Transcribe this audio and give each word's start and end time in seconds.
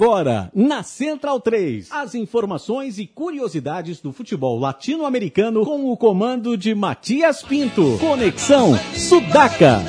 Agora, 0.00 0.50
na 0.54 0.82
Central 0.82 1.38
3, 1.38 1.88
as 1.90 2.14
informações 2.14 2.98
e 2.98 3.06
curiosidades 3.06 4.00
do 4.00 4.14
futebol 4.14 4.58
latino-americano 4.58 5.62
com 5.62 5.92
o 5.92 5.94
comando 5.94 6.56
de 6.56 6.74
Matias 6.74 7.42
Pinto. 7.42 7.98
Conexão 8.00 8.74
Sudaca. 8.94 9.82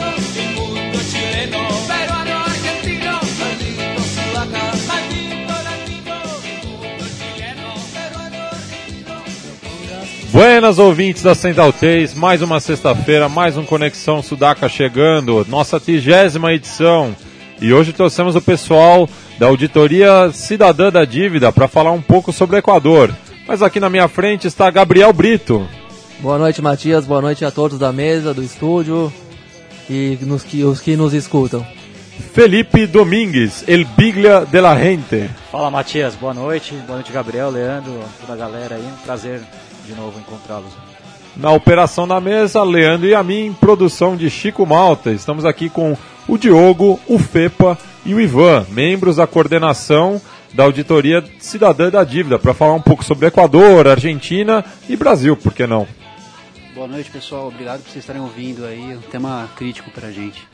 Buenas 10.33 10.77
ouvintes 10.77 11.23
da 11.23 11.33
Central 11.33 11.71
3, 11.71 12.15
mais 12.15 12.41
uma 12.41 12.59
sexta-feira, 12.59 13.29
mais 13.29 13.55
um 13.55 13.63
Conexão 13.63 14.21
Sudaca 14.21 14.67
chegando, 14.67 15.45
nossa 15.47 15.79
trigésima 15.79 16.51
edição. 16.51 17.15
E 17.61 17.71
hoje 17.71 17.93
trouxemos 17.93 18.35
o 18.35 18.41
pessoal 18.41 19.07
da 19.41 19.47
Auditoria 19.47 20.29
Cidadã 20.31 20.91
da 20.91 21.03
Dívida 21.03 21.51
para 21.51 21.67
falar 21.67 21.91
um 21.91 22.01
pouco 22.01 22.31
sobre 22.31 22.57
o 22.57 22.59
Equador. 22.59 23.11
Mas 23.47 23.63
aqui 23.63 23.79
na 23.79 23.89
minha 23.89 24.07
frente 24.07 24.45
está 24.45 24.69
Gabriel 24.69 25.11
Brito. 25.11 25.67
Boa 26.19 26.37
noite, 26.37 26.61
Matias. 26.61 27.07
Boa 27.07 27.23
noite 27.23 27.43
a 27.43 27.49
todos 27.49 27.79
da 27.79 27.91
mesa, 27.91 28.35
do 28.35 28.43
estúdio 28.43 29.11
e 29.89 30.15
nos 30.21 30.43
que, 30.43 30.63
os 30.63 30.79
que 30.79 30.95
nos 30.95 31.15
escutam. 31.15 31.65
Felipe 32.35 32.85
Domingues, 32.85 33.63
El 33.67 33.83
Biglia 33.83 34.45
de 34.45 34.61
la 34.61 34.77
Gente. 34.77 35.27
Fala, 35.51 35.71
Matias. 35.71 36.13
Boa 36.13 36.35
noite. 36.35 36.75
Boa 36.85 36.97
noite, 36.97 37.11
Gabriel, 37.11 37.49
Leandro, 37.49 37.99
toda 38.19 38.33
a 38.33 38.35
galera 38.35 38.75
aí. 38.75 38.85
Um 38.85 39.03
prazer 39.03 39.41
de 39.87 39.95
novo 39.95 40.19
encontrá-los. 40.19 40.71
Na 41.35 41.49
operação 41.49 42.07
da 42.07 42.21
mesa, 42.21 42.61
Leandro 42.61 43.07
e 43.07 43.15
a 43.15 43.23
mim, 43.23 43.55
produção 43.59 44.15
de 44.15 44.29
Chico 44.29 44.67
Malta. 44.67 45.09
Estamos 45.09 45.45
aqui 45.45 45.67
com 45.67 45.97
o 46.27 46.37
Diogo, 46.37 46.99
o 47.07 47.17
Fepa 47.17 47.75
e 48.05 48.13
o 48.13 48.19
Ivan, 48.19 48.65
membros 48.69 49.17
da 49.17 49.27
coordenação 49.27 50.21
da 50.53 50.63
Auditoria 50.63 51.23
Cidadã 51.39 51.89
da 51.89 52.03
Dívida, 52.03 52.37
para 52.37 52.53
falar 52.53 52.73
um 52.73 52.81
pouco 52.81 53.03
sobre 53.03 53.27
Equador, 53.27 53.87
Argentina 53.87 54.65
e 54.89 54.95
Brasil, 54.95 55.37
por 55.37 55.53
que 55.53 55.65
não? 55.65 55.87
Boa 56.73 56.87
noite, 56.87 57.11
pessoal. 57.11 57.47
Obrigado 57.47 57.81
por 57.81 57.89
vocês 57.89 58.03
estarem 58.03 58.21
ouvindo 58.21 58.65
aí. 58.65 58.95
Um 58.95 59.01
tema 59.01 59.49
crítico 59.55 59.91
para 59.91 60.07
a 60.07 60.11
gente. 60.11 60.47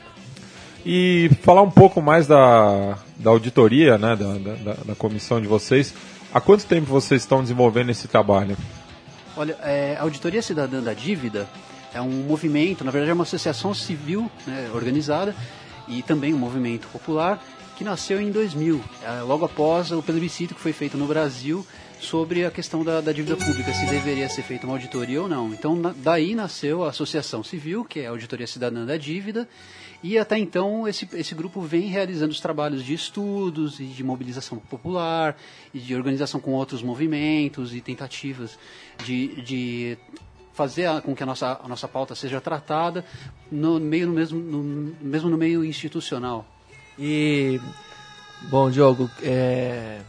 E 0.84 1.30
falar 1.42 1.62
um 1.62 1.70
pouco 1.70 2.02
mais 2.02 2.26
da, 2.26 2.98
da 3.16 3.30
auditoria, 3.30 3.98
né, 3.98 4.14
da, 4.14 4.34
da, 4.34 4.74
da 4.84 4.94
comissão 4.94 5.40
de 5.40 5.46
vocês. 5.46 5.94
Há 6.32 6.40
quanto 6.40 6.66
tempo 6.66 6.86
vocês 6.86 7.22
estão 7.22 7.40
desenvolvendo 7.40 7.90
esse 7.90 8.06
trabalho? 8.06 8.56
Olha, 9.36 9.56
é, 9.62 9.96
a 9.98 10.02
Auditoria 10.02 10.42
Cidadã 10.42 10.82
da 10.82 10.92
Dívida 10.92 11.48
é 11.94 12.00
um 12.00 12.24
movimento, 12.26 12.84
na 12.84 12.90
verdade 12.90 13.10
é 13.10 13.14
uma 13.14 13.22
associação 13.22 13.72
civil 13.72 14.30
né, 14.46 14.68
organizada 14.74 15.34
e 15.88 16.02
também 16.02 16.34
um 16.34 16.38
movimento 16.38 16.86
popular 16.88 17.42
que 17.76 17.84
nasceu 17.84 18.20
em 18.20 18.32
2000, 18.32 18.80
é, 19.04 19.22
logo 19.22 19.44
após 19.44 19.92
o 19.92 20.02
plebiscito 20.02 20.52
que 20.52 20.60
foi 20.60 20.72
feito 20.72 20.98
no 20.98 21.06
Brasil 21.06 21.64
sobre 22.00 22.44
a 22.44 22.50
questão 22.50 22.82
da, 22.82 23.00
da, 23.00 23.12
dívida 23.12 23.36
pública, 23.36 23.72
se 23.72 23.86
deveria 23.86 24.28
ser 24.28 24.42
feita 24.42 24.66
uma 24.66 24.74
auditoria 24.74 25.22
ou 25.22 25.28
não. 25.28 25.52
Então, 25.52 25.76
na, 25.76 25.94
daí 25.96 26.34
nasceu 26.34 26.82
a 26.82 26.88
Associação 26.88 27.44
Civil, 27.44 27.84
que 27.84 28.00
é 28.00 28.06
a 28.06 28.10
Auditoria 28.10 28.48
Cidadã 28.48 28.84
da 28.84 28.96
Dívida, 28.96 29.48
e 30.02 30.18
até 30.18 30.38
então 30.38 30.88
esse, 30.88 31.08
esse 31.12 31.34
grupo 31.34 31.60
vem 31.60 31.82
realizando 31.82 32.32
os 32.32 32.40
trabalhos 32.40 32.84
de 32.84 32.94
estudos 32.94 33.80
e 33.80 33.84
de 33.84 34.02
mobilização 34.02 34.58
popular 34.58 35.36
e 35.74 35.78
de 35.78 35.94
organização 35.94 36.40
com 36.40 36.52
outros 36.52 36.82
movimentos 36.82 37.74
e 37.74 37.80
tentativas 37.80 38.58
de, 39.04 39.42
de 39.42 39.98
fazer 40.58 40.86
a, 40.86 41.00
com 41.00 41.14
que 41.14 41.22
a 41.22 41.26
nossa, 41.26 41.60
a 41.62 41.68
nossa 41.68 41.86
pauta 41.86 42.16
seja 42.16 42.40
tratada 42.40 43.04
no 43.50 43.78
meio 43.78 44.08
no 44.08 44.12
mesmo 44.12 44.40
no, 44.40 44.92
mesmo 45.00 45.30
no 45.30 45.38
meio 45.38 45.64
institucional. 45.64 46.44
E 46.98 47.60
bom, 48.50 48.68
Diogo, 48.68 49.08
é, 49.22 50.00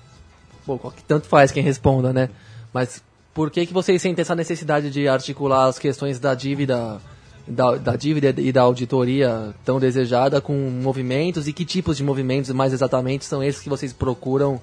bom, 0.66 0.92
tanto 1.08 1.28
faz 1.28 1.52
quem 1.52 1.62
responda, 1.62 2.12
né? 2.12 2.30
Mas 2.74 3.04
por 3.32 3.52
que 3.52 3.68
que 3.68 3.74
vocês 3.74 4.02
sentem 4.02 4.24
essa 4.24 4.36
necessidade 4.36 4.90
de 4.90 5.08
articular 5.08 5.68
as 5.68 5.78
questões 5.78 6.20
da 6.20 6.34
dívida 6.34 7.00
da, 7.48 7.76
da, 7.76 7.96
dívida 7.96 8.42
e 8.42 8.52
da 8.52 8.62
auditoria 8.62 9.54
tão 9.64 9.80
desejada 9.80 10.42
com 10.42 10.54
movimentos 10.54 11.48
e 11.48 11.54
que 11.54 11.64
tipos 11.64 11.98
de 11.98 12.04
movimentos 12.04 12.50
mais 12.52 12.74
exatamente 12.74 13.24
são 13.24 13.44
esses 13.44 13.62
que 13.62 13.70
vocês 13.70 13.94
procuram 13.94 14.60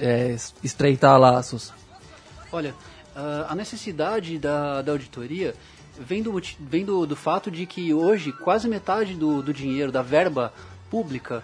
é, 0.00 0.36
estreitar 0.62 1.18
laços? 1.18 1.72
Olha, 2.52 2.74
a 3.48 3.54
necessidade 3.54 4.38
da, 4.38 4.82
da 4.82 4.92
auditoria 4.92 5.54
vem, 5.98 6.22
do, 6.22 6.40
vem 6.60 6.84
do, 6.84 7.06
do 7.06 7.16
fato 7.16 7.50
de 7.50 7.64
que 7.66 7.92
hoje 7.94 8.32
quase 8.32 8.68
metade 8.68 9.14
do, 9.14 9.42
do 9.42 9.52
dinheiro, 9.52 9.90
da 9.90 10.02
verba 10.02 10.52
pública 10.90 11.42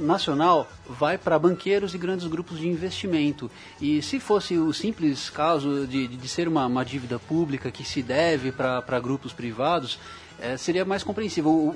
nacional 0.00 0.70
vai 0.88 1.18
para 1.18 1.38
banqueiros 1.38 1.94
e 1.94 1.98
grandes 1.98 2.26
grupos 2.26 2.58
de 2.58 2.68
investimento. 2.68 3.50
E 3.80 4.00
se 4.02 4.20
fosse 4.20 4.56
o 4.56 4.72
simples 4.72 5.28
caso 5.30 5.86
de, 5.86 6.06
de 6.06 6.28
ser 6.28 6.46
uma, 6.46 6.66
uma 6.66 6.84
dívida 6.84 7.18
pública 7.18 7.70
que 7.70 7.84
se 7.84 8.02
deve 8.02 8.52
para 8.52 9.00
grupos 9.00 9.32
privados, 9.32 9.98
é, 10.40 10.56
seria 10.56 10.84
mais 10.84 11.02
compreensível. 11.02 11.50
O, 11.50 11.68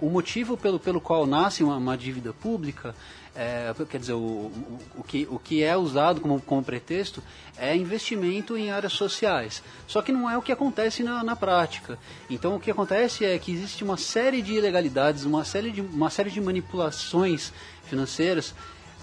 o, 0.00 0.06
o, 0.06 0.10
motivo 0.10 0.56
pelo, 0.56 0.78
pelo 0.78 1.00
qual 1.00 1.26
nasce 1.26 1.62
uma, 1.62 1.76
uma 1.76 1.96
dívida 1.96 2.32
pública, 2.32 2.94
é, 3.34 3.72
quer 3.88 3.98
dizer, 3.98 4.12
o, 4.12 4.50
o, 4.96 5.02
que, 5.02 5.26
o 5.30 5.38
que 5.38 5.62
é 5.62 5.76
usado 5.76 6.20
como, 6.20 6.40
como 6.40 6.62
pretexto 6.62 7.22
é 7.56 7.74
investimento 7.76 8.56
em 8.56 8.70
áreas 8.70 8.92
sociais. 8.92 9.62
Só 9.86 10.02
que 10.02 10.12
não 10.12 10.28
é 10.28 10.36
o 10.36 10.42
que 10.42 10.52
acontece 10.52 11.02
na, 11.02 11.24
na 11.24 11.34
prática. 11.34 11.98
Então 12.28 12.56
o 12.56 12.60
que 12.60 12.70
acontece 12.70 13.24
é 13.24 13.38
que 13.38 13.52
existe 13.52 13.82
uma 13.82 13.96
série 13.96 14.42
de 14.42 14.54
ilegalidades, 14.54 15.24
uma 15.24 15.44
série 15.44 15.70
de, 15.70 15.80
uma 15.80 16.10
série 16.10 16.30
de 16.30 16.40
manipulações 16.40 17.52
financeiras 17.84 18.54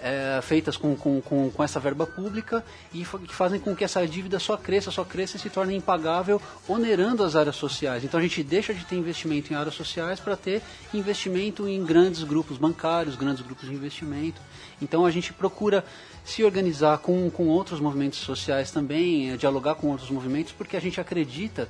é, 0.01 0.39
feitas 0.41 0.77
com, 0.77 0.95
com, 0.95 1.21
com, 1.21 1.49
com, 1.51 1.63
essa 1.63 1.79
verba 1.79 2.05
pública 2.05 2.63
e 2.93 3.03
que 3.03 3.33
fazem 3.33 3.59
com 3.59 3.75
que 3.75 3.83
essa 3.83 4.05
dívida 4.07 4.39
só 4.39 4.55
cresça, 4.57 4.91
só 4.91 5.03
cresça 5.03 5.37
e 5.37 5.39
se 5.39 5.49
torne 5.49 5.75
impagável, 5.75 6.41
onerando 6.67 7.23
as 7.23 7.35
áreas 7.35 7.55
sociais. 7.55 8.03
Então 8.03 8.19
a 8.19 8.23
gente 8.23 8.43
deixa 8.43 8.73
de 8.73 8.85
ter 8.85 8.95
investimento 8.95 9.51
em 9.51 9.55
áreas 9.55 9.75
sociais 9.75 10.19
para 10.19 10.35
ter 10.35 10.61
investimento 10.93 11.67
em 11.67 11.83
grandes 11.83 12.23
grupos 12.23 12.57
bancários, 12.57 13.15
grandes 13.15 13.43
grupos 13.43 13.67
de 13.67 13.75
investimento. 13.75 14.41
Então 14.81 15.05
a 15.05 15.11
gente 15.11 15.33
procura 15.33 15.83
se 16.23 16.43
organizar 16.43 16.99
com, 16.99 17.29
com 17.29 17.47
outros 17.47 17.79
movimentos 17.79 18.19
sociais 18.19 18.71
também, 18.71 19.31
é, 19.31 19.37
dialogar 19.37 19.75
com 19.75 19.87
outros 19.87 20.09
movimentos, 20.09 20.53
porque 20.53 20.77
a 20.77 20.81
gente 20.81 20.99
acredita 21.01 21.67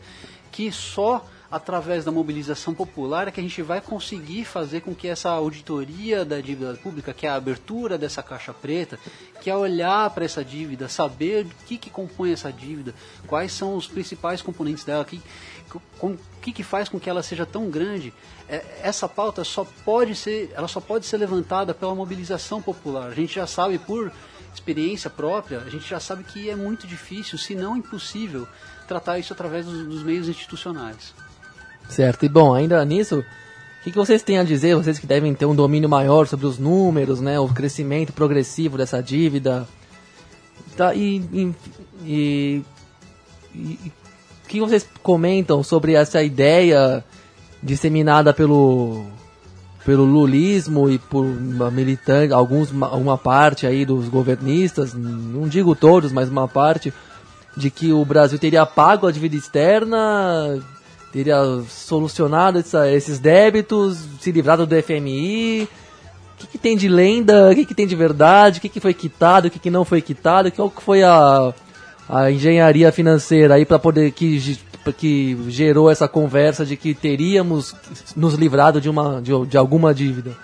que 0.51 0.71
só 0.71 1.25
através 1.51 2.05
da 2.05 2.11
mobilização 2.11 2.73
popular 2.75 3.27
é 3.27 3.31
que 3.31 3.39
a 3.39 3.43
gente 3.43 3.61
vai 3.61 3.81
conseguir 3.81 4.45
fazer 4.45 4.81
com 4.81 4.93
que 4.93 5.07
essa 5.07 5.29
auditoria 5.29 6.23
da 6.23 6.39
dívida 6.39 6.75
pública, 6.75 7.13
que 7.13 7.25
é 7.25 7.29
a 7.29 7.35
abertura 7.35 7.97
dessa 7.97 8.21
caixa 8.21 8.53
preta, 8.53 8.99
que 9.41 9.49
é 9.49 9.55
olhar 9.55 10.09
para 10.11 10.25
essa 10.25 10.45
dívida, 10.45 10.87
saber 10.87 11.45
o 11.45 11.65
que, 11.65 11.77
que 11.77 11.89
compõe 11.89 12.31
essa 12.31 12.53
dívida, 12.53 12.93
quais 13.25 13.51
são 13.51 13.75
os 13.75 13.87
principais 13.87 14.41
componentes 14.41 14.83
dela, 14.83 15.03
que, 15.03 15.19
com, 15.97 16.09
o 16.09 16.19
que, 16.41 16.51
que 16.51 16.63
faz 16.63 16.87
com 16.87 16.99
que 16.99 17.09
ela 17.09 17.23
seja 17.23 17.45
tão 17.45 17.69
grande, 17.69 18.13
é, 18.47 18.63
essa 18.83 19.09
pauta 19.09 19.43
só 19.43 19.65
pode 19.83 20.15
ser, 20.15 20.51
ela 20.53 20.67
só 20.67 20.79
pode 20.79 21.07
ser 21.07 21.17
levantada 21.17 21.73
pela 21.73 21.95
mobilização 21.95 22.61
popular. 22.61 23.07
A 23.07 23.15
gente 23.15 23.33
já 23.33 23.47
sabe 23.47 23.79
por 23.79 24.11
experiência 24.53 25.09
própria, 25.09 25.59
a 25.59 25.69
gente 25.69 25.87
já 25.87 25.99
sabe 25.99 26.23
que 26.23 26.49
é 26.49 26.55
muito 26.55 26.85
difícil, 26.85 27.39
se 27.39 27.55
não 27.55 27.75
impossível, 27.75 28.47
tratar 28.87 29.17
isso 29.17 29.33
através 29.33 29.65
dos, 29.65 29.87
dos 29.87 30.03
meios 30.03 30.27
institucionais. 30.27 31.13
Certo, 31.89 32.23
e 32.23 32.29
bom, 32.29 32.53
ainda 32.53 32.83
nisso, 32.85 33.19
o 33.19 33.83
que, 33.83 33.91
que, 33.91 33.97
vocês 33.97 34.21
têm 34.21 34.37
a 34.37 34.43
dizer, 34.43 34.75
vocês 34.75 34.99
que 34.99 35.07
devem 35.07 35.33
ter 35.33 35.45
um 35.45 35.55
domínio 35.55 35.89
maior 35.89 36.27
sobre 36.27 36.45
os 36.45 36.59
números, 36.59 37.19
né, 37.19 37.39
o 37.39 37.47
crescimento 37.47 38.13
progressivo 38.13 38.77
dessa 38.77 39.01
dívida, 39.01 39.67
tá, 40.77 40.93
e, 40.93 41.17
e, 41.33 42.63
e, 43.55 43.91
o 44.45 44.47
que 44.47 44.59
vocês 44.59 44.87
comentam 45.01 45.63
sobre 45.63 45.93
essa 45.93 46.21
ideia 46.23 47.03
disseminada 47.61 48.33
pelo 48.33 49.05
pelo 49.85 50.03
lulismo 50.03 50.89
e 50.89 50.99
por 50.99 51.25
militante, 51.25 52.31
alguns 52.31 52.69
uma 52.69 53.17
parte 53.17 53.65
aí 53.65 53.85
dos 53.85 54.07
governistas, 54.07 54.93
não 54.93 55.47
digo 55.47 55.75
todos, 55.75 56.11
mas 56.11 56.29
uma 56.29 56.47
parte 56.47 56.93
de 57.57 57.71
que 57.71 57.91
o 57.91 58.05
Brasil 58.05 58.37
teria 58.37 58.65
pago 58.65 59.07
a 59.07 59.11
dívida 59.11 59.35
externa 59.35 60.59
teria 61.11 61.37
solucionado 61.67 62.59
essa, 62.59 62.89
esses 62.89 63.19
débitos, 63.19 63.97
se 64.19 64.31
livrado 64.31 64.65
do 64.65 64.81
FMI. 64.81 65.63
O 65.63 66.37
que, 66.37 66.47
que 66.47 66.57
tem 66.57 66.77
de 66.77 66.87
lenda, 66.87 67.49
o 67.51 67.55
que, 67.55 67.65
que 67.65 67.75
tem 67.75 67.85
de 67.85 67.95
verdade, 67.95 68.59
o 68.59 68.61
que, 68.61 68.69
que 68.69 68.79
foi 68.79 68.93
quitado, 68.93 69.47
o 69.47 69.51
que, 69.51 69.59
que 69.59 69.69
não 69.69 69.83
foi 69.83 70.01
quitado, 70.01 70.51
qual 70.51 70.69
que 70.69 70.81
foi 70.81 71.03
a, 71.03 71.53
a 72.07 72.31
engenharia 72.31 72.91
financeira 72.91 73.55
aí 73.55 73.65
para 73.65 73.77
poder 73.77 74.11
que, 74.11 74.57
que 74.97 75.37
gerou 75.49 75.91
essa 75.91 76.07
conversa 76.07 76.65
de 76.65 76.77
que 76.77 76.93
teríamos 76.93 77.75
nos 78.15 78.35
livrado 78.35 78.79
de, 78.79 78.89
uma, 78.89 79.21
de, 79.21 79.31
de 79.47 79.57
alguma 79.57 79.93
dívida. 79.93 80.37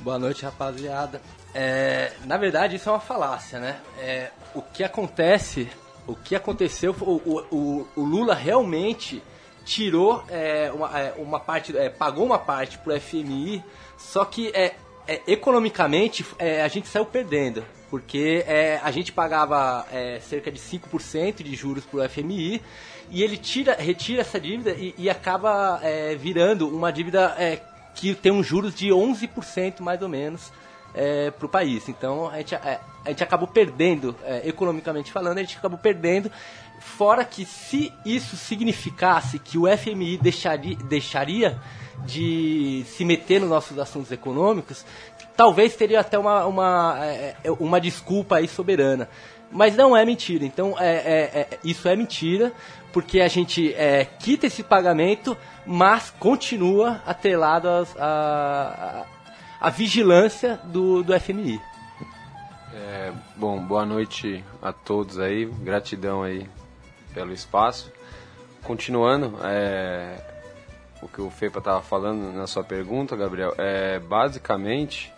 Boa 0.00 0.18
noite, 0.18 0.44
rapaziada. 0.44 1.20
É, 1.52 2.12
na 2.24 2.36
verdade, 2.36 2.76
isso 2.76 2.88
é 2.88 2.92
uma 2.92 3.00
falácia, 3.00 3.58
né? 3.58 3.76
É, 3.98 4.30
o 4.54 4.62
que 4.62 4.84
acontece, 4.84 5.68
o 6.06 6.14
que 6.14 6.36
aconteceu, 6.36 6.94
o, 7.00 7.42
o, 7.50 7.88
o 7.96 8.02
Lula 8.04 8.34
realmente 8.34 9.20
tirou 9.66 10.24
é, 10.28 10.70
uma, 10.72 10.98
é, 10.98 11.14
uma, 11.18 11.40
parte, 11.40 11.76
é, 11.76 11.90
pagou 11.90 12.24
uma 12.24 12.38
parte 12.38 12.78
pro 12.78 12.98
FMI, 12.98 13.62
só 13.98 14.24
que 14.24 14.48
é, 14.54 14.76
é 15.08 15.20
economicamente 15.26 16.24
é, 16.38 16.62
a 16.62 16.68
gente 16.68 16.88
saiu 16.88 17.04
perdendo. 17.04 17.64
Porque 17.90 18.44
é, 18.48 18.80
a 18.82 18.90
gente 18.90 19.12
pagava 19.12 19.86
cerca 20.20 20.50
de 20.50 20.58
5% 20.58 21.42
de 21.42 21.54
juros 21.54 21.84
para 21.84 22.00
o 22.00 22.08
FMI 22.08 22.60
e 23.08 23.22
ele 23.22 23.36
tira, 23.36 23.76
retira 23.76 24.22
essa 24.22 24.40
dívida 24.40 24.72
e, 24.72 24.92
e 24.98 25.08
acaba 25.08 25.80
virando 26.18 26.68
uma 26.68 26.92
dívida 26.92 27.36
que 27.94 28.12
tem 28.12 28.32
um 28.32 28.42
juros 28.42 28.74
de 28.74 28.88
11% 28.88 29.80
mais 29.80 30.02
ou 30.02 30.08
menos 30.08 30.50
é, 30.96 31.30
para 31.30 31.46
o 31.46 31.48
país. 31.48 31.88
Então 31.88 32.28
a 32.28 32.38
gente, 32.38 32.56
a 32.56 32.80
gente 33.06 33.22
acabou 33.22 33.46
perdendo, 33.46 34.16
é, 34.24 34.48
economicamente 34.48 35.12
falando, 35.12 35.38
a 35.38 35.42
gente 35.42 35.56
acabou 35.56 35.78
perdendo. 35.78 36.32
Fora 36.86 37.24
que 37.26 37.44
se 37.44 37.92
isso 38.06 38.36
significasse 38.36 39.38
que 39.38 39.58
o 39.58 39.64
FMI 39.76 40.16
deixaria, 40.16 40.76
deixaria 40.76 41.60
de 42.06 42.84
se 42.86 43.04
meter 43.04 43.38
nos 43.40 43.50
nossos 43.50 43.78
assuntos 43.78 44.10
econômicos, 44.10 44.86
talvez 45.36 45.76
teria 45.76 46.00
até 46.00 46.18
uma, 46.18 46.46
uma, 46.46 46.98
é, 47.04 47.36
é, 47.44 47.50
uma 47.50 47.78
desculpa 47.78 48.36
aí 48.36 48.48
soberana. 48.48 49.10
Mas 49.50 49.76
não 49.76 49.94
é 49.94 50.06
mentira. 50.06 50.46
Então, 50.46 50.74
é, 50.78 50.94
é, 50.94 51.40
é 51.40 51.58
isso 51.62 51.86
é 51.86 51.94
mentira, 51.94 52.50
porque 52.92 53.20
a 53.20 53.28
gente 53.28 53.74
é, 53.74 54.06
quita 54.18 54.46
esse 54.46 54.62
pagamento, 54.62 55.36
mas 55.66 56.10
continua 56.18 57.02
atrelado 57.04 57.68
à 57.98 59.70
vigilância 59.70 60.58
do, 60.64 61.02
do 61.02 61.18
FMI. 61.20 61.60
Bom, 63.36 63.60
boa 63.60 63.84
noite 63.84 64.42
a 64.62 64.72
todos 64.72 65.18
aí, 65.18 65.44
gratidão 65.44 66.22
aí 66.22 66.48
pelo 67.16 67.32
espaço. 67.32 67.90
Continuando, 68.62 69.38
é, 69.42 70.20
o 71.00 71.08
que 71.08 71.22
o 71.22 71.30
Fepa 71.30 71.60
estava 71.60 71.80
falando 71.80 72.30
na 72.30 72.46
sua 72.46 72.62
pergunta, 72.62 73.16
Gabriel, 73.16 73.54
é 73.56 73.98
basicamente 73.98 75.10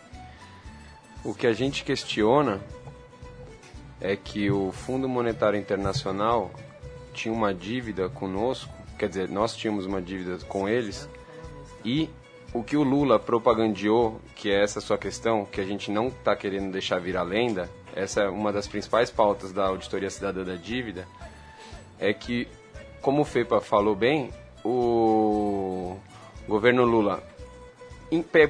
o 1.24 1.34
que 1.34 1.44
a 1.44 1.52
gente 1.52 1.82
questiona 1.82 2.60
é 4.00 4.14
que 4.14 4.48
o 4.48 4.70
Fundo 4.70 5.08
Monetário 5.08 5.58
Internacional 5.58 6.52
tinha 7.12 7.34
uma 7.34 7.52
dívida 7.52 8.08
conosco, 8.08 8.72
quer 8.96 9.08
dizer, 9.08 9.28
nós 9.28 9.56
tínhamos 9.56 9.84
uma 9.84 10.00
dívida 10.00 10.38
com 10.44 10.68
eles, 10.68 11.08
e 11.84 12.08
o 12.54 12.62
que 12.62 12.76
o 12.76 12.84
Lula 12.84 13.18
propagandeou, 13.18 14.20
que 14.36 14.52
é 14.52 14.62
essa 14.62 14.80
sua 14.80 14.96
questão, 14.96 15.44
que 15.44 15.60
a 15.60 15.64
gente 15.64 15.90
não 15.90 16.08
está 16.08 16.36
querendo 16.36 16.70
deixar 16.70 17.00
virar 17.00 17.24
lenda, 17.24 17.68
essa 17.96 18.20
é 18.20 18.28
uma 18.28 18.52
das 18.52 18.68
principais 18.68 19.10
pautas 19.10 19.52
da 19.52 19.66
Auditoria 19.66 20.08
Cidadã 20.08 20.44
da 20.44 20.54
Dívida, 20.54 21.08
é 21.98 22.12
que, 22.12 22.48
como 23.00 23.22
o 23.22 23.24
FEPA 23.24 23.60
falou 23.60 23.94
bem, 23.94 24.30
o 24.64 25.96
governo 26.46 26.84
Lula 26.84 27.22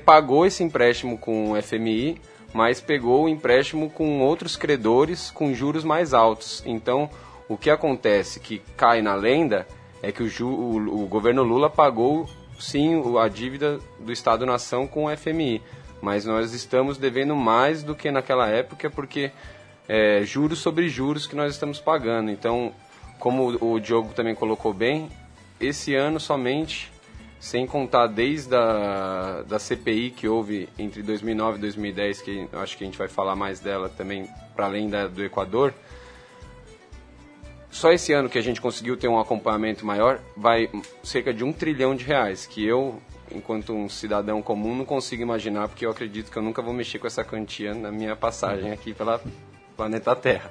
pagou 0.04 0.46
esse 0.46 0.62
empréstimo 0.62 1.18
com 1.18 1.52
o 1.52 1.62
FMI, 1.62 2.20
mas 2.52 2.80
pegou 2.80 3.24
o 3.24 3.28
empréstimo 3.28 3.90
com 3.90 4.20
outros 4.20 4.56
credores 4.56 5.30
com 5.30 5.52
juros 5.52 5.84
mais 5.84 6.14
altos. 6.14 6.62
Então, 6.64 7.10
o 7.48 7.56
que 7.56 7.70
acontece 7.70 8.40
que 8.40 8.62
cai 8.76 9.02
na 9.02 9.14
lenda 9.14 9.66
é 10.02 10.12
que 10.12 10.22
o, 10.22 10.46
o, 10.46 11.04
o 11.04 11.06
governo 11.06 11.42
Lula 11.42 11.68
pagou 11.68 12.28
sim 12.58 13.02
a 13.18 13.28
dívida 13.28 13.78
do 13.98 14.12
Estado-nação 14.12 14.86
com 14.86 15.04
o 15.04 15.16
FMI, 15.16 15.62
mas 16.00 16.24
nós 16.24 16.52
estamos 16.52 16.98
devendo 16.98 17.34
mais 17.34 17.82
do 17.82 17.94
que 17.94 18.10
naquela 18.10 18.48
época 18.48 18.90
porque 18.90 19.30
é, 19.88 20.22
juros 20.24 20.58
sobre 20.58 20.88
juros 20.88 21.26
que 21.26 21.34
nós 21.34 21.52
estamos 21.52 21.80
pagando. 21.80 22.30
Então, 22.30 22.72
como 23.18 23.56
o 23.60 23.80
Diogo 23.80 24.12
também 24.14 24.34
colocou 24.34 24.72
bem, 24.72 25.08
esse 25.60 25.94
ano 25.94 26.20
somente, 26.20 26.90
sem 27.40 27.66
contar 27.66 28.06
desde 28.06 28.54
a 28.54 29.44
da 29.46 29.58
CPI 29.58 30.10
que 30.10 30.28
houve 30.28 30.68
entre 30.78 31.02
2009 31.02 31.58
e 31.58 31.60
2010, 31.60 32.22
que 32.22 32.48
acho 32.52 32.76
que 32.76 32.84
a 32.84 32.86
gente 32.86 32.98
vai 32.98 33.08
falar 33.08 33.36
mais 33.36 33.60
dela 33.60 33.88
também, 33.88 34.28
para 34.54 34.66
além 34.66 34.88
da, 34.88 35.06
do 35.06 35.24
Equador, 35.24 35.72
só 37.70 37.92
esse 37.92 38.12
ano 38.12 38.28
que 38.28 38.38
a 38.38 38.42
gente 38.42 38.60
conseguiu 38.60 38.96
ter 38.96 39.08
um 39.08 39.20
acompanhamento 39.20 39.84
maior, 39.84 40.20
vai 40.36 40.70
cerca 41.02 41.32
de 41.32 41.44
um 41.44 41.52
trilhão 41.52 41.94
de 41.94 42.04
reais, 42.04 42.46
que 42.46 42.64
eu, 42.64 43.00
enquanto 43.30 43.72
um 43.72 43.88
cidadão 43.88 44.40
comum, 44.42 44.74
não 44.74 44.84
consigo 44.84 45.22
imaginar, 45.22 45.68
porque 45.68 45.84
eu 45.84 45.90
acredito 45.90 46.30
que 46.30 46.36
eu 46.36 46.42
nunca 46.42 46.62
vou 46.62 46.72
mexer 46.72 46.98
com 46.98 47.06
essa 47.06 47.22
quantia 47.22 47.74
na 47.74 47.92
minha 47.92 48.16
passagem 48.16 48.72
aqui 48.72 48.94
pela 48.94 49.20
planeta 49.76 50.16
Terra. 50.16 50.50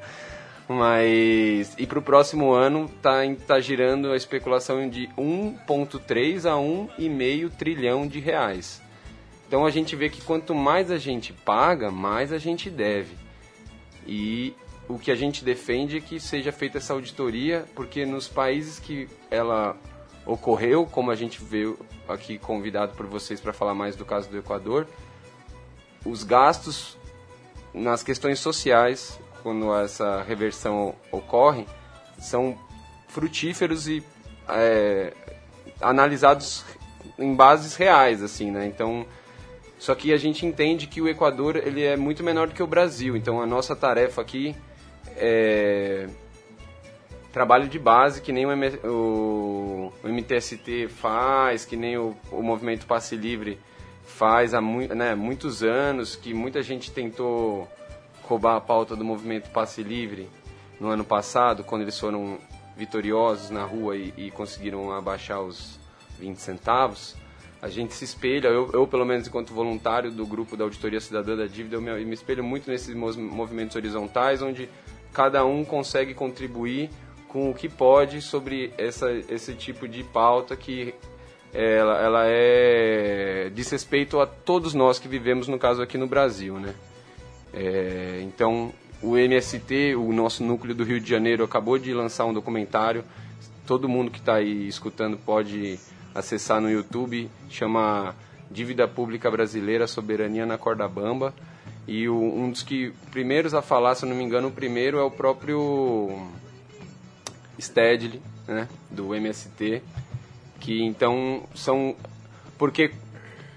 Mas. 0.68 1.74
E 1.78 1.88
para 1.88 2.00
o 2.00 2.02
próximo 2.02 2.52
ano 2.52 2.90
tá, 3.02 3.20
tá 3.46 3.60
girando 3.60 4.12
a 4.12 4.18
especulação 4.18 4.90
de 4.90 5.08
1,3 5.18 6.46
a 6.46 6.56
1,5 6.56 7.52
trilhão 7.52 8.06
de 8.06 8.20
reais. 8.20 8.82
Então 9.48 9.66
a 9.66 9.72
gente 9.72 9.96
vê 9.96 10.10
que 10.10 10.22
quanto 10.22 10.54
mais 10.54 10.92
a 10.92 10.98
gente 10.98 11.32
paga, 11.32 11.90
mais 11.90 12.34
a 12.34 12.38
gente 12.38 12.70
deve. 12.70 13.16
E 14.06 14.54
o 14.90 15.00
que 15.00 15.10
a 15.10 15.16
gente 15.16 15.44
defende 15.44 15.98
é 15.98 16.02
que 16.02 16.20
seja 16.20 16.52
feita 16.52 16.78
essa 16.78 16.94
auditoria, 16.94 17.66
porque 17.74 18.06
nos 18.06 18.28
países 18.28 18.78
que 18.80 19.08
ela 19.32 19.78
ocorreu, 20.26 20.86
como 20.86 21.12
a 21.12 21.16
gente 21.16 21.42
veio 21.42 21.80
aqui 22.08 22.38
convidado 22.38 22.94
por 22.96 23.06
vocês 23.06 23.40
para 23.40 23.54
falar 23.54 23.74
mais 23.74 23.96
do 23.96 24.06
caso 24.06 24.30
do 24.30 24.38
Equador, 24.38 24.86
os 26.06 26.24
gastos 26.24 26.98
nas 27.74 28.04
questões 28.04 28.40
sociais 28.40 29.20
quando 29.42 29.74
essa 29.76 30.22
reversão 30.24 30.96
ocorre, 31.12 31.66
são 32.20 32.58
frutíferos 33.08 33.88
e 33.88 34.04
é, 34.50 35.14
analisados 35.82 36.64
em 37.18 37.36
bases 37.36 37.76
reais, 37.76 38.22
assim, 38.22 38.52
né? 38.52 38.66
Então, 38.66 39.06
só 39.80 39.94
que 39.96 40.12
a 40.14 40.18
gente 40.18 40.46
entende 40.46 40.88
que 40.88 41.02
o 41.02 41.08
Equador 41.08 41.56
ele 41.56 41.84
é 41.84 41.96
muito 41.96 42.24
menor 42.24 42.48
do 42.48 42.54
que 42.54 42.64
o 42.64 42.68
Brasil. 42.68 43.16
Então, 43.16 43.42
a 43.42 43.46
nossa 43.46 43.76
tarefa 43.76 44.22
aqui 44.22 44.56
é 45.16 46.08
trabalho 47.32 47.68
de 47.68 47.78
base 47.78 48.20
que 48.20 48.32
nem 48.32 48.48
o, 48.48 48.52
M 48.52 48.68
o, 48.84 49.92
MTST 50.04 50.88
faz, 50.88 51.66
que 51.66 51.76
nem 51.76 51.96
o, 51.96 52.16
o 52.32 52.42
Movimento 52.42 52.88
Passe 52.88 53.16
Livre 53.16 53.60
faz 54.04 54.56
há 54.56 54.62
mu 54.62 54.80
né, 54.88 55.14
muitos 55.14 55.62
anos, 55.62 56.16
que 56.16 56.34
muita 56.34 56.64
gente 56.64 56.92
tentou 56.92 57.68
roubar 58.28 58.58
a 58.58 58.62
pauta 58.62 58.96
do 58.96 59.04
movimento 59.04 59.50
Passe 59.50 59.82
Livre 59.82 60.30
no 60.80 60.90
ano 60.90 61.04
passado, 61.04 61.64
quando 61.64 61.82
eles 61.82 62.00
foram 62.00 62.38
vitoriosos 62.76 63.50
na 63.50 63.64
rua 63.64 63.96
e, 63.96 64.14
e 64.18 64.32
conseguiram 64.32 64.92
abaixar 64.92 65.42
os 65.42 65.80
20 66.20 66.38
centavos, 66.38 67.16
a 67.62 67.70
gente 67.70 67.94
se 67.94 68.06
espelha, 68.06 68.50
eu, 68.50 68.70
eu, 68.72 68.86
pelo 68.86 69.06
menos 69.06 69.28
enquanto 69.28 69.54
voluntário 69.54 70.12
do 70.12 70.26
grupo 70.26 70.56
da 70.56 70.64
Auditoria 70.64 71.00
Cidadã 71.00 71.36
da 71.36 71.48
Dívida, 71.48 71.76
eu 71.76 71.82
me, 71.82 71.90
eu 71.90 72.06
me 72.06 72.14
espelho 72.14 72.44
muito 72.44 72.70
nesses 72.70 72.94
movimentos 72.94 73.76
horizontais, 73.76 74.42
onde 74.42 74.70
cada 75.12 75.44
um 75.44 75.66
consegue 75.66 76.14
contribuir 76.14 76.92
com 77.28 77.50
o 77.50 77.54
que 77.54 77.68
pode 77.68 78.22
sobre 78.22 78.72
essa, 78.78 79.12
esse 79.12 79.54
tipo 79.54 79.88
de 79.88 80.04
pauta 80.04 80.56
que 80.56 80.94
ela, 81.54 82.00
ela 82.00 82.24
é 82.28 83.50
diz 83.54 83.70
respeito 83.72 84.20
a 84.20 84.28
todos 84.28 84.74
nós 84.74 85.00
que 85.00 85.08
vivemos, 85.08 85.48
no 85.48 85.58
caso 85.58 85.82
aqui 85.82 85.98
no 85.98 86.06
Brasil, 86.06 86.60
né? 86.60 86.76
É, 87.60 88.22
então, 88.22 88.72
o 89.02 89.18
MST, 89.18 89.96
o 89.96 90.14
nosso 90.14 90.44
núcleo 90.44 90.76
do 90.76 90.84
Rio 90.84 91.00
de 91.00 91.10
Janeiro, 91.10 91.44
acabou 91.44 91.80
de 91.80 91.92
lançar 91.92 92.26
um 92.26 92.34
documentário. 92.34 93.04
Todo 93.66 93.90
mundo 93.90 94.12
que 94.12 94.20
está 94.20 94.36
aí 94.36 94.68
escutando 94.68 95.18
pode 95.18 95.80
acessar 96.14 96.62
no 96.62 96.70
YouTube. 96.70 97.28
Chama 97.50 98.16
Dívida 98.52 98.88
Pública 98.88 99.32
Brasileira, 99.32 99.88
Soberania 99.88 100.46
na 100.46 100.58
Corda 100.58 100.88
Bamba. 100.88 101.34
E 101.88 102.08
o, 102.08 102.16
um 102.16 102.52
dos 102.52 102.62
que 102.62 102.94
primeiros 103.12 103.56
a 103.56 103.62
falar, 103.64 103.96
se 103.96 104.06
eu 104.06 104.10
não 104.10 104.16
me 104.16 104.24
engano, 104.24 104.50
o 104.50 104.52
primeiro 104.52 105.00
é 105.00 105.04
o 105.04 105.10
próprio 105.10 106.28
Stedley, 107.60 108.22
né, 108.48 108.68
do 108.92 109.16
MST, 109.16 109.82
que 110.60 110.84
então 110.84 111.44
são 111.56 111.96
porque 112.58 112.92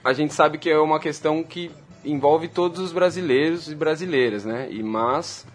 a 0.03 0.13
gente 0.13 0.33
sabe 0.33 0.59
que 0.59 0.71
é 0.71 0.79
uma 0.79 1.01
questão 1.01 1.43
que 1.43 1.71
envolve 2.05 2.49
todos 2.49 2.81
os 2.81 2.93
brasileiros 2.93 3.71
e 3.71 3.75
brasileiras, 3.75 4.45
né? 4.45 4.69
E 4.71 4.83
mas 4.83 5.47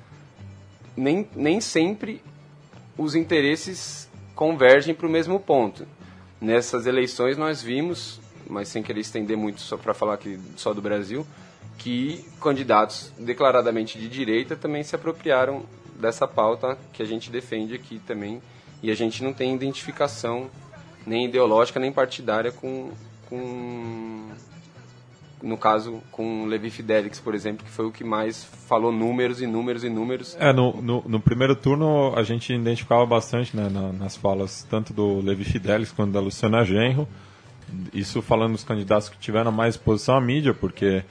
nem, 0.95 1.27
nem 1.35 1.59
sempre 1.59 2.21
os 2.97 3.15
interesses 3.15 4.09
convergem 4.35 4.93
para 4.93 5.07
o 5.07 5.09
mesmo 5.09 5.39
ponto. 5.39 5.87
Nessas 6.39 6.85
eleições 6.85 7.37
nós 7.37 7.61
vimos, 7.61 8.19
mas 8.49 8.67
sem 8.67 8.83
querer 8.83 9.01
estender 9.01 9.37
muito 9.37 9.61
só 9.61 9.77
para 9.77 9.93
falar 9.93 10.15
aqui 10.15 10.39
só 10.55 10.73
do 10.73 10.81
Brasil, 10.81 11.25
que 11.77 12.23
candidatos 12.41 13.11
declaradamente 13.17 13.97
de 13.97 14.07
direita 14.07 14.55
também 14.55 14.83
se 14.83 14.95
apropriaram 14.95 15.63
dessa 15.99 16.27
pauta 16.27 16.77
que 16.93 17.01
a 17.01 17.05
gente 17.05 17.29
defende 17.29 17.73
aqui 17.73 17.99
também. 17.99 18.41
E 18.83 18.91
a 18.91 18.95
gente 18.95 19.23
não 19.23 19.33
tem 19.33 19.55
identificação 19.55 20.49
nem 21.05 21.25
ideológica 21.25 21.79
nem 21.79 21.91
partidária 21.91 22.51
com, 22.51 22.91
com 23.29 24.29
no 25.41 25.57
caso 25.57 26.01
com 26.11 26.45
Levi 26.45 26.69
Fidelix, 26.69 27.19
por 27.19 27.35
exemplo, 27.35 27.65
que 27.65 27.71
foi 27.71 27.85
o 27.85 27.91
que 27.91 28.03
mais 28.03 28.43
falou 28.43 28.91
números 28.91 29.41
e 29.41 29.47
números 29.47 29.83
e 29.83 29.89
números. 29.89 30.35
É, 30.39 30.51
no, 30.51 30.81
no, 30.81 31.03
no 31.05 31.19
primeiro 31.19 31.55
turno 31.55 32.13
a 32.15 32.23
gente 32.23 32.53
identificava 32.53 33.05
bastante 33.05 33.55
né, 33.55 33.69
na, 33.69 33.91
nas 33.91 34.15
falas 34.15 34.65
tanto 34.69 34.93
do 34.93 35.19
Levi 35.21 35.43
Fidelix 35.43 35.91
quanto 35.91 36.11
da 36.11 36.19
Luciana 36.19 36.63
Genro, 36.63 37.07
isso 37.93 38.21
falando 38.21 38.53
dos 38.53 38.63
candidatos 38.63 39.09
que 39.09 39.17
tiveram 39.17 39.51
mais 39.51 39.75
exposição 39.75 40.15
à 40.15 40.21
mídia, 40.21 40.53
porque 40.53 41.03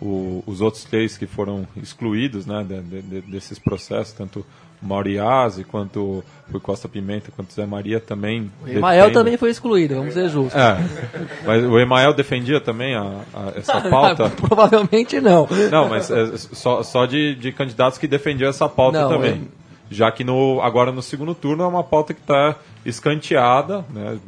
o, 0.00 0.42
os 0.46 0.60
outros 0.60 0.84
três 0.84 1.16
que 1.16 1.26
foram 1.26 1.66
excluídos 1.76 2.46
né, 2.46 2.64
de, 2.64 3.02
de, 3.02 3.20
desses 3.22 3.58
processos, 3.58 4.12
tanto 4.12 4.44
Mauriase, 4.82 5.64
quanto 5.64 6.24
o 6.52 6.60
Costa 6.60 6.88
Pimenta, 6.88 7.30
quanto 7.34 7.52
Zé 7.52 7.64
Maria 7.64 8.00
também. 8.00 8.50
O 8.62 8.68
Emael 8.68 9.12
também 9.12 9.36
foi 9.36 9.50
excluído, 9.50 9.94
vamos 9.94 10.14
ser 10.14 10.28
justos. 10.28 10.60
É, 10.60 10.76
mas 11.46 11.64
o 11.64 11.78
Emael 11.78 12.12
defendia 12.12 12.60
também 12.60 12.94
a, 12.94 13.20
a, 13.32 13.52
essa 13.56 13.80
pauta? 13.88 14.28
Provavelmente 14.36 15.20
não. 15.20 15.48
Não, 15.70 15.88
mas 15.88 16.10
é, 16.10 16.36
só, 16.36 16.82
só 16.82 17.06
de, 17.06 17.34
de 17.36 17.52
candidatos 17.52 17.98
que 17.98 18.06
defendiam 18.06 18.50
essa 18.50 18.68
pauta 18.68 19.00
não, 19.00 19.08
também. 19.08 19.48
É... 19.58 19.62
Já 19.90 20.10
que 20.10 20.24
no, 20.24 20.60
agora 20.62 20.90
no 20.90 21.02
segundo 21.02 21.34
turno 21.34 21.64
é 21.64 21.66
uma 21.66 21.84
pauta 21.84 22.14
que 22.14 22.20
está 22.20 22.56
escanteada, 22.84 23.84
né, 23.90 24.18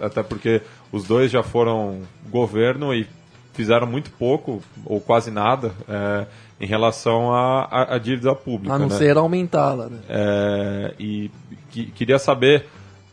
até 0.00 0.22
porque 0.22 0.62
os 0.92 1.04
dois 1.04 1.32
já 1.32 1.42
foram 1.42 2.02
governo 2.30 2.94
e 2.94 3.06
fizeram 3.54 3.86
muito 3.86 4.10
pouco 4.10 4.62
ou 4.84 5.00
quase 5.00 5.30
nada 5.30 5.72
é, 5.88 6.26
em 6.60 6.66
relação 6.66 7.32
à, 7.32 7.94
à, 7.94 7.98
dívida 7.98 8.34
pública. 8.34 8.74
A 8.74 8.78
não 8.78 8.88
né? 8.88 8.96
ser 8.96 9.16
aumentá-la. 9.16 9.88
Né? 9.88 9.98
É, 10.08 10.94
e 10.98 11.30
que, 11.70 11.86
queria 11.86 12.18
saber 12.18 12.66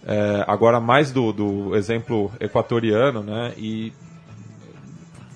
é, 0.06 0.44
agora 0.48 0.80
mais 0.80 1.12
do, 1.12 1.32
do 1.32 1.76
exemplo 1.76 2.32
equatoriano 2.40 3.22
né, 3.24 3.54
e 3.58 3.94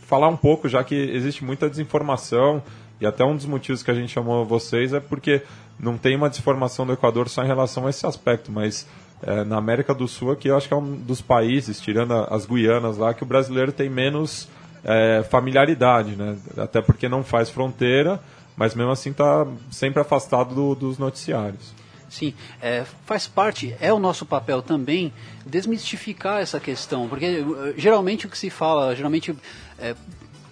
falar 0.05 0.27
um 0.27 0.37
pouco, 0.37 0.67
já 0.67 0.83
que 0.83 0.95
existe 0.95 1.43
muita 1.43 1.69
desinformação 1.69 2.61
e 2.99 3.05
até 3.05 3.23
um 3.23 3.35
dos 3.35 3.45
motivos 3.45 3.83
que 3.83 3.91
a 3.91 3.93
gente 3.93 4.11
chamou 4.11 4.45
vocês 4.45 4.93
é 4.93 4.99
porque 4.99 5.43
não 5.79 5.97
tem 5.97 6.15
uma 6.15 6.29
desinformação 6.29 6.85
do 6.85 6.93
Equador 6.93 7.27
só 7.27 7.43
em 7.43 7.47
relação 7.47 7.85
a 7.85 7.89
esse 7.89 8.05
aspecto, 8.05 8.51
mas 8.51 8.87
é, 9.21 9.43
na 9.43 9.57
América 9.57 9.93
do 9.93 10.07
Sul 10.07 10.31
aqui 10.31 10.47
eu 10.47 10.55
acho 10.55 10.67
que 10.67 10.73
é 10.73 10.77
um 10.77 10.95
dos 10.95 11.21
países, 11.21 11.79
tirando 11.79 12.13
as 12.13 12.45
Guianas 12.45 12.97
lá, 12.97 13.13
que 13.13 13.23
o 13.23 13.25
brasileiro 13.25 13.71
tem 13.71 13.89
menos 13.89 14.47
é, 14.85 15.23
familiaridade, 15.23 16.15
né? 16.15 16.37
Até 16.57 16.81
porque 16.81 17.09
não 17.09 17.23
faz 17.23 17.49
fronteira, 17.49 18.21
mas 18.55 18.75
mesmo 18.75 18.91
assim 18.91 19.09
está 19.09 19.45
sempre 19.71 19.99
afastado 19.99 20.53
do, 20.53 20.75
dos 20.75 20.97
noticiários. 20.97 21.73
Sim, 22.07 22.33
é, 22.61 22.85
faz 23.05 23.27
parte, 23.27 23.75
é 23.81 23.91
o 23.91 23.99
nosso 23.99 24.25
papel 24.25 24.61
também 24.61 25.11
desmistificar 25.45 26.39
essa 26.39 26.59
questão, 26.59 27.09
porque 27.09 27.25
eh, 27.25 27.73
geralmente 27.75 28.27
o 28.27 28.29
que 28.29 28.37
se 28.37 28.49
fala, 28.49 28.95
geralmente 28.95 29.35
é, 29.77 29.95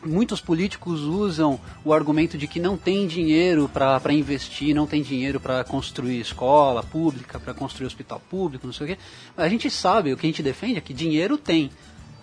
muitos 0.03 0.41
políticos 0.41 1.01
usam 1.01 1.57
o 1.85 1.93
argumento 1.93 2.37
de 2.37 2.47
que 2.47 2.59
não 2.59 2.75
tem 2.75 3.07
dinheiro 3.07 3.69
para 3.69 4.11
investir, 4.11 4.75
não 4.75 4.87
tem 4.87 5.03
dinheiro 5.03 5.39
para 5.39 5.63
construir 5.63 6.19
escola 6.19 6.83
pública, 6.83 7.39
para 7.39 7.53
construir 7.53 7.87
hospital 7.87 8.21
público, 8.29 8.65
não 8.65 8.73
sei 8.73 8.85
o 8.85 8.89
quê. 8.89 8.97
A 9.37 9.47
gente 9.47 9.69
sabe, 9.69 10.11
o 10.11 10.17
que 10.17 10.25
a 10.25 10.29
gente 10.29 10.43
defende 10.43 10.79
é 10.79 10.81
que 10.81 10.93
dinheiro 10.93 11.37
tem, 11.37 11.71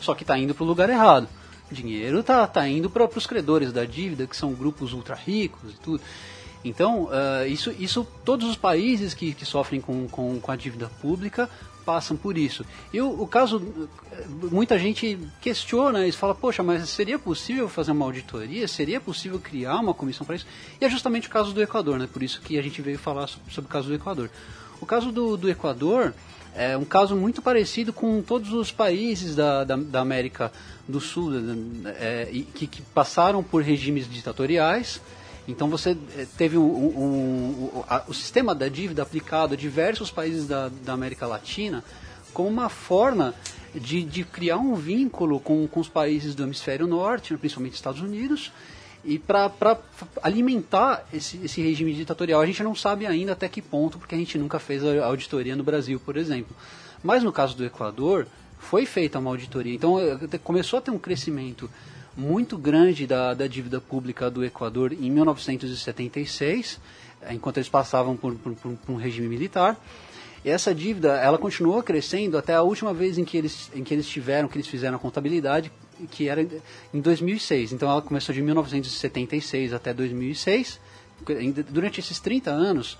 só 0.00 0.12
que 0.12 0.24
está 0.24 0.36
indo 0.36 0.54
para 0.54 0.64
o 0.64 0.66
lugar 0.66 0.90
errado 0.90 1.28
dinheiro 1.70 2.20
está 2.20 2.46
tá 2.46 2.66
indo 2.68 2.90
para 2.90 3.04
os 3.04 3.26
credores 3.26 3.72
da 3.72 3.84
dívida, 3.84 4.26
que 4.26 4.36
são 4.36 4.52
grupos 4.52 4.92
ultra 4.92 5.14
ricos 5.14 5.72
e 5.72 5.76
tudo. 5.78 6.02
Então, 6.64 7.04
uh, 7.04 7.46
isso, 7.48 7.74
isso 7.78 8.06
todos 8.24 8.48
os 8.48 8.56
países 8.56 9.14
que, 9.14 9.32
que 9.32 9.46
sofrem 9.46 9.80
com, 9.80 10.06
com, 10.08 10.38
com, 10.40 10.52
a 10.52 10.56
dívida 10.56 10.90
pública 11.00 11.48
passam 11.86 12.16
por 12.16 12.36
isso. 12.36 12.64
E 12.92 13.00
o, 13.00 13.22
o, 13.22 13.26
caso, 13.26 13.62
muita 14.50 14.78
gente 14.78 15.18
questiona 15.40 16.06
isso, 16.06 16.18
fala, 16.18 16.34
poxa, 16.34 16.62
mas 16.62 16.88
seria 16.90 17.18
possível 17.18 17.68
fazer 17.68 17.92
uma 17.92 18.04
auditoria? 18.04 18.68
Seria 18.68 19.00
possível 19.00 19.38
criar 19.38 19.76
uma 19.76 19.94
comissão 19.94 20.26
para 20.26 20.36
isso? 20.36 20.46
E 20.78 20.84
é 20.84 20.90
justamente 20.90 21.28
o 21.28 21.30
caso 21.30 21.54
do 21.54 21.62
Equador, 21.62 21.98
né? 21.98 22.06
por 22.12 22.22
isso 22.22 22.42
que 22.42 22.58
a 22.58 22.62
gente 22.62 22.82
veio 22.82 22.98
falar 22.98 23.26
sobre, 23.26 23.52
sobre 23.52 23.68
o 23.68 23.72
caso 23.72 23.88
do 23.88 23.94
Equador. 23.94 24.30
O 24.80 24.86
caso 24.86 25.10
do, 25.10 25.38
do 25.38 25.48
Equador 25.48 26.14
é 26.54 26.76
um 26.76 26.84
caso 26.84 27.16
muito 27.16 27.40
parecido 27.40 27.92
com 27.92 28.20
todos 28.22 28.52
os 28.52 28.72
países 28.72 29.36
da, 29.36 29.64
da, 29.64 29.76
da 29.76 30.00
América 30.00 30.52
do 30.90 31.00
Sul 31.00 31.32
é, 31.98 32.26
que, 32.54 32.66
que, 32.66 32.82
passaram 32.82 33.42
por 33.42 33.62
regimes 33.62 34.10
ditatoriais. 34.10 35.00
Então 35.48 35.68
você 35.68 35.96
é, 36.16 36.26
teve 36.36 36.58
um, 36.58 36.62
um, 36.62 37.70
um, 37.76 37.84
a, 37.88 38.04
o 38.06 38.14
sistema 38.14 38.54
da 38.54 38.68
dívida 38.68 39.02
aplicado 39.02 39.54
a 39.54 39.56
diversos 39.56 40.10
países 40.10 40.46
da, 40.46 40.68
da 40.68 40.92
América 40.92 41.26
Latina 41.26 41.82
como 42.32 42.48
uma 42.48 42.68
forma 42.68 43.34
de, 43.74 44.02
de 44.02 44.24
criar 44.24 44.58
um 44.58 44.74
vínculo 44.74 45.40
com, 45.40 45.66
com 45.66 45.80
os 45.80 45.88
países 45.88 46.34
do 46.34 46.42
hemisfério 46.42 46.86
norte, 46.86 47.36
principalmente 47.36 47.74
Estados 47.74 48.00
Unidos, 48.00 48.52
e 49.04 49.18
para 49.18 49.50
alimentar 50.22 51.06
esse, 51.12 51.38
esse 51.44 51.62
regime 51.62 51.94
ditatorial. 51.94 52.40
A 52.40 52.46
gente 52.46 52.62
não 52.62 52.74
sabe 52.74 53.06
ainda 53.06 53.32
até 53.32 53.48
que 53.48 53.62
ponto, 53.62 53.98
porque 53.98 54.14
a 54.14 54.18
gente 54.18 54.36
nunca 54.38 54.58
fez 54.58 54.84
a 54.84 55.04
auditoria 55.06 55.56
no 55.56 55.64
Brasil, 55.64 56.00
por 56.04 56.16
exemplo. 56.16 56.54
Mas 57.02 57.22
no 57.22 57.32
caso 57.32 57.56
do 57.56 57.64
Equador, 57.64 58.26
foi 58.60 58.86
feita 58.86 59.18
uma 59.18 59.30
auditoria. 59.30 59.74
Então 59.74 59.98
eh, 59.98 60.38
começou 60.44 60.78
a 60.78 60.82
ter 60.82 60.90
um 60.90 60.98
crescimento 60.98 61.68
muito 62.16 62.58
grande 62.58 63.06
da, 63.06 63.34
da 63.34 63.46
dívida 63.46 63.80
pública 63.80 64.30
do 64.30 64.44
Equador 64.44 64.92
em 64.92 65.10
1976, 65.10 66.78
eh, 67.22 67.34
enquanto 67.34 67.56
eles 67.56 67.68
passavam 67.68 68.16
por, 68.16 68.34
por, 68.36 68.54
por 68.54 68.92
um 68.92 68.96
regime 68.96 69.26
militar. 69.26 69.76
E 70.44 70.50
essa 70.50 70.74
dívida, 70.74 71.16
ela 71.16 71.38
continuou 71.38 71.82
crescendo 71.82 72.38
até 72.38 72.54
a 72.54 72.62
última 72.62 72.94
vez 72.94 73.18
em 73.18 73.24
que 73.24 73.36
eles, 73.36 73.70
em 73.74 73.82
que 73.82 73.92
eles 73.92 74.06
tiveram, 74.06 74.48
que 74.48 74.56
eles 74.56 74.68
fizeram 74.68 74.96
a 74.96 75.00
contabilidade, 75.00 75.72
que 76.10 76.28
era 76.28 76.46
em 76.94 77.00
2006. 77.00 77.72
Então 77.72 77.90
ela 77.90 78.00
começou 78.00 78.34
de 78.34 78.40
1976 78.40 79.72
até 79.72 79.92
2006. 79.92 80.80
Durante 81.68 82.00
esses 82.00 82.18
30 82.20 82.50
anos, 82.50 82.96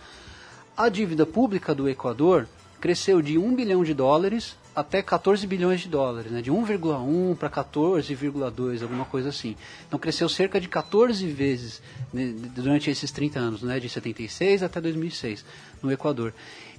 a 0.76 0.88
dívida 0.90 1.24
pública 1.24 1.74
do 1.74 1.88
Equador 1.88 2.46
cresceu 2.78 3.22
de 3.22 3.38
1 3.38 3.54
bilhão 3.54 3.84
de 3.84 3.94
dólares 3.94 4.56
até 4.80 5.02
14 5.02 5.46
bilhões 5.46 5.80
de 5.80 5.88
dólares, 5.88 6.30
né? 6.30 6.42
de 6.42 6.50
1,1 6.50 7.36
para 7.36 7.48
14,2, 7.48 8.82
alguma 8.82 9.04
coisa 9.04 9.28
assim. 9.28 9.56
Então 9.86 9.98
cresceu 9.98 10.28
cerca 10.28 10.60
de 10.60 10.68
14 10.68 11.26
vezes 11.28 11.82
né, 12.12 12.34
durante 12.54 12.90
esses 12.90 13.10
30 13.10 13.38
anos, 13.38 13.62
né? 13.62 13.78
de 13.78 13.88
76 13.88 14.62
até 14.62 14.80
2006, 14.80 15.44
no 15.82 15.92
Equador. 15.92 16.34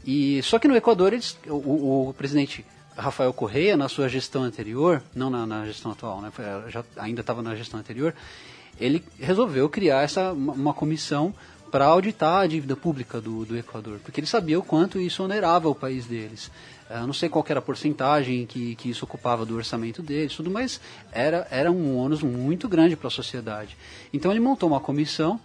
E 0.06 0.42
só 0.44 0.60
que 0.60 0.68
no 0.68 0.76
Equador 0.76 1.14
eles, 1.14 1.38
o, 1.48 2.10
o 2.10 2.14
presidente 2.18 2.66
Rafael 2.98 3.32
Correia, 3.34 3.78
na 3.78 3.88
sua 3.88 4.10
gestão 4.10 4.44
anterior, 4.44 5.02
não 5.16 5.30
na, 5.30 5.46
na 5.46 5.66
gestão 5.66 5.92
atual, 5.92 6.22
né, 6.22 6.32
já 6.68 6.84
ainda 6.98 7.22
estava 7.22 7.42
na 7.42 7.56
gestão 7.56 7.80
anterior, 7.80 8.14
ele 8.80 9.04
resolveu 9.20 9.70
criar 9.70 10.02
essa, 10.02 10.32
uma, 10.34 10.54
uma 10.54 10.74
comissão 10.74 11.34
para 11.72 11.86
auditar 11.86 12.42
a 12.42 12.48
dívida 12.48 12.76
pública 12.76 13.22
do, 13.22 13.46
do 13.46 13.58
Equador, 13.58 14.00
porque 14.04 14.20
ele 14.20 14.28
sabia 14.28 14.60
o 14.60 14.64
quanto 14.64 15.00
isso 15.00 15.24
onerava 15.24 15.70
o 15.70 15.76
país 15.76 16.06
deles. 16.06 16.52
Eu 16.92 16.98
é, 16.98 17.06
não 17.06 17.14
sei 17.14 17.30
qual 17.30 17.46
era 17.48 17.60
a 17.60 17.62
porcentagem 17.62 18.46
que, 18.46 18.76
que 18.76 18.90
isso 18.90 19.06
ocupava 19.06 19.46
do 19.46 19.56
orçamento 19.56 20.02
deles, 20.02 20.36
tudo, 20.36 20.52
mas 20.52 20.82
era, 21.12 21.48
era 21.50 21.72
um 21.72 21.98
ônus 21.98 22.22
muito 22.22 22.68
grande 22.68 22.98
para 22.98 23.08
a 23.08 23.12
sociedade. 23.12 23.78
Então 24.12 24.30
ele 24.30 24.42
montou 24.42 24.68
uma 24.68 24.80
comissão 24.80 25.40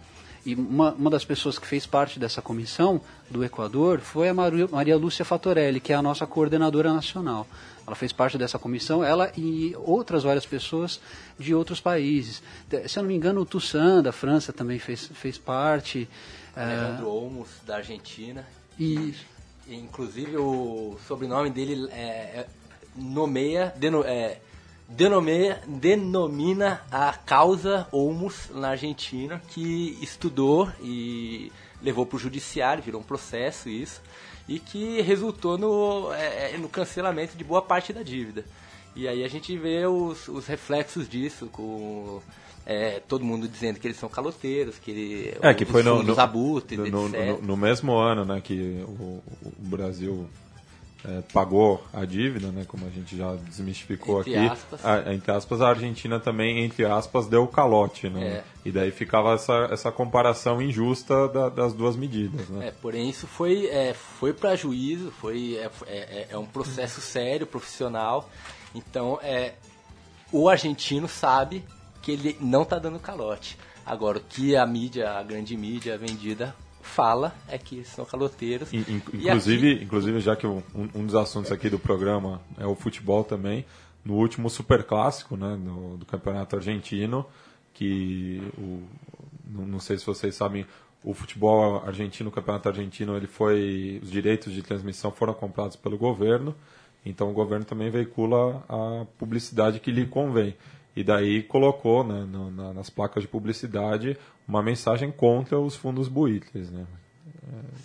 e 0.45 0.55
uma, 0.55 0.91
uma 0.91 1.09
das 1.09 1.23
pessoas 1.23 1.57
que 1.57 1.65
fez 1.65 1.85
parte 1.85 2.19
dessa 2.19 2.41
comissão 2.41 3.01
do 3.29 3.45
Equador 3.45 3.99
foi 3.99 4.27
a 4.27 4.33
Maria 4.33 4.97
Lúcia 4.97 5.23
Fatorelli, 5.23 5.79
que 5.79 5.93
é 5.93 5.95
a 5.95 6.01
nossa 6.01 6.27
coordenadora 6.27 6.93
nacional. 6.93 7.47
Ela 7.85 7.95
fez 7.95 8.11
parte 8.11 8.37
dessa 8.37 8.59
comissão, 8.59 9.01
ela 9.01 9.31
e 9.37 9.73
outras 9.77 10.23
várias 10.23 10.45
pessoas 10.45 10.99
de 11.39 11.55
outros 11.55 11.79
países. 11.79 12.43
Se 12.87 12.99
eu 12.99 13.03
não 13.03 13.07
me 13.07 13.15
engano, 13.15 13.41
o 13.41 13.45
Toussaint, 13.45 14.03
da 14.03 14.11
França, 14.11 14.51
também 14.51 14.79
fez, 14.79 15.09
fez 15.13 15.37
parte. 15.37 16.09
Alejandro 16.53 17.05
é... 17.05 17.09
Olmos, 17.09 17.47
da 17.65 17.77
Argentina. 17.77 18.45
E... 18.77 19.13
Inclusive, 19.69 20.37
o 20.37 20.97
sobrenome 21.07 21.49
dele 21.49 21.89
é, 21.91 21.99
é 21.99 22.47
nomeia, 22.95 23.73
deno, 23.75 24.03
é, 24.03 24.39
denomina, 24.87 25.61
denomina 25.67 26.81
a 26.91 27.13
causa 27.13 27.87
Olmos 27.91 28.49
na 28.53 28.69
Argentina, 28.69 29.41
que 29.49 29.97
estudou 30.01 30.71
e 30.81 31.51
levou 31.81 32.05
para 32.05 32.15
o 32.15 32.19
judiciário, 32.19 32.81
virou 32.81 33.01
um 33.01 33.03
processo 33.03 33.69
isso, 33.69 34.01
e 34.47 34.59
que 34.59 35.01
resultou 35.01 35.57
no, 35.57 36.11
é, 36.13 36.53
é, 36.53 36.57
no 36.57 36.69
cancelamento 36.69 37.37
de 37.37 37.43
boa 37.43 37.61
parte 37.61 37.91
da 37.91 38.01
dívida. 38.01 38.45
E 38.95 39.07
aí 39.07 39.23
a 39.23 39.27
gente 39.27 39.55
vê 39.57 39.85
os, 39.85 40.27
os 40.27 40.47
reflexos 40.47 41.07
disso, 41.07 41.47
com 41.47 42.21
é, 42.69 43.01
todo 43.07 43.23
mundo 43.23 43.47
dizendo 43.47 43.79
que 43.79 43.87
eles 43.87 43.97
são 43.97 44.09
caloteiros, 44.09 44.77
que 44.77 44.91
ele, 44.91 45.37
é, 45.41 45.53
que 45.53 45.63
foi 45.63 45.81
no, 45.81 46.03
no, 46.03 46.19
abutres, 46.19 46.77
no, 46.77 47.07
no, 47.07 47.41
no, 47.41 47.55
mesmo 47.55 47.93
ano 47.95 48.25
né, 48.25 48.41
que 48.41 48.83
o, 48.85 49.23
o 49.41 49.53
Brasil 49.57 50.27
é, 51.05 51.21
pagou 51.31 51.81
a 51.93 52.03
dívida, 52.03 52.51
né, 52.51 52.65
como 52.67 52.85
a 52.85 52.89
gente 52.89 53.15
já 53.15 53.35
desmistificou 53.35 54.19
entre 54.19 54.35
aqui, 54.35 54.47
aspas. 54.47 54.85
A, 54.85 55.13
entre 55.13 55.31
aspas, 55.31 55.61
a 55.61 55.69
Argentina 55.69 56.19
também, 56.19 56.65
entre 56.65 56.83
aspas, 56.83 57.25
deu 57.25 57.47
calote, 57.47 58.09
né? 58.09 58.27
É. 58.27 58.43
E 58.65 58.71
daí 58.71 58.91
ficava 58.91 59.33
essa, 59.33 59.69
essa 59.71 59.89
comparação 59.89 60.61
injusta 60.61 61.29
da, 61.29 61.47
das 61.47 61.73
duas 61.73 61.95
medidas, 61.95 62.49
né? 62.49 62.67
É, 62.67 62.71
porém 62.71 63.09
isso 63.09 63.27
foi, 63.27 63.67
é, 63.67 63.93
foi 63.93 64.33
para 64.33 64.57
juízo, 64.57 65.09
foi, 65.09 65.55
é, 65.55 65.71
é, 65.85 65.97
é, 65.97 66.27
é, 66.31 66.37
um 66.37 66.45
processo 66.45 66.99
sério, 66.99 67.47
profissional, 67.47 68.29
então 68.75 69.17
é, 69.23 69.53
o 70.33 70.49
argentino 70.49 71.07
sabe 71.07 71.63
que 72.07 72.11
ele 72.13 72.37
não 72.39 72.61
está 72.61 72.79
dando 72.79 72.97
calote. 72.99 73.57
Agora, 73.85 74.17
o 74.17 74.21
que 74.21 74.55
a 74.55 74.65
mídia, 74.65 75.11
a 75.11 75.23
grande 75.23 75.57
mídia 75.57 75.97
vendida 75.97 76.55
fala 76.81 77.35
é 77.49 77.57
que 77.57 77.83
são 77.83 78.05
caloteiros. 78.05 78.71
In, 78.71 78.77
in, 78.87 79.01
inclusive, 79.13 79.73
aqui... 79.73 79.83
inclusive, 79.83 80.19
já 80.21 80.33
que 80.33 80.47
um, 80.47 80.63
um, 80.73 81.05
dos 81.05 81.15
assuntos 81.15 81.51
aqui 81.51 81.69
do 81.69 81.77
programa 81.77 82.39
é 82.57 82.65
o 82.65 82.75
futebol 82.75 83.25
também, 83.25 83.65
no 84.05 84.13
último 84.13 84.49
super 84.49 84.85
clássico 84.85 85.35
né, 85.35 85.57
do, 85.57 85.97
do 85.97 86.05
campeonato 86.05 86.55
argentino, 86.55 87.25
que 87.73 88.41
o, 88.57 88.83
não, 89.45 89.67
não 89.67 89.79
sei 89.81 89.97
se 89.97 90.05
vocês 90.05 90.33
sabem, 90.33 90.65
o 91.03 91.13
futebol 91.13 91.83
argentino, 91.85 92.29
o 92.29 92.31
campeonato 92.31 92.69
argentino, 92.69 93.17
ele 93.17 93.27
foi 93.27 93.99
os 94.01 94.09
direitos 94.09 94.53
de 94.53 94.61
transmissão 94.61 95.11
foram 95.11 95.33
comprados 95.33 95.75
pelo 95.75 95.97
governo, 95.97 96.55
então 97.05 97.29
o 97.29 97.33
governo 97.33 97.65
também 97.65 97.89
veicula 97.89 98.63
a 98.69 99.05
publicidade 99.17 99.81
que 99.81 99.91
lhe 99.91 100.05
convém. 100.05 100.55
E 100.97 101.03
daí 101.03 101.43
colocou 101.43 102.03
né, 102.03 102.25
no, 102.27 102.49
na, 102.49 102.73
nas 102.73 102.89
placas 102.89 103.21
de 103.21 103.29
publicidade 103.29 104.17
uma 104.47 104.63
mensagem 104.63 105.11
contra 105.11 105.59
os 105.59 105.75
fundos 105.75 106.07
buitres, 106.07 106.71
né? 106.71 106.87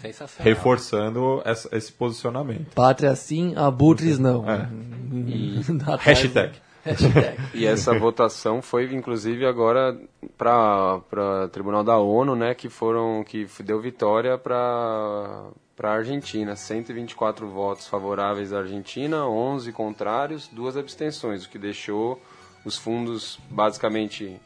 Sensacional. 0.00 0.42
reforçando 0.42 1.42
essa, 1.44 1.68
esse 1.76 1.92
posicionamento. 1.92 2.74
Pátria 2.74 3.14
sim, 3.14 3.52
abutres 3.54 4.18
não. 4.18 4.50
É. 4.50 4.66
E 5.12 5.60
Hashtag. 6.00 6.56
Hashtag. 6.82 7.38
E 7.52 7.66
essa 7.66 7.96
votação 7.98 8.62
foi, 8.62 8.90
inclusive, 8.94 9.44
agora 9.44 9.94
para 10.38 11.02
o 11.44 11.48
Tribunal 11.48 11.84
da 11.84 11.98
ONU, 11.98 12.34
né, 12.34 12.54
que 12.54 12.70
foram 12.70 13.22
que 13.22 13.46
deu 13.62 13.78
vitória 13.78 14.38
para 14.38 15.50
para 15.76 15.90
a 15.90 15.94
Argentina, 15.96 16.56
124 16.56 17.46
votos 17.48 17.86
favoráveis 17.86 18.52
à 18.52 18.60
Argentina, 18.60 19.26
11 19.26 19.70
contrários, 19.72 20.48
duas 20.48 20.76
abstenções, 20.76 21.44
o 21.44 21.50
que 21.50 21.58
deixou 21.58 22.20
os 22.64 22.76
fundos 22.76 23.38
basicamente 23.50 24.36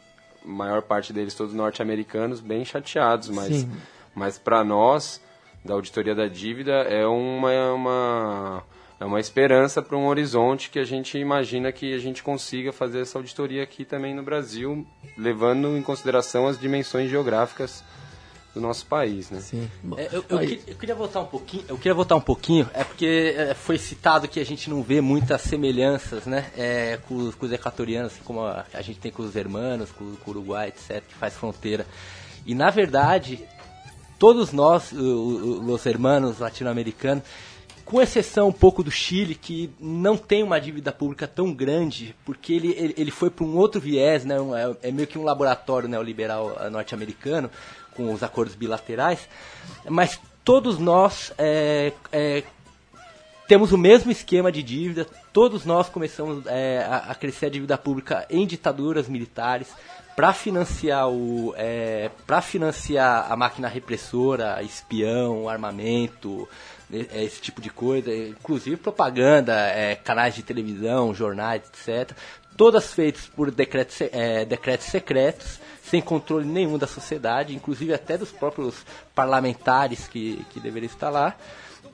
a 0.45 0.49
maior 0.49 0.83
parte 0.83 1.13
deles 1.13 1.35
todos 1.35 1.55
norte-americanos 1.55 2.41
bem 2.41 2.65
chateados, 2.65 3.29
mas 3.29 3.49
Sim. 3.49 3.71
mas 4.15 4.39
para 4.39 4.63
nós 4.65 5.21
da 5.65 5.75
auditoria 5.75 6.15
da 6.15 6.29
dívida 6.29 6.73
é 6.73 7.07
uma 7.07 7.53
é 7.53 7.71
uma 7.71 8.63
é 8.99 9.05
uma 9.05 9.21
esperança 9.21 9.83
para 9.83 9.97
um 9.97 10.07
horizonte 10.07 10.71
que 10.71 10.79
a 10.79 10.85
gente 10.85 11.19
imagina 11.19 11.71
que 11.71 11.93
a 11.93 11.99
gente 11.99 12.23
consiga 12.23 12.73
fazer 12.73 13.01
essa 13.01 13.19
auditoria 13.19 13.63
aqui 13.63 13.85
também 13.85 14.15
no 14.15 14.23
Brasil, 14.23 14.87
levando 15.19 15.77
em 15.77 15.83
consideração 15.83 16.47
as 16.47 16.59
dimensões 16.59 17.11
geográficas 17.11 17.85
do 18.57 18.63
nosso 18.63 18.87
país, 18.87 19.31
né? 19.31 19.39
Sim. 19.41 19.71
É, 19.99 20.09
eu, 20.13 20.25
eu 20.31 20.39
eu 20.67 20.75
queria 20.77 20.95
voltar 20.95 21.21
um 21.21 21.27
pouquinho. 21.27 21.63
Eu 21.69 21.77
queria 21.77 21.93
voltar 21.93 22.17
um 22.17 22.21
pouquinho, 22.23 22.67
é 22.73 22.83
porque 22.85 23.35
é, 23.37 23.53
foi 23.53 23.77
citado 23.77 24.27
que 24.27 24.41
a 24.41 24.45
gente 24.47 24.71
não 24.71 24.83
vê 24.83 25.03
muitas 25.03 25.43
semelhanças, 25.43 26.25
né, 26.25 26.51
é, 26.57 26.99
com, 27.07 27.17
os- 27.17 27.35
com 27.35 27.45
os 27.45 27.53
equatorianos, 27.53 28.15
como 28.25 28.41
a, 28.41 28.65
a 28.73 28.81
gente 28.81 28.99
tem 28.99 29.13
com 29.13 29.23
os 29.23 29.37
hermanos, 29.37 29.91
com, 29.93 30.17
com 30.17 30.31
o 30.31 30.35
Uruguai, 30.35 30.69
etc, 30.69 31.03
que 31.07 31.15
faz 31.15 31.35
fronteira. 31.35 31.87
E 32.47 32.55
na 32.55 32.71
verdade, 32.71 33.41
todos 34.19 34.53
nós, 34.53 34.91
os 34.91 35.85
hermanos 35.85 36.39
latino-americanos, 36.39 37.25
com 37.85 38.01
exceção 38.03 38.49
um 38.49 38.53
pouco 38.53 38.83
do 38.83 38.91
Chile, 38.91 39.35
que 39.37 39.71
não 39.79 40.17
tem 40.17 40.43
uma 40.43 40.59
dívida 40.61 40.91
pública 40.91 41.29
tão 41.29 41.53
grande, 41.53 42.17
porque 42.25 42.53
ele, 42.53 42.75
ele, 42.77 42.95
ele 42.97 43.11
foi 43.13 43.31
para 43.31 43.45
um 43.45 43.57
outro 43.57 43.81
viés, 43.81 44.25
né, 44.25 44.41
um- 44.41 44.57
é, 44.57 44.75
é 44.83 44.91
meio 44.91 45.07
que 45.07 45.19
um 45.19 45.23
laboratório 45.23 45.89
neoliberal 45.89 46.57
norte-americano, 46.71 47.49
com 47.97 48.13
os 48.13 48.23
acordos 48.23 48.55
bilaterais, 48.55 49.29
mas 49.89 50.21
todos 50.45 50.79
nós 50.79 51.33
é, 51.39 51.93
é, 52.13 52.43
temos 53.49 53.73
o 53.73 53.79
mesmo 53.79 54.11
esquema 54.11 54.53
de 54.53 54.63
dívida, 54.63 55.07
todos 55.33 55.65
nós 55.65 55.89
começamos 55.89 56.45
é, 56.47 56.87
a, 56.89 56.97
a 57.11 57.15
crescer 57.15 57.47
a 57.47 57.51
dívida 57.51 57.79
pública 57.79 58.27
em 58.29 58.47
ditaduras 58.47 59.09
militares 59.09 59.69
para 60.15 60.33
financiar 60.33 61.11
o 61.11 61.55
para 62.27 62.41
financiar 62.41 63.31
a 63.31 63.37
máquina 63.37 63.69
repressora, 63.69 64.63
espião, 64.63 65.47
armamento, 65.47 66.49
é, 66.93 67.25
esse 67.25 67.41
tipo 67.41 67.61
de 67.61 67.71
coisa, 67.71 68.15
inclusive 68.15 68.77
propaganda, 68.77 69.55
é, 69.55 69.97
canais 69.97 70.35
de 70.35 70.43
televisão, 70.43 71.15
jornais, 71.15 71.63
etc. 71.65 72.17
Todas 72.57 72.93
feitas 72.93 73.27
por 73.27 73.51
decretos, 73.51 74.01
é, 74.01 74.45
decretos 74.45 74.87
secretos, 74.87 75.61
sem 75.89 76.01
controle 76.01 76.45
nenhum 76.45 76.77
da 76.77 76.87
sociedade, 76.87 77.55
inclusive 77.55 77.95
até 77.95 78.19
dos 78.19 78.33
próprios 78.33 78.85
parlamentares 79.15 80.09
que, 80.09 80.45
que 80.51 80.59
deveriam 80.59 80.91
estar 80.91 81.11
lá. 81.11 81.35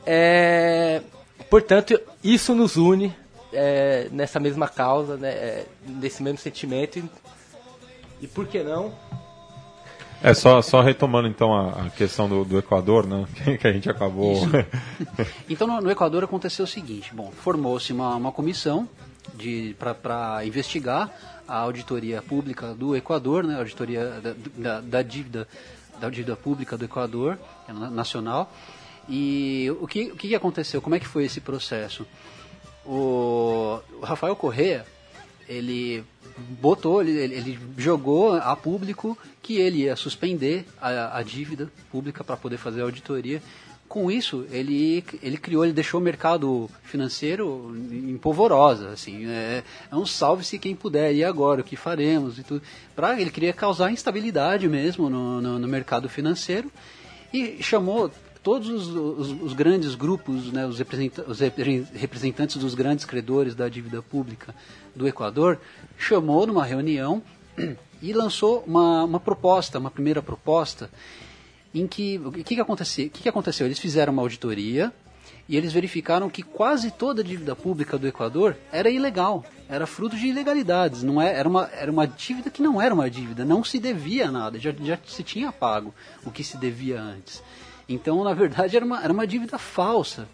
É, 0.06 1.02
portanto, 1.50 2.00
isso 2.24 2.54
nos 2.54 2.76
une 2.76 3.14
é, 3.52 4.08
nessa 4.10 4.40
mesma 4.40 4.68
causa, 4.68 5.16
né, 5.16 5.28
é, 5.28 5.66
nesse 5.86 6.22
mesmo 6.22 6.38
sentimento. 6.38 6.98
E, 6.98 7.04
e 8.22 8.26
por 8.26 8.46
que 8.46 8.62
não? 8.62 8.92
É, 10.22 10.32
só, 10.34 10.62
só 10.62 10.80
retomando 10.80 11.26
então 11.26 11.52
a, 11.52 11.86
a 11.86 11.90
questão 11.90 12.28
do, 12.28 12.44
do 12.44 12.58
Equador, 12.58 13.06
né? 13.06 13.26
Que, 13.44 13.58
que 13.58 13.66
a 13.66 13.72
gente 13.72 13.90
acabou. 13.90 14.36
Então, 15.50 15.66
no, 15.66 15.80
no 15.80 15.90
Equador 15.90 16.24
aconteceu 16.24 16.64
o 16.64 16.68
seguinte: 16.68 17.12
bom, 17.14 17.30
formou-se 17.30 17.92
uma, 17.92 18.14
uma 18.14 18.32
comissão 18.32 18.88
para 20.00 20.44
investigar 20.44 21.10
a 21.48 21.56
auditoria 21.58 22.22
pública 22.22 22.74
do 22.74 22.94
Equador, 22.96 23.44
né, 23.44 23.54
a 23.54 23.58
auditoria 23.58 24.20
da, 24.20 24.34
da, 24.56 24.80
da 24.80 25.02
dívida 25.02 25.46
da 26.00 26.08
dívida 26.10 26.34
pública 26.34 26.76
do 26.76 26.84
Equador 26.84 27.38
é 27.68 27.72
na- 27.72 27.90
nacional. 27.90 28.52
E 29.08 29.68
o 29.80 29.86
que, 29.86 30.10
o 30.12 30.16
que 30.16 30.34
aconteceu? 30.34 30.80
Como 30.82 30.94
é 30.94 31.00
que 31.00 31.06
foi 31.06 31.24
esse 31.24 31.40
processo? 31.40 32.04
O, 32.84 33.78
o 34.00 34.04
Rafael 34.04 34.34
Correa, 34.34 34.84
ele 35.48 36.02
botou, 36.60 37.02
ele- 37.02 37.34
ele 37.34 37.58
jogou 37.76 38.34
a 38.34 38.56
público 38.56 39.16
que 39.42 39.58
ele 39.58 39.82
ia 39.82 39.94
suspender 39.96 40.66
a, 40.80 41.18
a 41.18 41.22
dívida 41.22 41.70
pública 41.90 42.24
para 42.24 42.36
poder 42.36 42.56
fazer 42.56 42.80
a 42.80 42.84
auditoria. 42.84 43.42
Com 43.92 44.10
isso, 44.10 44.46
ele, 44.50 45.04
ele 45.22 45.36
criou, 45.36 45.64
ele 45.66 45.72
deixou 45.74 46.00
o 46.00 46.02
mercado 46.02 46.66
financeiro 46.82 47.76
em 47.92 48.16
polvorosa, 48.16 48.88
assim, 48.88 49.26
é, 49.26 49.62
é 49.90 49.94
um 49.94 50.06
salve-se 50.06 50.58
quem 50.58 50.74
puder, 50.74 51.12
e 51.14 51.22
agora, 51.22 51.60
o 51.60 51.64
que 51.64 51.76
faremos 51.76 52.38
e 52.38 52.42
tudo. 52.42 52.62
Pra, 52.96 53.20
ele 53.20 53.28
queria 53.28 53.52
causar 53.52 53.92
instabilidade 53.92 54.66
mesmo 54.66 55.10
no, 55.10 55.42
no, 55.42 55.58
no 55.58 55.68
mercado 55.68 56.08
financeiro 56.08 56.72
e 57.34 57.62
chamou 57.62 58.10
todos 58.42 58.66
os, 58.70 58.88
os- 58.88 59.42
os 59.42 59.52
grandes 59.52 59.94
grupos, 59.94 60.50
né, 60.50 60.66
os, 60.66 60.78
representa- 60.78 61.24
os 61.28 61.40
repre- 61.40 61.84
representantes 61.92 62.56
dos 62.56 62.74
grandes 62.74 63.04
credores 63.04 63.54
da 63.54 63.68
dívida 63.68 64.00
pública 64.00 64.54
do 64.96 65.06
Equador, 65.06 65.58
chamou 65.98 66.46
numa 66.46 66.64
reunião 66.64 67.22
e 68.00 68.14
lançou 68.14 68.64
uma, 68.66 69.04
uma 69.04 69.20
proposta, 69.20 69.78
uma 69.78 69.90
primeira 69.90 70.22
proposta, 70.22 70.88
em 71.74 71.86
que 71.86 72.18
o 72.18 72.32
que, 72.32 72.54
que, 72.54 72.60
aconteceu? 72.60 73.08
que, 73.10 73.22
que 73.22 73.28
aconteceu? 73.28 73.66
Eles 73.66 73.78
fizeram 73.78 74.12
uma 74.12 74.22
auditoria 74.22 74.92
e 75.48 75.56
eles 75.56 75.72
verificaram 75.72 76.30
que 76.30 76.42
quase 76.42 76.90
toda 76.90 77.22
a 77.22 77.24
dívida 77.24 77.56
pública 77.56 77.98
do 77.98 78.06
Equador 78.06 78.56
era 78.70 78.88
ilegal, 78.88 79.44
era 79.68 79.86
fruto 79.86 80.16
de 80.16 80.26
ilegalidades, 80.28 81.02
não 81.02 81.20
é, 81.20 81.34
era, 81.34 81.48
uma, 81.48 81.68
era 81.72 81.90
uma 81.90 82.06
dívida 82.06 82.50
que 82.50 82.62
não 82.62 82.80
era 82.80 82.94
uma 82.94 83.10
dívida, 83.10 83.44
não 83.44 83.64
se 83.64 83.78
devia 83.78 84.30
nada, 84.30 84.58
já, 84.58 84.72
já 84.82 84.98
se 85.06 85.22
tinha 85.22 85.50
pago 85.50 85.94
o 86.24 86.30
que 86.30 86.44
se 86.44 86.56
devia 86.56 87.00
antes. 87.00 87.42
Então, 87.88 88.22
na 88.22 88.32
verdade, 88.32 88.76
era 88.76 88.84
uma, 88.84 89.02
era 89.02 89.12
uma 89.12 89.26
dívida 89.26 89.58
falsa. 89.58 90.28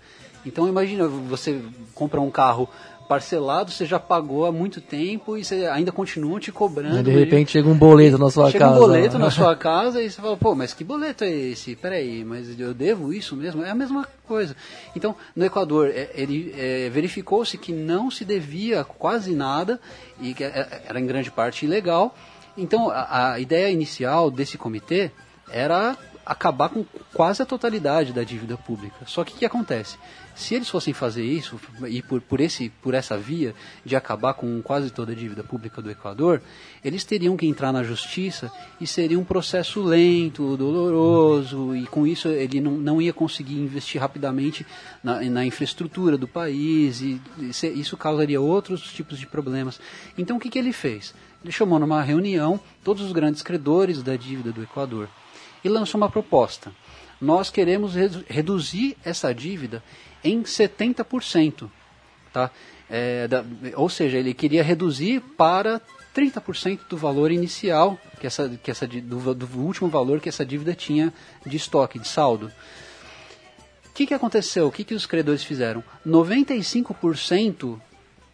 Então, 0.45 0.69
imagina, 0.69 1.09
você 1.09 1.63
compra 1.95 2.21
um 2.21 2.31
carro 2.31 2.69
parcelado, 3.09 3.71
você 3.71 3.87
já 3.87 3.99
pagou 3.99 4.45
há 4.45 4.53
muito 4.53 4.81
tempo 4.81 5.37
e 5.37 5.43
você 5.43 5.67
ainda 5.67 5.91
continua 5.91 6.39
te 6.39 6.53
cobrando. 6.53 7.03
de 7.03 7.11
repente 7.11 7.53
chega 7.53 7.69
um 7.69 7.77
boleto 7.77 8.19
na 8.19 8.31
sua 8.31 8.51
Chega 8.51 8.67
casa. 8.67 8.77
um 8.77 8.81
boleto 8.81 9.19
né? 9.19 9.25
na 9.25 9.31
sua 9.31 9.57
casa 9.57 10.03
e 10.03 10.11
você 10.11 10.21
fala, 10.21 10.37
pô, 10.37 10.55
mas 10.55 10.75
que 10.75 10.85
boleto 10.85 11.25
é 11.25 11.31
esse? 11.31 11.75
Peraí, 11.75 12.23
mas 12.23 12.61
eu 12.61 12.75
devo 12.75 13.13
isso 13.13 13.35
mesmo? 13.35 13.65
É 13.65 13.71
a 13.71 13.75
mesma 13.75 14.07
coisa. 14.27 14.55
Então, 14.95 15.17
no 15.35 15.45
Equador, 15.45 15.89
é, 15.89 16.11
ele 16.15 16.55
é, 16.57 16.91
verificou-se 16.91 17.57
que 17.57 17.73
não 17.73 18.11
se 18.11 18.25
devia 18.25 18.85
quase 18.85 19.35
nada 19.35 19.81
e 20.21 20.35
que 20.35 20.45
é, 20.45 20.83
era 20.87 21.01
em 21.01 21.07
grande 21.07 21.31
parte 21.31 21.65
ilegal. 21.65 22.15
Então, 22.59 22.91
a, 22.91 23.33
a 23.33 23.41
ideia 23.41 23.71
inicial 23.71 24.31
desse 24.31 24.59
comitê 24.59 25.11
era 25.51 25.97
acabar 26.27 26.69
com 26.69 26.85
quase 27.15 27.41
a 27.43 27.47
totalidade 27.47 28.13
da 28.13 28.23
dívida 28.23 28.57
pública. 28.59 28.99
Só 29.07 29.25
que 29.25 29.33
o 29.33 29.37
que 29.39 29.47
acontece? 29.47 29.97
Se 30.39 30.55
eles 30.55 30.69
fossem 30.69 30.95
fazer 30.95 31.25
isso, 31.25 31.61
e 31.89 32.01
por, 32.01 32.21
por, 32.21 32.41
esse, 32.41 32.69
por 32.81 32.95
essa 32.95 33.19
via 33.19 33.57
de 33.85 33.97
acabar 33.97 34.35
com 34.35 34.63
quase 34.63 34.89
toda 34.89 35.11
a 35.11 35.15
dívida 35.15 35.43
pública 35.43 35.83
do 35.83 35.91
Equador, 35.91 36.41
eles 36.85 37.03
teriam 37.03 37.37
que 37.37 37.45
entrar 37.45 37.73
na 37.73 37.83
justiça 37.83 38.49
e 38.81 38.87
seria 38.87 39.19
um 39.19 39.25
processo 39.25 39.83
lento, 39.83 40.57
doloroso, 40.57 41.75
e 41.75 41.85
com 41.87 42.07
isso 42.07 42.29
ele 42.29 42.61
não, 42.61 42.71
não 42.71 43.03
ia 43.03 43.13
conseguir 43.13 43.59
investir 43.59 44.01
rapidamente 44.01 44.65
na, 45.03 45.21
na 45.23 45.45
infraestrutura 45.45 46.17
do 46.17 46.29
país, 46.29 47.01
e 47.01 47.21
isso 47.75 47.97
causaria 47.97 48.41
outros 48.41 48.93
tipos 48.93 49.19
de 49.19 49.27
problemas. 49.27 49.81
Então 50.17 50.37
o 50.37 50.41
que, 50.41 50.51
que 50.51 50.59
ele 50.59 50.73
fez? 50.73 51.17
Ele 51.43 51.51
chamou 51.51 51.81
numa 51.81 52.01
reunião 52.01 52.61
todos 52.85 53.03
os 53.03 53.11
grandes 53.11 53.43
credores 53.43 54.05
da 54.05 54.15
dívida 54.15 54.53
do 54.53 54.63
Equador 54.63 55.09
e 55.65 55.69
lançou 55.69 56.01
uma 56.01 56.09
proposta. 56.09 56.71
Nós 57.21 57.51
queremos 57.51 57.97
redu 57.97 58.25
reduzir 58.29 58.97
essa 59.05 59.35
dívida 59.35 59.83
em 60.23 60.43
70%. 60.43 61.71
Tá? 62.33 62.51
É, 62.91 63.29
da, 63.29 63.45
ou 63.77 63.89
seja, 63.89 64.19
ele 64.19 64.33
queria 64.33 64.63
reduzir 64.63 65.21
para 65.37 65.81
30% 66.15 66.81
do 66.89 66.97
valor 66.97 67.31
inicial, 67.31 67.99
que 68.19 68.27
essa, 68.27 68.49
que 68.63 68.71
essa, 68.71 68.87
do, 68.87 69.35
do 69.35 69.59
último 69.59 69.89
valor 69.89 70.21
que 70.21 70.29
essa 70.29 70.45
dívida 70.45 70.75
tinha 70.75 71.13
de 71.47 71.57
estoque, 71.57 71.99
de 71.99 72.09
saldo. 72.09 72.51
O 73.87 73.93
que, 73.93 74.07
que 74.07 74.15
aconteceu? 74.15 74.67
O 74.67 74.73
que, 74.73 74.85
que 74.85 74.95
os 74.95 75.07
credores 75.07 75.45
fizeram? 75.45 75.83
95% 76.07 77.79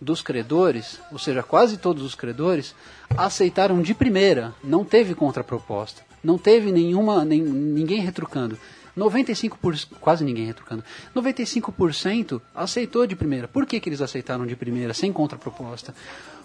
dos 0.01 0.21
credores, 0.21 1.01
ou 1.11 1.19
seja, 1.19 1.43
quase 1.43 1.79
todos 1.79 2.03
os 2.03 2.15
credores, 2.15 2.75
aceitaram 3.17 3.81
de 3.81 3.95
primeira, 3.95 4.55
não 4.63 4.85
teve 4.85 5.15
contraproposta, 5.15 6.03
não 6.23 6.37
teve 6.37 6.71
nenhuma, 6.71 7.25
nem, 7.25 7.41
ninguém 7.41 8.01
retrucando. 8.01 8.59
95%, 8.97 9.89
quase 10.01 10.25
ninguém 10.25 10.47
retrucando, 10.47 10.85
95% 11.15 12.41
aceitou 12.55 13.07
de 13.07 13.17
primeira. 13.17 13.49
Por 13.49 13.67
que, 13.67 13.81
que 13.81 13.89
eles 13.89 14.01
aceitaram 14.01 14.47
de 14.47 14.57
primeira, 14.57 14.95
sem 14.95 15.13
contraproposta? 15.13 15.95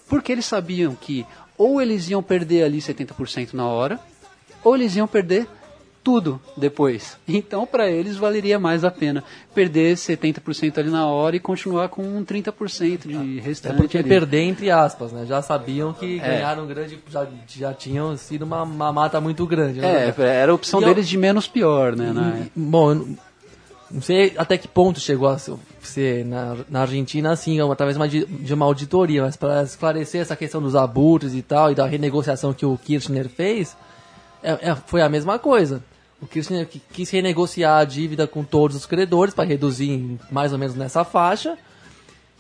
Porque 0.07 0.31
eles 0.31 0.45
sabiam 0.45 0.95
que 0.95 1.25
ou 1.57 1.81
eles 1.81 2.09
iam 2.09 2.23
perder 2.23 2.63
ali 2.63 2.79
70% 2.79 3.53
na 3.53 3.67
hora, 3.67 3.99
ou 4.63 4.75
eles 4.75 4.95
iam 4.95 5.07
perder 5.07 5.47
tudo 6.03 6.39
depois. 6.55 7.17
Então, 7.27 7.65
para 7.67 7.89
eles, 7.89 8.15
valeria 8.17 8.57
mais 8.57 8.83
a 8.83 8.91
pena 8.91 9.23
perder 9.53 9.95
70% 9.95 10.77
ali 10.77 10.89
na 10.89 11.05
hora 11.07 11.35
e 11.35 11.39
continuar 11.39 11.89
com 11.89 12.01
um 12.01 12.23
30% 12.23 13.07
de 13.07 13.39
restante. 13.39 13.73
É 13.73 13.77
porque 13.77 13.97
ali. 13.97 14.07
perder 14.09 14.41
entre 14.43 14.71
aspas, 14.71 15.12
né? 15.12 15.25
Já 15.25 15.41
sabiam 15.41 15.91
que 15.93 16.19
É. 16.19 16.27
ganharam 16.35 16.65
grande, 16.65 16.97
já, 17.09 17.27
já 17.47 17.73
tinham 17.73 18.15
sido 18.17 18.43
uma, 18.43 18.63
uma 18.63 18.91
mata 18.93 19.19
muito 19.19 19.45
grande. 19.45 19.79
É, 19.79 20.07
né? 20.07 20.13
era 20.17 20.51
a 20.51 20.55
opção 20.55 20.79
E 20.79 20.83
eu- 20.83 20.89
deles 20.89 21.07
de 21.07 21.17
menos 21.17 21.47
pior, 21.47 21.95
né? 21.95 22.12
na- 22.13 22.39
E, 22.39 22.51
Bom, 22.55 22.91
eu 22.91 22.95
não- 23.91 24.01
sei 24.01 24.33
até 24.38 24.57
que 24.57 24.67
ponto 24.67 24.99
chegou 24.99 25.27
a 25.27 25.38
ser 25.38 26.23
na, 26.25 26.57
na 26.69 26.81
Argentina 26.81 27.31
assim, 27.31 27.59
através 27.59 27.97
de 27.97 28.01
uma, 28.01 28.07
de 28.07 28.53
uma 28.53 28.65
auditoria, 28.65 29.23
mas 29.23 29.35
para 29.35 29.63
esclarecer 29.63 30.21
essa 30.21 30.35
questão 30.35 30.62
dos 30.62 30.75
abutres 30.75 31.33
e 31.33 31.41
tal, 31.41 31.71
e 31.71 31.75
da 31.75 31.85
renegociação 31.85 32.53
que 32.53 32.65
o 32.65 32.77
Kirchner 32.77 33.27
fez, 33.27 33.75
é- 34.43 34.69
é- 34.71 34.75
foi 34.86 35.02
a 35.02 35.10
mesma 35.10 35.38
coisa. 35.39 35.84
O 36.21 36.28
Kirchner 36.28 36.67
qui- 36.67 36.82
quis 36.91 37.10
renegociar 37.10 37.80
a 37.80 37.86
dívida 37.86 38.28
com 38.28 38.43
todos 38.43 38.75
os 38.75 38.86
credores 38.86 39.34
para 39.34 39.45
reduzir 39.47 40.17
mais 40.32 40.52
ou 40.52 40.58
menos 40.60 40.75
nessa 40.75 41.04
faixa, 41.06 41.58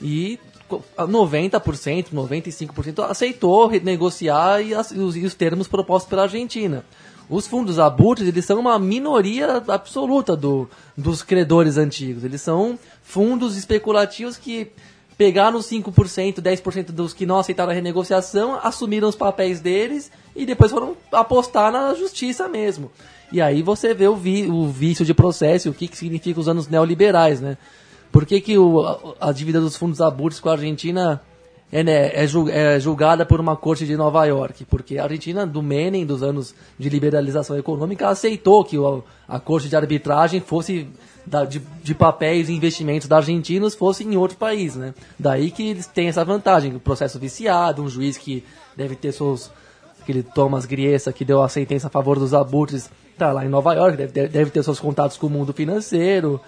e 0.01 0.37
co- 0.67 0.83
90%, 1.07 2.11
95% 2.13 3.01
aceitou 3.03 3.67
renegociar 3.67 4.61
e, 4.61 4.73
as- 4.73 4.91
e 4.91 4.99
os, 4.99 5.15
e 5.15 5.25
os 5.25 5.33
termos 5.33 5.67
propostos 5.67 6.09
pela 6.09 6.23
Argentina. 6.23 6.83
Os 7.29 7.45
fundos 7.47 7.77
abutres, 7.77 8.27
eles 8.27 8.43
são 8.43 8.59
uma 8.59 8.77
minoria 8.79 9.63
absoluta 9.67 10.35
do, 10.35 10.67
dos 10.97 11.21
credores 11.21 11.77
antigos. 11.77 12.23
Eles 12.23 12.41
são 12.41 12.77
fundos 13.03 13.55
especulativos 13.55 14.35
que 14.35 14.71
pegaram 15.19 15.59
os 15.59 15.65
5%, 15.69 16.35
10% 16.35 16.91
dos 16.93 17.13
que 17.13 17.25
não 17.25 17.39
aceitaram 17.39 17.71
a 17.71 17.75
renegociação, 17.75 18.57
assumiram 18.63 19.09
os 19.09 19.17
papéis 19.17 19.59
deles 19.59 20.09
e 20.33 20.45
depois 20.45 20.71
foram 20.71 20.95
apostar 21.11 21.73
na 21.73 21.93
justiça 21.93 22.47
mesmo. 22.47 22.89
E 23.29 23.41
aí 23.41 23.61
você 23.61 23.93
vê 23.93 24.07
o, 24.07 24.15
vi, 24.15 24.47
o 24.49 24.69
vício 24.69 25.03
de 25.03 25.13
processo, 25.13 25.71
o 25.71 25.73
que, 25.73 25.89
que 25.89 25.97
significa 25.97 26.39
os 26.39 26.47
anos 26.47 26.69
neoliberais, 26.69 27.41
né? 27.41 27.57
Por 28.13 28.25
que, 28.25 28.39
que 28.39 28.57
o, 28.57 28.79
a, 28.79 29.27
a 29.27 29.31
dívida 29.33 29.59
dos 29.59 29.75
fundos 29.75 29.99
abutres 29.99 30.39
com 30.39 30.47
a 30.47 30.53
Argentina 30.53 31.21
é, 31.69 31.83
né, 31.83 32.11
é, 32.13 32.23
é 32.75 32.79
julgada 32.79 33.25
por 33.25 33.41
uma 33.41 33.57
corte 33.57 33.85
de 33.85 33.97
Nova 33.97 34.23
York? 34.23 34.63
Porque 34.63 34.97
a 34.97 35.03
Argentina, 35.03 35.45
do 35.45 35.61
Menem, 35.61 36.05
dos 36.05 36.23
anos 36.23 36.55
de 36.77 36.87
liberalização 36.87 37.57
econômica, 37.57 38.07
aceitou 38.07 38.63
que 38.63 38.77
o, 38.77 39.03
a 39.27 39.37
corte 39.37 39.67
de 39.67 39.75
arbitragem 39.75 40.39
fosse 40.39 40.87
da- 41.29 41.45
de, 41.45 41.61
de 41.83 41.93
papéis 41.95 42.49
e 42.49 42.53
investimentos 42.53 43.07
da 43.07 43.17
argentinos 43.17 43.75
fosse 43.75 44.03
em 44.03 44.15
outro 44.17 44.37
país, 44.37 44.75
né? 44.75 44.93
Daí 45.17 45.51
que 45.51 45.69
eles 45.69 45.85
têm 45.87 46.07
essa 46.09 46.25
vantagem, 46.25 46.75
o 46.75 46.79
processo 46.79 47.19
viciado, 47.19 47.81
um 47.83 47.89
juiz 47.89 48.17
que 48.17 48.43
deve 48.75 48.95
ter 48.95 49.11
seus 49.11 49.51
aquele 50.01 50.23
Thomas 50.23 50.65
Griessa 50.65 51.13
que 51.13 51.23
deu 51.23 51.41
a 51.43 51.47
sentença 51.49 51.87
a 51.87 51.89
favor 51.89 52.17
dos 52.17 52.33
abutres, 52.33 52.89
tá 53.17 53.31
lá 53.31 53.45
em 53.45 53.49
Nova 53.49 53.73
York, 53.73 53.95
deve, 53.97 54.27
deve 54.27 54.49
ter 54.49 54.63
seus 54.63 54.79
contatos 54.79 55.17
com 55.17 55.27
o 55.27 55.29
mundo 55.29 55.53
financeiro, 55.53 56.41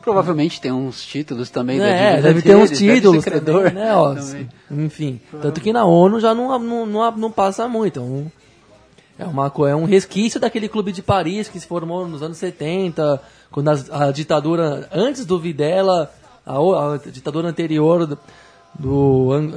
Provavelmente 0.00 0.60
tem 0.60 0.72
uns 0.72 1.04
títulos 1.04 1.48
também 1.48 1.80
é, 1.80 2.10
dívida 2.10 2.22
deve 2.28 2.42
ter 2.42 2.56
uns 2.56 2.70
deve 2.70 2.92
títulos 2.94 3.24
também, 3.24 3.72
né? 3.72 3.94
Ó, 3.94 4.16
enfim, 4.70 5.20
tanto 5.40 5.60
que 5.60 5.72
na 5.72 5.84
ONU 5.84 6.18
já 6.18 6.34
não, 6.34 6.58
não, 6.58 6.86
não, 6.86 7.10
não 7.16 7.30
passa 7.30 7.68
muito. 7.68 8.00
Um, 8.00 8.26
é, 9.18 9.24
uma, 9.24 9.52
é 9.68 9.74
um 9.76 9.84
resquício 9.84 10.40
daquele 10.40 10.68
clube 10.68 10.92
de 10.92 11.02
Paris 11.02 11.48
que 11.48 11.58
se 11.60 11.66
formou 11.66 12.06
nos 12.08 12.22
anos 12.22 12.38
70, 12.38 13.20
quando 13.50 13.68
as- 13.68 13.90
a, 13.90 14.10
ditadura, 14.10 14.88
antes 14.92 15.24
do 15.26 15.38
Videla, 15.38 16.10
a, 16.46 16.56
a 16.94 16.96
ditadura 17.10 17.48
anterior 17.48 18.06
do, 18.06 18.18
do 18.78 19.32
Ang- 19.32 19.54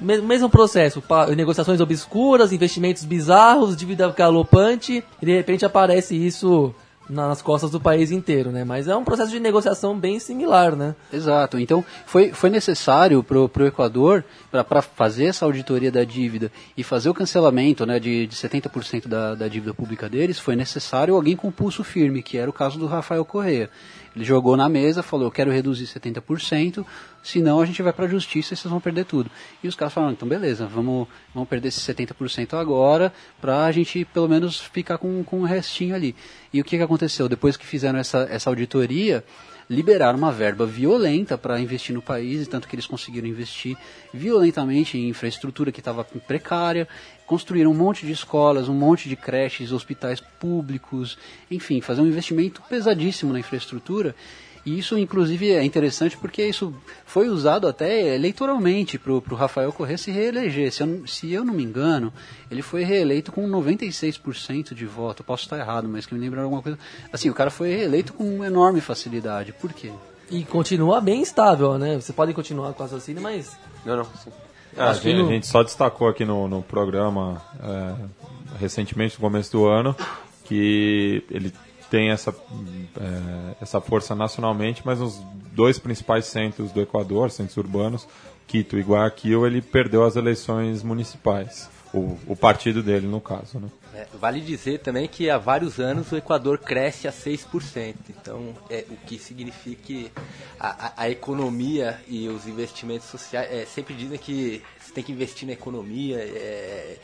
mesmo 0.00 0.48
processo, 0.48 1.02
negociações 1.36 1.78
obscuras, 1.80 2.52
investimentos 2.52 3.04
bizarros, 3.04 3.76
dívida 3.76 4.08
galopante, 4.10 5.04
e 5.20 5.26
de 5.26 5.32
repente 5.36 5.64
aparece 5.66 6.16
isso 6.16 6.74
nas 7.10 7.42
costas 7.42 7.70
do 7.70 7.80
país 7.80 8.10
inteiro, 8.10 8.50
né? 8.50 8.64
Mas 8.64 8.88
é 8.88 8.96
um 8.96 9.04
processo 9.04 9.30
de 9.30 9.40
negociação 9.40 9.98
bem 9.98 10.18
similar, 10.18 10.76
né? 10.76 10.94
Exato. 11.12 11.58
Então, 11.58 11.84
foi, 12.06 12.32
foi 12.32 12.48
necessário 12.50 13.22
para 13.22 13.38
o 13.38 13.66
Equador, 13.66 14.24
para 14.50 14.80
fazer 14.80 15.26
essa 15.26 15.44
auditoria 15.44 15.90
da 15.90 16.04
dívida 16.04 16.50
e 16.76 16.82
fazer 16.82 17.08
o 17.08 17.14
cancelamento 17.14 17.84
né, 17.84 17.98
de, 17.98 18.26
de 18.26 18.36
70% 18.36 19.08
da, 19.08 19.34
da 19.34 19.48
dívida 19.48 19.74
pública 19.74 20.08
deles, 20.08 20.38
foi 20.38 20.56
necessário 20.56 21.14
alguém 21.14 21.36
com 21.36 21.50
pulso 21.50 21.82
firme, 21.82 22.22
que 22.22 22.38
era 22.38 22.48
o 22.48 22.52
caso 22.52 22.78
do 22.78 22.86
Rafael 22.86 23.24
Correa. 23.24 23.68
Ele 24.14 24.24
jogou 24.24 24.56
na 24.56 24.68
mesa, 24.68 25.02
falou, 25.02 25.26
eu 25.26 25.30
quero 25.30 25.50
reduzir 25.50 25.84
70%, 25.84 26.84
senão 27.22 27.60
a 27.60 27.66
gente 27.66 27.80
vai 27.80 27.92
para 27.92 28.06
a 28.06 28.08
justiça 28.08 28.54
e 28.54 28.56
vocês 28.56 28.70
vão 28.70 28.80
perder 28.80 29.04
tudo. 29.04 29.30
E 29.62 29.68
os 29.68 29.76
caras 29.76 29.94
falaram, 29.94 30.12
então 30.12 30.28
beleza, 30.28 30.66
vamos, 30.66 31.06
vamos 31.32 31.48
perder 31.48 31.68
esses 31.68 31.82
70% 31.82 32.54
agora, 32.58 33.12
para 33.40 33.64
a 33.64 33.72
gente 33.72 34.04
pelo 34.06 34.28
menos 34.28 34.60
ficar 34.60 34.98
com, 34.98 35.22
com 35.22 35.40
o 35.40 35.44
restinho 35.44 35.94
ali. 35.94 36.16
E 36.52 36.60
o 36.60 36.64
que, 36.64 36.76
que 36.76 36.82
aconteceu? 36.82 37.28
Depois 37.28 37.56
que 37.56 37.64
fizeram 37.64 37.98
essa, 37.98 38.26
essa 38.30 38.50
auditoria, 38.50 39.24
liberaram 39.70 40.18
uma 40.18 40.32
verba 40.32 40.66
violenta 40.66 41.38
para 41.38 41.60
investir 41.60 41.94
no 41.94 42.02
país, 42.02 42.48
tanto 42.48 42.66
que 42.66 42.74
eles 42.74 42.86
conseguiram 42.86 43.28
investir 43.28 43.76
violentamente 44.12 44.98
em 44.98 45.08
infraestrutura 45.08 45.70
que 45.70 45.78
estava 45.78 46.02
precária, 46.02 46.88
construíram 47.24 47.70
um 47.70 47.74
monte 47.74 48.04
de 48.04 48.10
escolas, 48.10 48.68
um 48.68 48.74
monte 48.74 49.08
de 49.08 49.14
creches, 49.14 49.70
hospitais 49.70 50.20
públicos, 50.20 51.16
enfim, 51.48 51.80
fazer 51.80 52.00
um 52.00 52.08
investimento 52.08 52.60
pesadíssimo 52.68 53.32
na 53.32 53.38
infraestrutura. 53.38 54.16
E 54.66 54.78
isso, 54.78 54.98
inclusive, 54.98 55.50
é 55.52 55.64
interessante 55.64 56.16
porque 56.18 56.44
isso 56.44 56.74
foi 57.06 57.28
usado 57.28 57.66
até 57.66 58.14
eleitoralmente 58.14 58.98
para 58.98 59.12
o 59.12 59.18
Rafael 59.34 59.72
Corrêa 59.72 59.96
se 59.96 60.10
reeleger. 60.10 60.70
Se 60.72 60.82
eu, 60.82 60.86
não- 60.86 61.06
se 61.06 61.32
eu 61.32 61.44
não 61.44 61.54
me 61.54 61.62
engano, 61.64 62.12
ele 62.50 62.60
foi 62.60 62.84
reeleito 62.84 63.32
com 63.32 63.46
96% 63.48 64.74
de 64.74 64.84
voto. 64.86 65.20
Eu 65.22 65.24
posso 65.24 65.44
estar 65.44 65.58
errado, 65.58 65.88
mas 65.88 66.04
que 66.06 66.14
me 66.14 66.20
lembra 66.20 66.42
alguma 66.42 66.60
coisa. 66.62 66.78
Assim, 67.12 67.30
o 67.30 67.34
cara 67.34 67.50
foi 67.50 67.74
reeleito 67.74 68.12
com 68.12 68.44
enorme 68.44 68.80
facilidade. 68.80 69.52
Por 69.54 69.72
quê? 69.72 69.90
E 70.30 70.44
continua 70.44 71.00
bem 71.00 71.22
estável, 71.22 71.76
né? 71.78 71.98
Você 72.00 72.12
pode 72.12 72.32
continuar 72.34 72.72
com 72.74 72.82
o 72.82 72.86
raciocínio, 72.86 73.22
mas 73.22 73.56
Não, 73.84 73.96
não. 73.96 74.04
sim. 74.04 74.30
É, 74.76 74.82
a, 74.82 74.92
gente, 74.92 75.14
no- 75.14 75.28
a 75.28 75.32
gente 75.32 75.46
só 75.46 75.62
destacou 75.62 76.06
aqui 76.08 76.24
no, 76.24 76.46
no 76.46 76.62
programa, 76.62 77.42
é, 77.62 77.94
recentemente, 78.60 79.16
no 79.16 79.20
começo 79.22 79.50
do 79.50 79.66
ano, 79.66 79.96
que 80.44 81.24
ele 81.30 81.52
tem 81.90 82.10
essa, 82.10 82.30
é, 82.30 83.54
essa 83.60 83.80
força 83.80 84.14
nacionalmente, 84.14 84.82
mas 84.84 85.00
nos 85.00 85.20
dois 85.52 85.78
principais 85.78 86.26
centros 86.26 86.70
do 86.72 86.80
Equador, 86.80 87.30
centros 87.30 87.56
urbanos, 87.56 88.06
Quito 88.46 88.78
e 88.78 88.82
Guayaquil, 88.82 89.46
ele 89.46 89.60
perdeu 89.60 90.04
as 90.04 90.16
eleições 90.16 90.82
municipais. 90.82 91.68
O, 91.92 92.16
o 92.28 92.36
partido 92.36 92.84
dele, 92.84 93.06
no 93.08 93.20
caso, 93.20 93.58
né? 93.58 93.68
É, 93.92 94.06
vale 94.14 94.40
dizer 94.40 94.78
também 94.78 95.08
que 95.08 95.28
há 95.28 95.36
vários 95.36 95.80
anos 95.80 96.12
o 96.12 96.16
Equador 96.16 96.58
cresce 96.58 97.08
a 97.08 97.12
6%. 97.12 97.94
Então, 98.10 98.54
é, 98.70 98.84
o 98.88 98.96
que 99.06 99.18
significa 99.18 99.82
que 99.82 100.10
a, 100.58 100.92
a- 101.02 101.10
economia 101.10 102.00
e 102.06 102.28
os 102.28 102.46
investimentos 102.46 103.08
sociais. 103.08 103.48
é, 103.52 103.66
sempre 103.66 103.94
dizem 103.94 104.16
que 104.18 104.62
você 104.80 104.92
tem 104.92 105.02
que 105.02 105.10
investir 105.10 105.48
na 105.48 105.54
economia 105.54 106.18
é, 106.18 106.96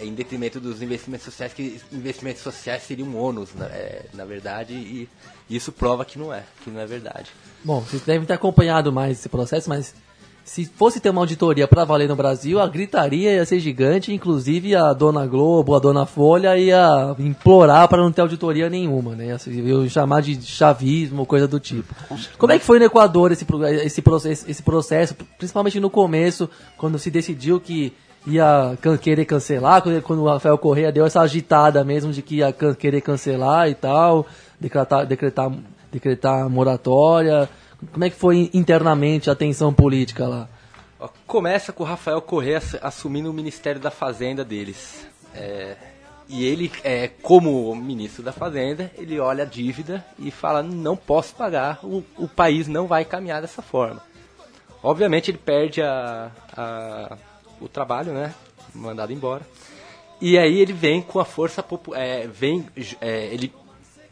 em 0.00 0.12
detrimento 0.14 0.60
dos 0.60 0.82
investimentos 0.82 1.24
sociais, 1.24 1.52
que 1.52 1.80
investimentos 1.92 2.42
sociais 2.42 2.82
seriam 2.82 3.08
um 3.08 3.16
ônus, 3.16 3.54
na, 3.54 3.66
é, 3.66 4.04
na 4.12 4.24
verdade, 4.24 4.74
e 4.74 5.08
isso 5.48 5.72
prova 5.72 6.04
que 6.04 6.18
não 6.18 6.32
é, 6.32 6.44
que 6.62 6.70
não 6.70 6.80
é 6.80 6.86
verdade. 6.86 7.30
Bom, 7.64 7.80
vocês 7.80 8.02
devem 8.02 8.26
ter 8.26 8.34
acompanhado 8.34 8.92
mais 8.92 9.18
esse 9.18 9.28
processo, 9.28 9.68
mas 9.68 9.94
se 10.44 10.64
fosse 10.64 11.00
ter 11.00 11.10
uma 11.10 11.20
auditoria 11.20 11.68
para 11.68 11.84
valer 11.84 12.08
no 12.08 12.16
Brasil, 12.16 12.58
a 12.58 12.66
gritaria 12.66 13.34
ia 13.34 13.46
ser 13.46 13.60
gigante, 13.60 14.12
inclusive 14.12 14.74
a 14.74 14.92
dona 14.92 15.26
Globo, 15.26 15.74
a 15.74 15.78
dona 15.78 16.04
Folha 16.04 16.58
ia 16.58 17.14
implorar 17.18 17.88
para 17.88 18.02
não 18.02 18.10
ter 18.10 18.20
auditoria 18.20 18.68
nenhuma, 18.68 19.14
né? 19.14 19.26
Ia 19.26 19.38
ia 19.46 19.88
chamar 19.88 20.22
de 20.22 20.42
chavismo, 20.42 21.24
coisa 21.24 21.46
do 21.46 21.60
tipo. 21.60 21.94
Como 22.36 22.52
é 22.52 22.58
que 22.58 22.64
foi 22.64 22.78
no 22.78 22.84
Equador 22.84 23.32
esse, 23.32 23.46
esse, 23.84 24.50
esse 24.50 24.62
processo, 24.62 25.14
principalmente 25.38 25.78
no 25.78 25.88
começo, 25.88 26.50
quando 26.76 26.98
se 26.98 27.10
decidiu 27.10 27.60
que 27.60 27.92
ia 28.26 28.76
querer 29.00 29.24
cancelar, 29.24 29.82
quando, 30.02 30.22
o 30.22 30.28
Rafael 30.28 30.58
Correia 30.58 30.92
deu 30.92 31.06
essa 31.06 31.20
agitada 31.20 31.82
mesmo 31.84 32.12
de 32.12 32.22
que 32.22 32.36
ia 32.36 32.52
querer 32.52 33.00
cancelar 33.00 33.68
e 33.68 33.74
tal, 33.74 34.26
decretar, 34.58 35.06
decretar, 35.06 35.50
decretar 35.90 36.48
moratória. 36.48 37.48
Como 37.92 38.04
é 38.04 38.10
que 38.10 38.16
foi 38.16 38.50
internamente 38.52 39.30
a 39.30 39.34
tensão 39.34 39.72
política 39.72 40.28
lá? 40.28 40.48
Começa 41.26 41.72
com 41.72 41.82
o 41.82 41.86
Rafael 41.86 42.20
Correa 42.20 42.58
ass- 42.58 42.78
assumindo 42.82 43.30
o 43.30 43.32
Ministério 43.32 43.80
da 43.80 43.90
Fazenda 43.90 44.44
deles. 44.44 45.06
É, 45.34 45.76
E 46.28 46.44
ele, 46.44 46.70
é, 46.84 47.08
como 47.22 47.74
ministro 47.74 48.22
da 48.22 48.32
Fazenda, 48.32 48.90
ele 48.96 49.18
olha 49.18 49.42
a 49.42 49.46
dívida 49.46 50.04
e 50.18 50.30
fala: 50.30 50.62
não 50.62 50.94
posso 50.96 51.34
pagar, 51.34 51.80
o, 51.82 52.04
o 52.16 52.28
país 52.28 52.68
não 52.68 52.86
vai 52.86 53.04
caminhar 53.04 53.40
dessa 53.40 53.62
forma. 53.62 54.00
Obviamente 54.82 55.30
ele 55.30 55.38
perde 55.38 55.82
a, 55.82 56.30
a, 56.56 57.16
o 57.60 57.68
trabalho, 57.68 58.12
né? 58.12 58.34
Mandado 58.74 59.12
embora. 59.12 59.46
E 60.20 60.38
aí 60.38 60.58
ele 60.58 60.72
vem 60.72 61.00
com 61.00 61.18
a 61.18 61.24
força 61.24 61.64
é, 61.94 62.26
vem 62.26 62.66
é, 63.00 63.26
ele 63.32 63.52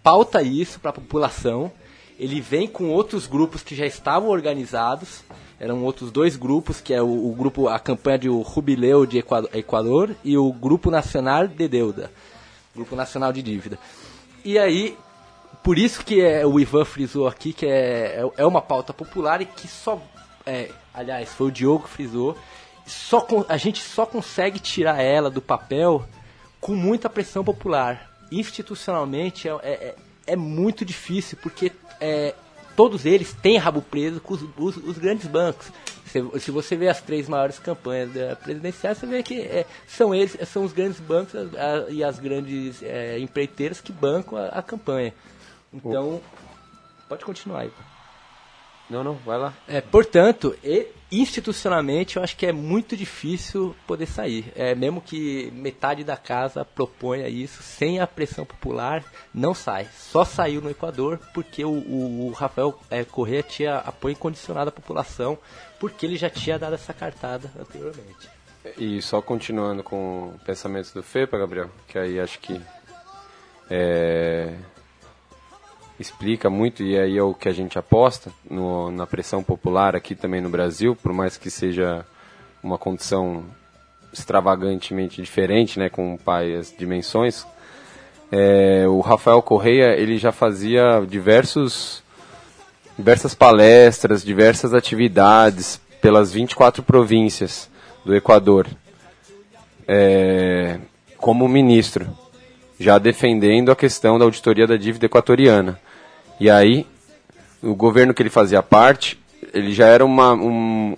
pauta 0.02 0.42
isso 0.42 0.80
para 0.80 0.90
a 0.90 0.94
população. 0.94 1.70
Ele 2.18 2.40
vem 2.40 2.66
com 2.66 2.90
outros 2.90 3.26
grupos 3.26 3.62
que 3.62 3.74
já 3.74 3.86
estavam 3.86 4.30
organizados. 4.30 5.22
Eram 5.60 5.84
outros 5.84 6.10
dois 6.10 6.36
grupos, 6.36 6.80
que 6.80 6.94
é 6.94 7.02
o, 7.02 7.30
o 7.30 7.34
grupo, 7.34 7.68
a 7.68 7.78
campanha 7.78 8.18
de 8.18 8.28
Rubileu 8.28 9.04
de 9.04 9.18
Equador 9.52 10.14
e 10.24 10.36
o 10.36 10.52
Grupo 10.52 10.90
Nacional 10.90 11.48
de 11.48 11.68
Deuda, 11.68 12.12
Grupo 12.74 12.94
Nacional 12.94 13.32
de 13.32 13.42
Dívida. 13.42 13.78
E 14.44 14.56
aí, 14.56 14.96
por 15.62 15.76
isso 15.76 16.04
que 16.04 16.20
é, 16.20 16.46
o 16.46 16.60
Ivan 16.60 16.84
frisou 16.84 17.26
aqui 17.26 17.52
que 17.52 17.66
é, 17.66 18.22
é, 18.22 18.30
é 18.36 18.46
uma 18.46 18.62
pauta 18.62 18.94
popular 18.94 19.42
e 19.42 19.46
que 19.46 19.66
só, 19.66 20.00
é, 20.46 20.70
aliás, 20.94 21.28
foi 21.30 21.48
o 21.48 21.52
Diogo 21.52 21.84
que 21.84 21.90
frisou, 21.90 22.36
só, 22.88 23.26
a 23.48 23.56
gente 23.56 23.82
só 23.82 24.06
consegue 24.06 24.58
tirar 24.58 25.02
ela 25.02 25.30
do 25.30 25.40
papel 25.40 26.06
com 26.60 26.74
muita 26.74 27.08
pressão 27.08 27.44
popular. 27.44 28.10
Institucionalmente 28.30 29.48
é, 29.48 29.52
é, 29.62 29.70
é, 29.70 29.94
é 30.26 30.36
muito 30.36 30.84
difícil, 30.84 31.38
porque 31.42 31.72
é, 32.00 32.34
todos 32.76 33.06
eles 33.06 33.32
têm 33.32 33.58
rabo 33.58 33.82
preso 33.82 34.20
com 34.20 34.34
os, 34.34 34.42
os, 34.56 34.76
os 34.76 34.98
grandes 34.98 35.26
bancos. 35.26 35.70
Se, 36.06 36.40
se, 36.40 36.50
você 36.50 36.74
vê 36.74 36.88
as 36.88 37.02
três 37.02 37.28
maiores 37.28 37.58
campanhas 37.58 38.12
da 38.12 38.34
presidencial, 38.34 38.94
você 38.94 39.06
vê 39.06 39.22
que 39.22 39.40
é, 39.40 39.66
são 39.86 40.14
eles, 40.14 40.36
são 40.48 40.64
os 40.64 40.72
grandes 40.72 40.98
bancos 40.98 41.34
a, 41.34 41.90
e 41.90 42.02
as 42.02 42.18
grandes 42.18 42.82
é, 42.82 43.18
empreiteiras 43.18 43.80
que 43.80 43.92
bancam 43.92 44.38
a, 44.38 44.46
a 44.46 44.62
campanha. 44.62 45.12
Então, 45.72 46.20
pode 47.08 47.24
continuar 47.24 47.60
aí. 47.60 47.72
Não, 48.90 49.04
não, 49.04 49.14
vai 49.14 49.38
lá. 49.38 49.52
É, 49.66 49.80
portanto, 49.80 50.56
institucionalmente 51.12 52.16
eu 52.16 52.22
acho 52.22 52.36
que 52.36 52.46
é 52.46 52.52
muito 52.52 52.96
difícil 52.96 53.74
poder 53.86 54.06
sair. 54.06 54.52
É, 54.56 54.74
mesmo 54.74 55.00
que 55.00 55.50
metade 55.52 56.04
da 56.04 56.16
casa 56.16 56.64
proponha 56.64 57.28
isso, 57.28 57.62
sem 57.62 58.00
a 58.00 58.06
pressão 58.06 58.44
popular, 58.44 59.04
não 59.32 59.54
sai. 59.54 59.88
Só 59.94 60.24
saiu 60.24 60.60
no 60.60 60.70
Equador 60.70 61.18
porque 61.34 61.64
o, 61.64 61.70
o, 61.70 62.28
o 62.28 62.30
Rafael 62.32 62.78
é, 62.90 63.04
Correa 63.04 63.42
tinha 63.42 63.76
apoio 63.76 64.12
incondicional 64.12 64.64
da 64.64 64.72
população, 64.72 65.38
porque 65.78 66.06
ele 66.06 66.16
já 66.16 66.30
tinha 66.30 66.58
dado 66.58 66.74
essa 66.74 66.94
cartada 66.94 67.50
anteriormente. 67.58 68.28
E 68.76 69.00
só 69.00 69.22
continuando 69.22 69.82
com 69.82 70.34
pensamentos 70.44 70.92
do 70.92 71.02
FEPA, 71.02 71.38
Gabriel, 71.38 71.70
que 71.86 71.98
aí 71.98 72.20
acho 72.20 72.38
que 72.38 72.60
é, 73.70 74.54
explica 75.98 76.48
muito, 76.48 76.82
e 76.82 76.98
aí 76.98 77.16
é 77.16 77.22
o 77.22 77.34
que 77.34 77.48
a 77.48 77.52
gente 77.52 77.78
aposta 77.78 78.30
no, 78.48 78.90
na 78.90 79.06
pressão 79.06 79.42
popular 79.42 79.96
aqui 79.96 80.14
também 80.14 80.40
no 80.40 80.48
Brasil, 80.48 80.96
por 80.96 81.12
mais 81.12 81.36
que 81.36 81.50
seja 81.50 82.04
uma 82.62 82.78
condição 82.78 83.44
extravagantemente 84.12 85.20
diferente, 85.20 85.78
né, 85.78 85.88
com 85.88 86.16
pai 86.16 86.54
as 86.54 86.74
dimensões. 86.76 87.46
É, 88.30 88.84
o 88.86 89.00
Rafael 89.00 89.40
Correia 89.42 89.96
ele 89.96 90.18
já 90.18 90.32
fazia 90.32 91.04
diversos 91.08 92.02
diversas 92.96 93.32
palestras, 93.32 94.24
diversas 94.24 94.74
atividades 94.74 95.80
pelas 96.00 96.32
24 96.32 96.82
províncias 96.82 97.70
do 98.04 98.14
Equador 98.14 98.66
é, 99.86 100.78
como 101.16 101.48
ministro, 101.48 102.06
já 102.78 102.98
defendendo 102.98 103.70
a 103.70 103.76
questão 103.76 104.18
da 104.18 104.24
auditoria 104.26 104.66
da 104.66 104.76
dívida 104.76 105.06
equatoriana. 105.06 105.80
E 106.40 106.48
aí, 106.48 106.86
o 107.62 107.74
governo 107.74 108.14
que 108.14 108.22
ele 108.22 108.30
fazia 108.30 108.62
parte, 108.62 109.18
ele 109.52 109.72
já 109.72 109.86
era 109.86 110.04
uma. 110.04 110.32
Um, 110.34 110.96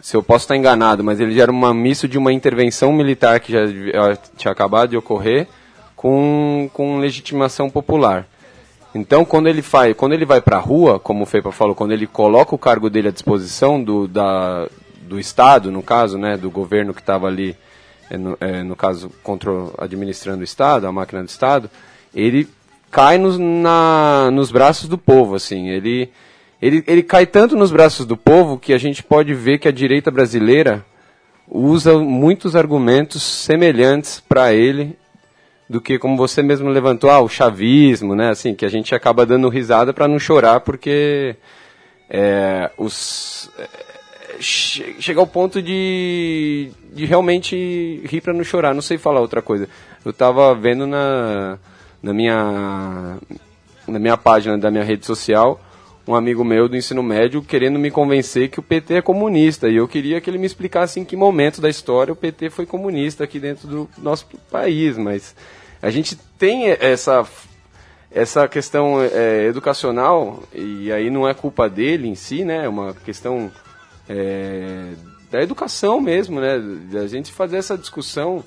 se 0.00 0.16
eu 0.16 0.22
posso 0.22 0.44
estar 0.44 0.56
enganado, 0.56 1.02
mas 1.02 1.18
ele 1.20 1.34
já 1.34 1.44
era 1.44 1.52
uma 1.52 1.72
misto 1.72 2.06
de 2.06 2.18
uma 2.18 2.32
intervenção 2.32 2.92
militar 2.92 3.40
que 3.40 3.52
já 3.52 3.60
tinha 4.36 4.52
acabado 4.52 4.90
de 4.90 4.96
ocorrer 4.96 5.48
com, 5.96 6.68
com 6.74 6.98
legitimação 6.98 7.70
popular. 7.70 8.26
Então, 8.94 9.24
quando 9.24 9.48
ele, 9.48 9.62
faz, 9.62 9.96
quando 9.96 10.12
ele 10.12 10.26
vai 10.26 10.40
para 10.40 10.56
a 10.56 10.60
rua, 10.60 11.00
como 11.00 11.24
o 11.24 11.26
Feipa 11.26 11.50
falou, 11.50 11.74
quando 11.74 11.92
ele 11.92 12.06
coloca 12.06 12.54
o 12.54 12.58
cargo 12.58 12.90
dele 12.90 13.08
à 13.08 13.10
disposição 13.10 13.82
do, 13.82 14.06
da, 14.06 14.68
do 15.02 15.18
Estado, 15.18 15.72
no 15.72 15.82
caso, 15.82 16.18
né, 16.18 16.36
do 16.36 16.50
governo 16.50 16.94
que 16.94 17.00
estava 17.00 17.26
ali, 17.26 17.56
é, 18.08 18.16
no, 18.16 18.36
é, 18.40 18.62
no 18.62 18.76
caso, 18.76 19.10
control, 19.22 19.74
administrando 19.78 20.42
o 20.42 20.44
Estado, 20.44 20.86
a 20.86 20.92
máquina 20.92 21.22
do 21.22 21.28
Estado, 21.28 21.70
ele 22.14 22.48
cai 22.94 23.18
nos, 23.18 23.36
na, 23.40 24.30
nos 24.30 24.52
braços 24.52 24.88
do 24.88 24.96
povo, 24.96 25.34
assim. 25.34 25.68
Ele, 25.68 26.12
ele, 26.62 26.84
ele 26.86 27.02
cai 27.02 27.26
tanto 27.26 27.56
nos 27.56 27.72
braços 27.72 28.06
do 28.06 28.16
povo 28.16 28.56
que 28.56 28.72
a 28.72 28.78
gente 28.78 29.02
pode 29.02 29.34
ver 29.34 29.58
que 29.58 29.66
a 29.66 29.72
direita 29.72 30.12
brasileira 30.12 30.86
usa 31.48 31.98
muitos 31.98 32.54
argumentos 32.54 33.20
semelhantes 33.20 34.20
para 34.20 34.54
ele 34.54 34.96
do 35.68 35.80
que, 35.80 35.98
como 35.98 36.16
você 36.16 36.40
mesmo 36.40 36.68
levantou, 36.68 37.10
ah, 37.10 37.20
o 37.20 37.28
chavismo, 37.28 38.14
né? 38.14 38.30
Assim, 38.30 38.54
que 38.54 38.64
a 38.64 38.70
gente 38.70 38.94
acaba 38.94 39.26
dando 39.26 39.48
risada 39.48 39.92
para 39.92 40.06
não 40.06 40.20
chorar 40.20 40.60
porque 40.60 41.34
é, 42.08 42.70
os 42.78 43.50
é, 43.58 43.68
chega 44.38 45.18
ao 45.18 45.26
ponto 45.26 45.60
de, 45.60 46.70
de 46.92 47.04
realmente 47.06 48.00
rir 48.04 48.20
para 48.20 48.32
não 48.32 48.44
chorar. 48.44 48.72
Não 48.72 48.82
sei 48.82 48.98
falar 48.98 49.20
outra 49.20 49.42
coisa. 49.42 49.68
Eu 50.04 50.12
estava 50.12 50.54
vendo 50.54 50.86
na 50.86 51.58
na 52.04 52.12
minha, 52.12 53.16
na 53.88 53.98
minha 53.98 54.16
página 54.16 54.58
da 54.58 54.70
minha 54.70 54.84
rede 54.84 55.06
social 55.06 55.58
um 56.06 56.14
amigo 56.14 56.44
meu 56.44 56.68
do 56.68 56.76
ensino 56.76 57.02
médio 57.02 57.42
querendo 57.42 57.78
me 57.78 57.90
convencer 57.90 58.50
que 58.50 58.60
o 58.60 58.62
PT 58.62 58.96
é 58.96 59.02
comunista. 59.02 59.70
E 59.70 59.76
eu 59.76 59.88
queria 59.88 60.20
que 60.20 60.28
ele 60.28 60.36
me 60.36 60.46
explicasse 60.46 61.00
em 61.00 61.04
que 61.04 61.16
momento 61.16 61.62
da 61.62 61.70
história 61.70 62.12
o 62.12 62.16
PT 62.16 62.50
foi 62.50 62.66
comunista 62.66 63.24
aqui 63.24 63.40
dentro 63.40 63.66
do 63.66 63.88
nosso 63.96 64.26
país. 64.50 64.98
Mas 64.98 65.34
a 65.80 65.88
gente 65.88 66.14
tem 66.38 66.68
essa, 66.68 67.26
essa 68.10 68.46
questão 68.46 69.00
é, 69.00 69.46
educacional, 69.46 70.42
e 70.52 70.92
aí 70.92 71.08
não 71.08 71.26
é 71.26 71.32
culpa 71.32 71.70
dele 71.70 72.06
em 72.06 72.14
si, 72.14 72.44
né? 72.44 72.66
É 72.66 72.68
uma 72.68 72.92
questão 72.92 73.50
é, 74.06 74.92
da 75.30 75.42
educação 75.42 76.02
mesmo, 76.02 76.38
né? 76.38 76.58
Da 76.92 77.06
gente 77.06 77.32
fazer 77.32 77.56
essa 77.56 77.78
discussão 77.78 78.44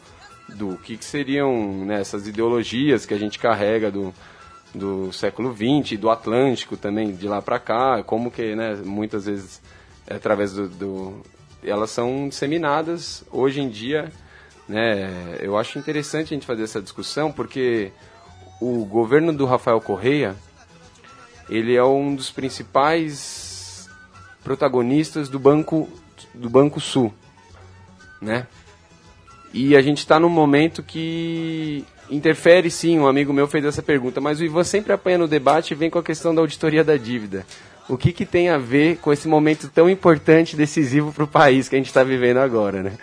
do 0.56 0.78
que, 0.78 0.98
que 0.98 1.06
seriam 1.06 1.86
né, 1.86 2.00
essas 2.00 2.28
ideologias 2.28 3.06
que 3.06 3.14
a 3.14 3.18
gente 3.18 3.38
carrega 3.38 3.92
do, 3.92 4.14
do 4.74 5.12
século 5.12 5.54
XX, 5.54 6.00
do 6.00 6.10
Atlântico 6.10 6.78
também, 6.78 7.14
de 7.14 7.28
lá 7.28 7.42
para 7.42 7.60
cá, 7.60 8.04
como 8.04 8.32
que 8.32 8.56
né, 8.56 8.76
muitas 8.84 9.26
vezes, 9.26 9.62
é 10.06 10.16
através 10.16 10.54
do, 10.54 10.68
do, 10.70 11.22
Elas 11.64 11.92
são 11.92 12.30
disseminadas 12.30 13.24
hoje 13.32 13.62
em 13.62 13.70
dia. 13.70 14.12
Né, 14.68 15.38
eu 15.40 15.58
acho 15.58 15.80
interessante 15.80 16.34
a 16.34 16.36
gente 16.36 16.46
fazer 16.46 16.64
essa 16.64 16.82
discussão, 16.82 17.32
porque 17.32 17.92
o 18.60 18.86
governo 18.86 19.32
do 19.32 19.46
Rafael 19.46 19.80
Correia, 19.80 20.36
ele 21.50 21.76
é 21.76 21.84
um 21.84 22.16
dos 22.16 22.32
principais 22.32 23.90
protagonistas 24.44 25.30
do 25.30 25.40
Banco, 25.40 25.90
do 26.34 26.50
Banco 26.50 26.80
Sul, 26.80 27.14
né? 28.22 28.48
E 29.54 29.76
a 29.76 29.82
gente 29.82 30.00
está 30.00 30.20
num 30.20 30.30
momento 30.30 30.84
que 30.84 31.86
interfere 32.10 32.70
sim, 32.70 33.00
um 33.00 33.08
amigo 33.08 33.34
meu 33.34 33.48
fez 33.48 33.66
essa 33.66 33.82
pergunta, 33.82 34.22
mas 34.22 34.40
o 34.40 34.44
Ivan 34.44 34.64
sempre 34.64 34.94
apanha 34.94 35.18
no 35.18 35.28
debate 35.28 35.72
e 35.72 35.76
vem 35.76 35.90
com 35.90 36.00
a 36.00 36.04
questão 36.04 36.34
da 36.34 36.42
auditoria 36.42 36.84
da 36.84 36.98
dívida. 36.98 37.46
O 37.90 37.98
que, 37.98 38.12
que 38.12 38.26
tem 38.26 38.50
a 38.50 38.58
ver 38.58 38.98
com 38.98 39.14
esse 39.14 39.28
momento 39.28 39.70
tão 39.70 39.90
importante, 39.90 40.56
decisivo 40.56 41.14
para 41.14 41.24
o 41.24 41.28
país 41.28 41.70
que 41.70 41.76
a 41.76 41.80
gente 41.80 41.88
está 41.88 42.04
vivendo 42.04 42.38
agora, 42.38 42.84
né? 42.84 42.94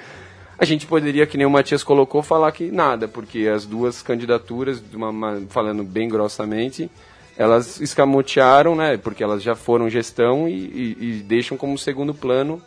A 0.59 0.64
gente 0.64 0.87
poderia, 0.87 1.26
que 1.26 1.37
nem 1.37 1.46
o 1.46 1.50
Matias 1.50 1.83
colocou, 1.83 2.22
falar 2.22 2.52
que 2.52 2.70
nada, 2.70 3.09
porque 3.09 3.48
as 3.48 3.66
duas 3.66 4.02
candidaturas, 4.02 4.83
uma, 4.92 5.42
falando 5.48 5.83
bem 5.83 6.09
grossamente, 6.09 6.90
elas 7.37 7.80
escamotearam, 7.80 8.76
né? 8.76 8.96
Porque 8.96 9.24
elas 9.24 9.42
já 9.42 9.54
foram 9.54 9.90
gestão 9.90 10.48
e, 10.48 10.52
e, 10.52 10.96
e 11.00 11.12
deixam 11.22 11.57
como 11.57 11.76
segundo 11.76 12.14
plano 12.14 12.62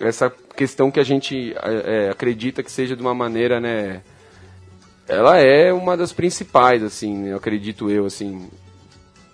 essa 0.00 0.32
questão 0.56 0.90
que 0.90 0.98
a 0.98 1.04
gente 1.04 1.54
é, 1.62 2.08
acredita 2.10 2.62
que 2.62 2.72
seja 2.72 2.96
de 2.96 3.02
uma 3.02 3.14
maneira, 3.14 3.60
né? 3.60 4.02
Ela 5.06 5.38
é 5.38 5.72
uma 5.72 5.96
das 5.96 6.12
principais, 6.12 6.82
assim, 6.82 7.28
eu 7.28 7.36
acredito 7.36 7.90
eu, 7.90 8.06
assim. 8.06 8.50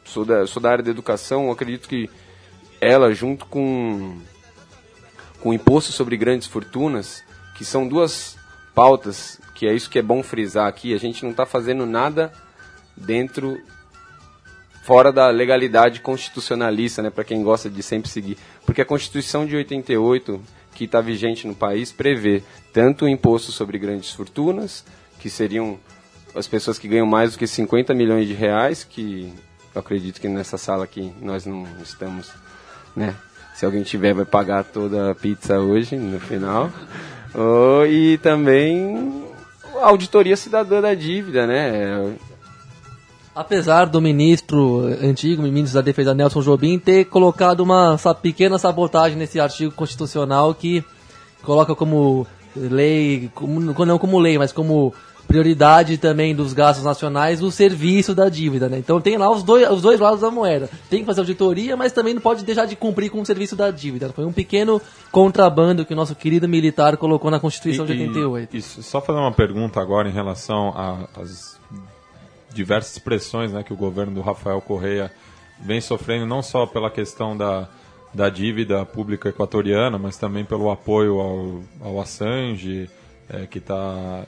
Sou 0.05 0.25
da, 0.25 0.47
sou 0.47 0.61
da 0.61 0.71
área 0.71 0.85
da 0.85 0.91
educação, 0.91 1.51
acredito 1.51 1.89
que 1.89 2.11
ela, 2.81 3.15
junto 3.15 3.47
com, 3.47 4.19
com 5.41 5.51
o 5.51 5.55
imposto 5.55 5.93
sobre 5.93 6.17
grandes 6.17 6.47
fortunas, 6.47 7.25
que 7.57 7.65
são 7.65 7.89
duas 7.89 8.37
pautas, 8.75 9.41
que 9.55 9.67
é 9.67 9.73
isso 9.73 9.89
que 9.89 9.99
é 9.99 10.03
bom 10.03 10.23
frisar 10.23 10.67
aqui, 10.67 10.93
a 10.93 10.99
gente 10.99 11.23
não 11.23 11.31
está 11.31 11.47
fazendo 11.47 11.87
nada 11.87 12.33
dentro 12.95 13.59
fora 14.83 15.13
da 15.13 15.29
legalidade 15.31 16.01
constitucionalista, 16.01 17.01
né, 17.03 17.11
para 17.11 17.25
quem 17.25 17.43
gosta 17.43 17.71
de 17.71 17.83
sempre 17.83 18.11
seguir. 18.11 18.37
Porque 18.67 18.83
a 18.83 18.85
Constituição 18.85 19.47
de 19.47 19.57
88, 19.57 20.41
que 20.75 20.85
está 20.85 21.01
vigente 21.01 21.47
no 21.47 21.55
país, 21.55 21.93
prevê 21.93 22.43
tanto 22.73 23.05
o 23.05 23.09
imposto 23.09 23.53
sobre 23.53 23.79
grandes 23.79 24.11
fortunas, 24.11 24.85
que 25.19 25.29
seriam 25.29 25.79
as 26.35 26.47
pessoas 26.47 26.79
que 26.79 26.89
ganham 26.89 27.07
mais 27.07 27.33
do 27.33 27.39
que 27.39 27.47
50 27.47 27.95
milhões 27.95 28.27
de 28.27 28.35
reais, 28.35 28.85
que 28.85 29.33
eu 29.75 29.81
acredito 29.81 30.21
que 30.21 30.29
nessa 30.29 30.57
sala 30.57 30.85
aqui 30.85 31.13
nós 31.21 31.47
não 31.47 31.67
estamos, 31.83 32.33
né? 32.97 33.15
Se 33.55 33.67
alguém 33.67 33.83
tiver, 33.83 34.15
vai 34.15 34.25
pagar 34.25 34.65
toda 34.65 35.11
a 35.11 35.15
pizza 35.15 35.61
hoje, 35.61 35.97
no 35.97 36.19
final. 36.19 36.71
Oh, 37.35 37.85
e 37.85 38.19
também 38.19 39.25
auditoria 39.81 40.37
cidadã 40.37 40.81
da 40.81 40.95
dívida, 40.95 41.47
né? 41.47 42.15
Apesar 43.35 43.87
do 43.87 44.01
ministro 44.01 44.81
antigo, 45.03 45.43
ministro 45.43 45.75
da 45.75 45.81
Defesa 45.81 46.13
Nelson 46.13 46.43
Jobim, 46.43 46.79
ter 46.79 47.07
colocado 47.07 47.61
uma 47.61 47.97
pequena 48.21 48.59
sabotagem 48.59 49.17
nesse 49.17 49.41
artigo 49.41 49.73
constitucional 49.73 50.55
que 50.55 50.85
coloca 51.43 51.75
como 51.75 52.27
lei, 52.55 53.31
como, 53.35 53.59
não 53.61 53.99
como 53.99 54.19
lei, 54.19 54.37
mas 54.37 54.53
como 54.53 54.93
prioridade 55.27 55.97
também 55.97 56.35
dos 56.35 56.53
gastos 56.53 56.85
nacionais 56.85 57.43
o 57.43 57.51
serviço 57.51 58.15
da 58.15 58.29
dívida, 58.29 58.69
né? 58.69 58.79
Então 58.79 59.01
tem 59.01 59.17
lá 59.17 59.31
os 59.31 59.43
dois, 59.43 59.71
os 59.71 59.81
dois 59.81 59.99
lados 59.99 60.21
da 60.21 60.31
moeda. 60.31 60.69
Tem 60.91 61.01
que 61.01 61.07
fazer 61.07 61.21
auditoria, 61.21 61.75
mas 61.75 61.91
também 61.93 62.13
não 62.13 62.21
pode 62.21 62.45
deixar 62.45 62.67
de 62.67 62.77
cumprir 62.77 63.09
com 63.09 63.21
o 63.21 63.25
serviço 63.25 63.57
da 63.57 63.71
dívida. 63.71 64.11
Foi 64.11 64.27
um 64.27 64.33
pequeno 64.33 64.79
contrabando 65.11 65.87
que 65.87 65.95
o 65.95 65.97
nosso 65.97 66.15
querido 66.15 66.47
militar 66.47 66.99
colocou 66.99 67.31
na 67.31 67.41
Constituição 67.41 67.87
E- 67.87 67.89
de 67.89 67.93
88. 68.03 68.55
E, 68.55 68.59
isso, 68.59 68.83
só 68.83 69.01
fazer 69.01 69.21
uma 69.21 69.33
pergunta 69.33 69.81
agora 69.81 70.07
em 70.07 70.13
relação 70.13 70.75
às 71.17 71.59
diversas 72.53 72.99
pressões 72.99 73.53
né, 73.53 73.63
que 73.63 73.73
o 73.73 73.77
governo 73.77 74.15
do 74.15 74.21
Rafael 74.21 74.61
Correia 74.61 75.13
vem 75.61 75.81
sofrendo, 75.81 76.27
não 76.27 76.43
só 76.43 76.67
pela 76.67 76.91
questão 76.91 77.37
da, 77.37 77.69
da 78.13 78.29
dívida 78.29 78.85
pública 78.85 79.29
equatoriana, 79.29 79.99
mas 79.99 80.17
também 80.17 80.45
pelo 80.45 80.71
apoio 80.71 81.21
ao, 81.21 81.63
ao 81.81 82.01
Assange, 82.01 82.91
eh, 83.29 83.47
que 83.47 83.59
está 83.59 84.25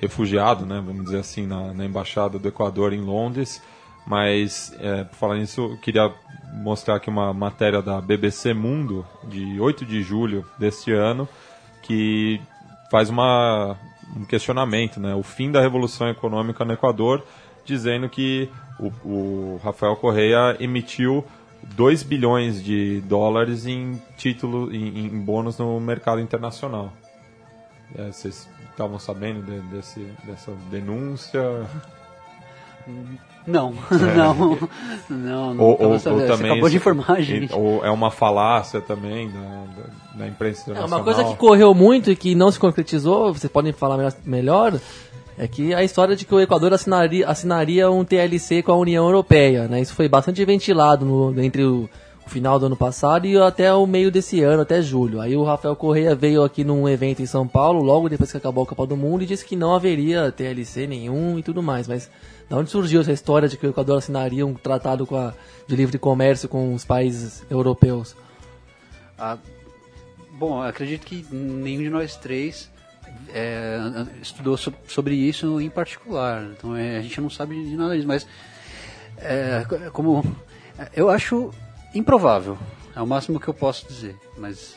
refugiado, 0.00 0.64
né, 0.64 0.82
vamos 0.84 1.04
dizer 1.04 1.18
assim, 1.18 1.46
na, 1.46 1.74
na 1.74 1.84
Embaixada 1.84 2.38
do 2.38 2.48
Equador 2.48 2.92
em 2.92 3.00
Londres. 3.00 3.60
Mas, 4.06 4.74
é, 4.80 5.04
por 5.04 5.16
falar 5.16 5.36
nisso, 5.36 5.78
queria 5.82 6.10
mostrar 6.54 6.96
aqui 6.96 7.10
uma 7.10 7.34
matéria 7.34 7.82
da 7.82 8.00
BBC 8.00 8.54
Mundo, 8.54 9.06
de 9.24 9.60
8 9.60 9.84
de 9.84 10.02
julho 10.02 10.46
deste 10.58 10.92
ano, 10.92 11.28
que 11.82 12.40
faz 12.90 13.10
uma, 13.10 13.76
um 14.16 14.24
questionamento, 14.24 14.98
né? 15.00 15.14
O 15.14 15.22
fim 15.22 15.50
da 15.50 15.60
revolução 15.60 16.08
econômica 16.08 16.64
no 16.64 16.72
Equador, 16.72 17.24
dizendo 17.64 18.08
que 18.08 18.48
o, 18.78 18.86
o 19.04 19.60
Rafael 19.62 19.96
Correia 19.96 20.56
emitiu 20.60 21.24
2 21.62 22.02
bilhões 22.02 22.62
de 22.62 23.00
dólares 23.02 23.66
em 23.66 24.00
título, 24.16 24.72
em, 24.74 25.06
em 25.06 25.20
bônus 25.20 25.58
no 25.58 25.78
mercado 25.80 26.20
internacional. 26.20 26.92
É, 27.94 28.06
vocês 28.12 28.48
estavam 28.70 28.98
sabendo 28.98 29.42
de- 29.42 29.60
desse, 29.68 30.00
dessa 30.24 30.52
denúncia? 30.70 31.40
Não, 33.48 33.72
não, 33.90 34.58
não, 35.08 35.54
não. 35.54 35.64
ou, 35.64 35.82
ou, 35.92 35.98
sabendo. 35.98 36.20
ou 36.22 36.26
Você 36.26 36.32
também 36.36 36.50
acabou 36.52 36.68
de 36.70 36.76
informar, 36.76 37.20
gente. 37.22 37.54
Ou 37.54 37.84
é 37.84 37.90
uma 37.90 38.10
falácia 38.10 38.80
também 38.80 39.30
da, 39.30 39.40
da, 39.40 40.18
da 40.18 40.28
imprensa 40.28 40.60
É, 40.60 40.62
internacional. 40.72 40.98
uma 40.98 41.04
coisa 41.04 41.24
que 41.24 41.36
correu 41.36 41.74
muito 41.74 42.10
e 42.10 42.16
que 42.16 42.34
não 42.34 42.50
se 42.50 42.58
concretizou, 42.60 43.32
vocês 43.32 43.50
podem 43.50 43.72
falar 43.72 43.96
melhor- 43.96 44.12
melhor, 44.24 44.80
é 45.38 45.46
que 45.48 45.72
a 45.72 45.82
história 45.82 46.14
de 46.16 46.24
que 46.24 46.34
o 46.34 46.40
Equador 46.40 46.72
assinaria, 46.72 47.26
assinaria 47.28 47.90
um 47.90 48.04
TLC 48.04 48.62
com 48.62 48.72
a 48.72 48.76
União 48.76 49.04
Europeia. 49.06 49.66
Né? 49.68 49.80
Isso 49.80 49.94
foi 49.94 50.08
bastante 50.08 50.44
ventilado 50.44 51.06
no- 51.06 51.40
entre 51.42 51.64
o 51.64 51.88
final 52.28 52.58
do 52.58 52.66
ano 52.66 52.76
passado 52.76 53.26
e 53.26 53.36
até 53.38 53.72
o 53.72 53.86
meio 53.86 54.10
desse 54.10 54.42
ano, 54.42 54.62
até 54.62 54.80
julho. 54.82 55.20
Aí 55.20 55.34
o 55.36 55.42
Rafael 55.44 55.74
Correia 55.74 56.14
veio 56.14 56.42
aqui 56.44 56.62
num 56.64 56.88
evento 56.88 57.20
em 57.22 57.26
São 57.26 57.46
Paulo, 57.48 57.82
logo 57.82 58.08
depois 58.08 58.30
que 58.30 58.36
acabou 58.36 58.64
a 58.64 58.66
Copa 58.66 58.86
do 58.86 58.96
Mundo, 58.96 59.22
e 59.22 59.26
disse 59.26 59.44
que 59.44 59.56
não 59.56 59.74
haveria 59.74 60.30
TLC 60.30 60.86
nenhum 60.86 61.38
e 61.38 61.42
tudo 61.42 61.62
mais. 61.62 61.88
Mas 61.88 62.10
da 62.48 62.56
onde 62.56 62.70
surgiu 62.70 63.00
essa 63.00 63.12
história 63.12 63.48
de 63.48 63.56
que 63.56 63.66
o 63.66 63.70
Equador 63.70 63.98
assinaria 63.98 64.46
um 64.46 64.54
tratado 64.54 65.06
a- 65.16 65.34
de 65.66 65.74
livre 65.76 65.98
comércio 65.98 66.48
com 66.48 66.72
os 66.74 66.84
países 66.84 67.42
europeus? 67.50 68.14
Ah, 69.18 69.36
bom, 70.38 70.62
acredito 70.62 71.04
que 71.06 71.26
nenhum 71.32 71.82
de 71.82 71.90
nós 71.90 72.16
três 72.16 72.70
é, 73.34 73.78
estudou 74.22 74.56
so- 74.56 74.72
sobre 74.86 75.14
isso 75.14 75.60
em 75.60 75.68
particular. 75.68 76.44
Então 76.56 76.74
é, 76.76 76.98
a 76.98 77.02
gente 77.02 77.20
não 77.20 77.28
sabe 77.28 77.54
de 77.62 77.76
nada 77.76 77.94
disso, 77.94 78.08
mas 78.08 78.26
é, 79.18 79.66
como 79.92 80.24
eu 80.94 81.10
acho 81.10 81.50
improvável. 81.94 82.58
É 82.94 83.00
o 83.00 83.06
máximo 83.06 83.38
que 83.38 83.46
eu 83.46 83.54
posso 83.54 83.86
dizer, 83.86 84.16
mas 84.36 84.74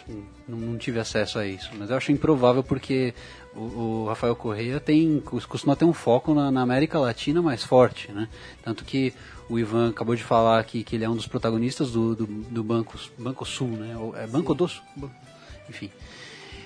não, 0.47 0.57
não 0.57 0.77
tive 0.77 0.99
acesso 0.99 1.39
a 1.39 1.47
isso. 1.47 1.71
Mas 1.77 1.89
eu 1.89 1.97
acho 1.97 2.11
improvável 2.11 2.63
porque 2.63 3.15
o, 3.55 3.59
o 4.03 4.05
Rafael 4.07 4.35
Correia 4.35 4.79
tem 4.79 5.19
cos- 5.19 5.45
costuma 5.45 5.75
ter 5.75 5.85
um 5.85 5.93
foco 5.93 6.33
na, 6.33 6.51
na 6.51 6.61
América 6.61 6.99
Latina 6.99 7.41
mais 7.41 7.63
forte, 7.63 8.11
né? 8.11 8.27
Tanto 8.63 8.85
que 8.85 9.11
o 9.49 9.57
Ivan 9.57 9.89
acabou 9.89 10.15
de 10.15 10.23
falar 10.23 10.59
aqui 10.59 10.83
que 10.83 10.95
ele 10.95 11.03
é 11.03 11.09
um 11.09 11.15
dos 11.15 11.25
protagonistas 11.25 11.91
do, 11.91 12.15
do, 12.15 12.27
do 12.27 12.63
Banco, 12.63 12.95
Banco 13.17 13.43
Sul, 13.43 13.69
né? 13.69 13.95
É 14.17 14.27
Banco 14.27 14.53
do 14.53 14.67
Sul, 14.67 14.83
enfim. 15.67 15.89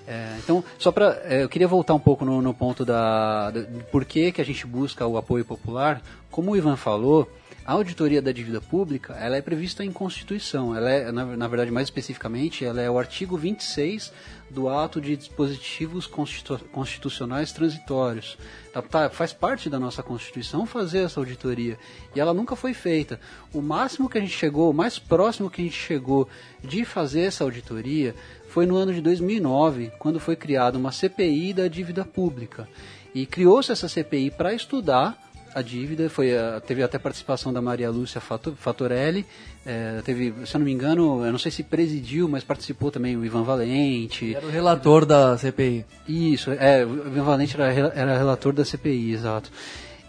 É, 0.05 0.36
então, 0.43 0.62
só 0.77 0.91
para 0.91 1.13
eu 1.29 1.47
queria 1.47 1.67
voltar 1.67 1.93
um 1.93 1.99
pouco 1.99 2.25
no, 2.25 2.41
no 2.41 2.53
ponto 2.53 2.84
da, 2.84 3.49
da 3.49 3.62
do 3.62 3.84
porquê 3.86 4.31
que 4.31 4.41
a 4.41 4.45
gente 4.45 4.67
busca 4.67 5.08
o 5.08 5.17
apoio 5.17 5.45
popular. 5.45 6.01
Como 6.29 6.51
o 6.51 6.58
Ivan 6.58 6.75
falou, 6.75 7.31
a 7.65 7.73
auditoria 7.73 8.21
da 8.21 8.32
dívida 8.32 8.62
pública 8.62 9.13
ela 9.13 9.36
é 9.38 9.41
prevista 9.41 9.84
em 9.84 9.91
Constituição. 9.91 10.75
Ela 10.75 10.91
é, 10.91 11.12
na, 11.12 11.25
na 11.25 11.47
verdade, 11.47 11.71
mais 11.71 11.88
especificamente, 11.88 12.63
ela 12.63 12.80
é 12.80 12.89
o 12.89 12.99
artigo 12.99 13.36
26 13.36 14.13
do 14.51 14.69
ato 14.69 15.01
de 15.01 15.17
dispositivos 15.17 16.06
constitu- 16.06 16.63
constitucionais 16.71 17.51
transitórios. 17.51 18.38
Tá, 18.71 18.84
tá, 18.84 19.10
faz 19.10 19.34
parte 19.34 19.67
da 19.67 19.80
nossa 19.80 20.04
Constituição 20.04 20.67
fazer 20.67 20.99
essa 20.99 21.19
auditoria 21.19 21.80
e 22.15 22.19
ela 22.19 22.36
nunca 22.36 22.56
foi 22.56 22.75
feita. 22.75 23.19
O 23.51 23.63
máximo 23.63 24.08
que 24.08 24.19
a 24.19 24.21
gente 24.21 24.38
chegou, 24.38 24.69
o 24.69 24.73
mais 24.73 24.99
próximo 24.99 25.49
que 25.49 25.62
a 25.62 25.65
gente 25.65 25.78
chegou 25.78 26.30
de 26.63 26.86
fazer 26.86 27.21
essa 27.21 27.43
auditoria 27.43 28.13
foi 28.47 28.67
no 28.67 28.75
ano 28.75 28.93
de 28.93 29.01
2009, 29.01 29.91
quando 29.97 30.19
foi 30.19 30.36
criada 30.36 30.78
uma 30.78 30.91
CPI 30.91 31.51
da 31.51 31.67
dívida 31.67 32.06
pública. 32.06 32.69
E 33.13 33.25
criou-se 33.25 33.71
essa 33.71 33.89
CPI 33.89 34.30
para 34.30 34.54
estudar 34.54 35.24
a 35.55 35.61
dívida, 35.61 36.09
foi, 36.09 36.37
a- 36.37 36.59
teve 36.59 36.83
até 36.83 36.99
participação 36.99 37.51
da 37.53 37.61
Maria 37.61 37.89
Lúcia 37.89 38.19
Fato- 38.21 38.55
Fatorelli, 38.59 39.25
eh, 39.65 40.01
teve, 40.03 40.33
se 40.45 40.53
eu 40.55 40.59
não 40.59 40.65
me 40.65 40.71
engano, 40.73 41.25
eu 41.25 41.31
não 41.31 41.39
sei 41.39 41.49
se 41.51 41.63
presidiu, 41.63 42.27
mas 42.27 42.43
participou 42.43 42.91
também 42.91 43.15
o 43.17 43.23
Ivan 43.25 43.43
Valente. 43.43 44.35
Era 44.35 44.45
o 44.45 44.49
relator 44.51 45.05
da 45.05 45.37
CPI. 45.37 45.85
Isso, 46.07 46.51
é, 46.51 46.85
o 46.85 47.07
Ivan 47.07 47.23
Valente 47.23 47.55
era, 47.59 47.71
era 47.95 48.17
relator 48.17 48.51
da 48.53 48.63
CPI, 48.65 49.13
exato. 49.13 49.49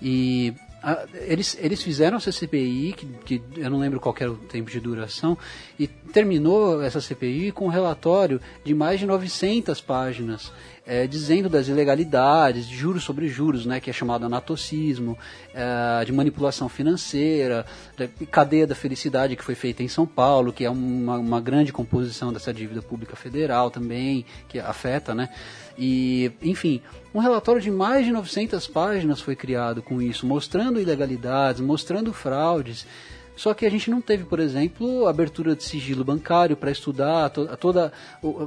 E 0.02 0.52
eles, 1.26 1.56
eles 1.60 1.82
fizeram 1.82 2.16
essa 2.16 2.30
CPI, 2.30 2.94
que, 2.96 3.06
que 3.24 3.42
eu 3.60 3.68
não 3.70 3.78
lembro 3.78 3.98
qual 3.98 4.14
era 4.20 4.30
o 4.30 4.36
tempo 4.36 4.70
de 4.70 4.78
duração, 4.78 5.36
e 5.78 5.86
terminou 5.88 6.80
essa 6.82 7.00
CPI 7.00 7.50
com 7.50 7.66
um 7.66 7.70
relatório 7.70 8.40
de 8.64 8.72
mais 8.74 9.00
de 9.00 9.06
900 9.06 9.80
páginas, 9.80 10.52
é, 10.86 11.06
dizendo 11.06 11.48
das 11.48 11.66
ilegalidades, 11.66 12.66
de 12.66 12.76
juros 12.76 13.02
sobre 13.02 13.26
juros, 13.28 13.66
né, 13.66 13.80
que 13.80 13.90
é 13.90 13.92
chamado 13.92 14.24
anatocismo, 14.24 15.18
é, 15.52 16.04
de 16.04 16.12
manipulação 16.12 16.68
financeira, 16.68 17.66
da 17.96 18.06
cadeia 18.30 18.66
da 18.66 18.74
felicidade 18.74 19.34
que 19.34 19.42
foi 19.42 19.54
feita 19.56 19.82
em 19.82 19.88
São 19.88 20.06
Paulo, 20.06 20.52
que 20.52 20.64
é 20.64 20.70
uma, 20.70 21.18
uma 21.18 21.40
grande 21.40 21.72
composição 21.72 22.32
dessa 22.32 22.54
dívida 22.54 22.80
pública 22.80 23.16
federal 23.16 23.70
também, 23.70 24.24
que 24.48 24.58
afeta, 24.60 25.14
né? 25.14 25.28
E, 25.78 26.30
enfim, 26.40 26.80
um 27.12 27.18
relatório 27.18 27.60
de 27.60 27.70
mais 27.70 28.06
de 28.06 28.12
900 28.12 28.66
páginas 28.68 29.20
foi 29.20 29.34
criado 29.34 29.82
com 29.82 30.00
isso, 30.00 30.24
mostrando 30.26 30.80
ilegalidades, 30.80 31.60
mostrando 31.60 32.12
fraudes. 32.12 32.86
Só 33.36 33.52
que 33.52 33.66
a 33.66 33.70
gente 33.70 33.90
não 33.90 34.00
teve, 34.00 34.24
por 34.24 34.40
exemplo, 34.40 35.06
abertura 35.06 35.54
de 35.54 35.62
sigilo 35.62 36.02
bancário 36.02 36.56
para 36.56 36.70
estudar 36.70 37.28
to- 37.28 37.46
toda, 37.58 37.92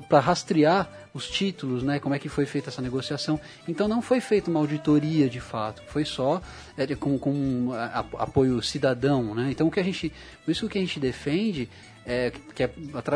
para 0.09 0.19
rastrear 0.19 0.89
os 1.19 1.29
títulos, 1.29 1.83
né, 1.83 1.99
como 1.99 2.15
é 2.15 2.19
que 2.19 2.29
foi 2.29 2.45
feita 2.45 2.69
essa 2.69 2.81
negociação. 2.81 3.39
Então 3.67 3.87
não 3.87 4.01
foi 4.01 4.21
feita 4.21 4.49
uma 4.49 4.59
auditoria 4.59 5.29
de 5.29 5.39
fato, 5.39 5.83
foi 5.87 6.05
só 6.05 6.41
é, 6.77 6.95
com, 6.95 7.19
com 7.19 7.69
apoio 8.17 8.61
cidadão, 8.63 9.35
né. 9.35 9.49
Então 9.51 9.67
o 9.67 9.71
que 9.71 9.79
a 9.79 9.83
gente, 9.83 10.11
isso 10.47 10.67
que 10.67 10.77
a 10.77 10.81
gente 10.81 10.99
defende 10.99 11.69
é, 12.05 12.31
que 12.55 12.63
é 12.63 12.71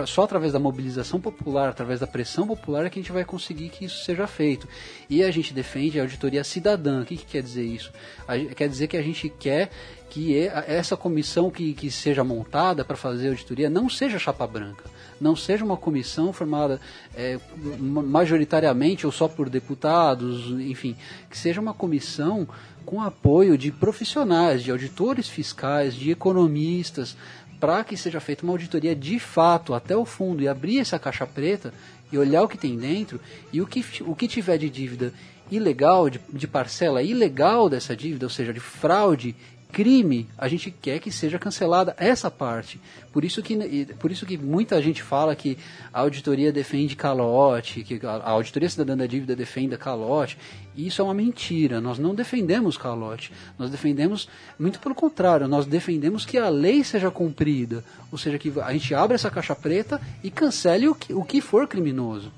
só 0.05 0.23
através 0.23 0.53
da 0.53 0.59
mobilização 0.59 1.19
popular, 1.19 1.69
através 1.69 1.99
da 1.99 2.05
pressão 2.05 2.45
popular, 2.45 2.85
é 2.85 2.89
que 2.91 2.99
a 2.99 3.01
gente 3.01 3.11
vai 3.11 3.25
conseguir 3.25 3.69
que 3.69 3.85
isso 3.85 4.03
seja 4.05 4.27
feito. 4.27 4.67
E 5.09 5.23
a 5.23 5.31
gente 5.31 5.51
defende 5.51 5.99
a 5.99 6.03
auditoria 6.03 6.43
cidadã. 6.43 7.01
O 7.01 7.05
que, 7.05 7.17
que 7.17 7.25
quer 7.25 7.41
dizer 7.41 7.63
isso? 7.63 7.91
A 8.27 8.37
quer 8.37 8.69
dizer 8.69 8.87
que 8.87 8.97
a 8.97 9.01
gente 9.01 9.29
quer 9.29 9.71
que 10.11 10.37
essa 10.67 10.95
comissão 10.95 11.49
que, 11.49 11.73
que 11.73 11.89
seja 11.89 12.23
montada 12.23 12.85
para 12.85 12.95
fazer 12.95 13.29
auditoria 13.29 13.67
não 13.67 13.89
seja 13.89 14.19
chapa 14.19 14.45
branca, 14.45 14.83
não 15.23 15.35
seja 15.35 15.63
uma 15.63 15.77
comissão 15.77 16.33
formada 16.33 16.79
é, 17.15 17.39
ma- 17.79 18.03
majoritariamente 18.03 19.05
ou 19.05 19.11
só 19.11 19.27
por 19.27 19.49
deputados, 19.49 20.47
enfim, 20.59 20.95
que 21.29 21.37
seja 21.37 21.61
uma 21.61 21.73
comissão 21.73 22.47
com 22.85 23.01
apoio 23.01 23.57
de 23.57 23.71
profissionais, 23.71 24.61
de 24.61 24.69
auditores 24.69 25.29
fiscais, 25.29 25.95
de 25.95 26.11
economistas, 26.11 27.15
para 27.59 27.83
que 27.85 27.95
seja 27.95 28.19
feita 28.19 28.43
uma 28.43 28.51
auditoria 28.51 28.93
de 28.93 29.17
fato 29.19 29.73
até 29.73 29.95
o 29.95 30.03
fundo 30.03 30.43
e 30.43 30.49
abrir 30.49 30.79
essa 30.79 30.99
caixa 30.99 31.25
preta 31.25 31.73
e 32.11 32.17
olhar 32.17 32.43
o 32.43 32.47
que 32.47 32.57
tem 32.57 32.77
dentro 32.77 33.21
e 33.53 33.61
o 33.61 33.65
que, 33.65 33.83
o 34.01 34.13
que 34.13 34.27
tiver 34.27 34.57
de 34.57 34.69
dívida 34.69 35.13
ilegal, 35.49 36.09
de, 36.09 36.19
de 36.31 36.47
parcela 36.47 37.01
ilegal 37.01 37.69
dessa 37.69 37.95
dívida, 37.95 38.25
ou 38.25 38.29
seja, 38.29 38.53
de 38.53 38.59
fraude, 38.59 39.35
crime, 39.73 40.29
a 40.37 40.47
gente 40.47 40.69
quer 40.69 40.99
que 40.99 41.11
seja 41.11 41.39
cancelada 41.39 41.95
essa 41.97 42.29
parte. 42.29 42.79
Por 43.11 43.25
isso 43.25 43.41
que, 43.41 43.85
por 43.99 44.11
isso 44.11 44.23
que 44.23 44.37
muita 44.37 44.79
gente 44.81 45.01
fala 45.01 45.35
que 45.35 45.57
a 45.91 46.01
auditoria 46.01 46.51
defende 46.51 46.95
calote, 46.95 47.83
que 47.83 47.99
a 48.05 48.29
auditoria 48.29 48.69
cidadã 48.69 48.95
da 48.95 49.07
dívida 49.07 49.35
defende 49.35 49.75
calote. 49.75 50.37
Isso 50.77 51.01
é 51.01 51.05
uma 51.05 51.13
mentira. 51.13 51.81
Nós 51.81 51.97
não 51.97 52.13
defendemos 52.13 52.77
calote. 52.77 53.31
Nós 53.57 53.71
defendemos, 53.71 54.29
muito 54.59 54.79
pelo 54.79 54.93
contrário, 54.93 55.47
nós 55.47 55.65
defendemos 55.65 56.23
que 56.23 56.37
a 56.37 56.49
lei 56.49 56.83
seja 56.83 57.09
cumprida. 57.09 57.83
Ou 58.11 58.17
seja, 58.17 58.37
que 58.37 58.53
a 58.61 58.71
gente 58.71 58.93
abra 58.93 59.15
essa 59.15 59.31
caixa 59.31 59.55
preta 59.55 59.99
e 60.23 60.29
cancele 60.29 60.87
o 60.87 60.93
que, 60.93 61.13
o 61.13 61.23
que 61.23 61.41
for 61.41 61.67
criminoso. 61.67 62.31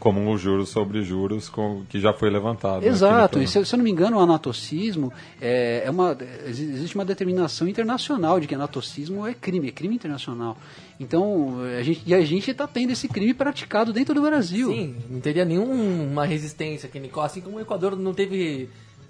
Como 0.00 0.32
os 0.32 0.40
juros 0.40 0.70
sobre 0.70 1.02
juros 1.02 1.48
com- 1.48 1.82
que 1.88 2.00
já 2.00 2.12
foi 2.12 2.30
levantado. 2.30 2.80
né, 2.80 2.88
Exato, 2.88 3.38
e 3.40 3.46
se, 3.46 3.64
se 3.64 3.74
eu 3.74 3.76
não 3.76 3.84
me 3.84 3.90
engano, 3.90 4.16
o 4.16 4.20
anatocismo 4.20 5.12
é, 5.40 5.82
é 5.84 5.90
uma, 5.90 6.16
exi- 6.48 6.64
existe 6.72 6.94
uma 6.96 7.04
determinação 7.04 7.68
internacional 7.68 8.40
de 8.40 8.46
que 8.46 8.54
anatocismo 8.54 9.26
é 9.26 9.34
crime, 9.34 9.68
é 9.68 9.70
crime 9.70 9.94
internacional. 9.94 10.56
Então, 10.98 11.56
a 11.78 11.82
gente, 11.82 12.02
e 12.06 12.14
a 12.14 12.20
gente 12.22 12.50
está 12.50 12.66
tendo 12.66 12.90
esse 12.92 13.06
crime 13.08 13.34
praticado 13.34 13.92
dentro 13.92 14.14
do 14.14 14.22
Brasil. 14.22 14.70
Sim, 14.72 14.96
não 15.10 15.20
teria 15.20 15.44
nenhuma 15.44 16.24
resistência 16.24 16.86
aqui, 16.86 16.98
Nicole. 16.98 17.26
Assim 17.26 17.40
como 17.42 17.58
o 17.58 17.60
Equador 17.60 17.94
não 17.94 18.12
teve. 18.14 18.68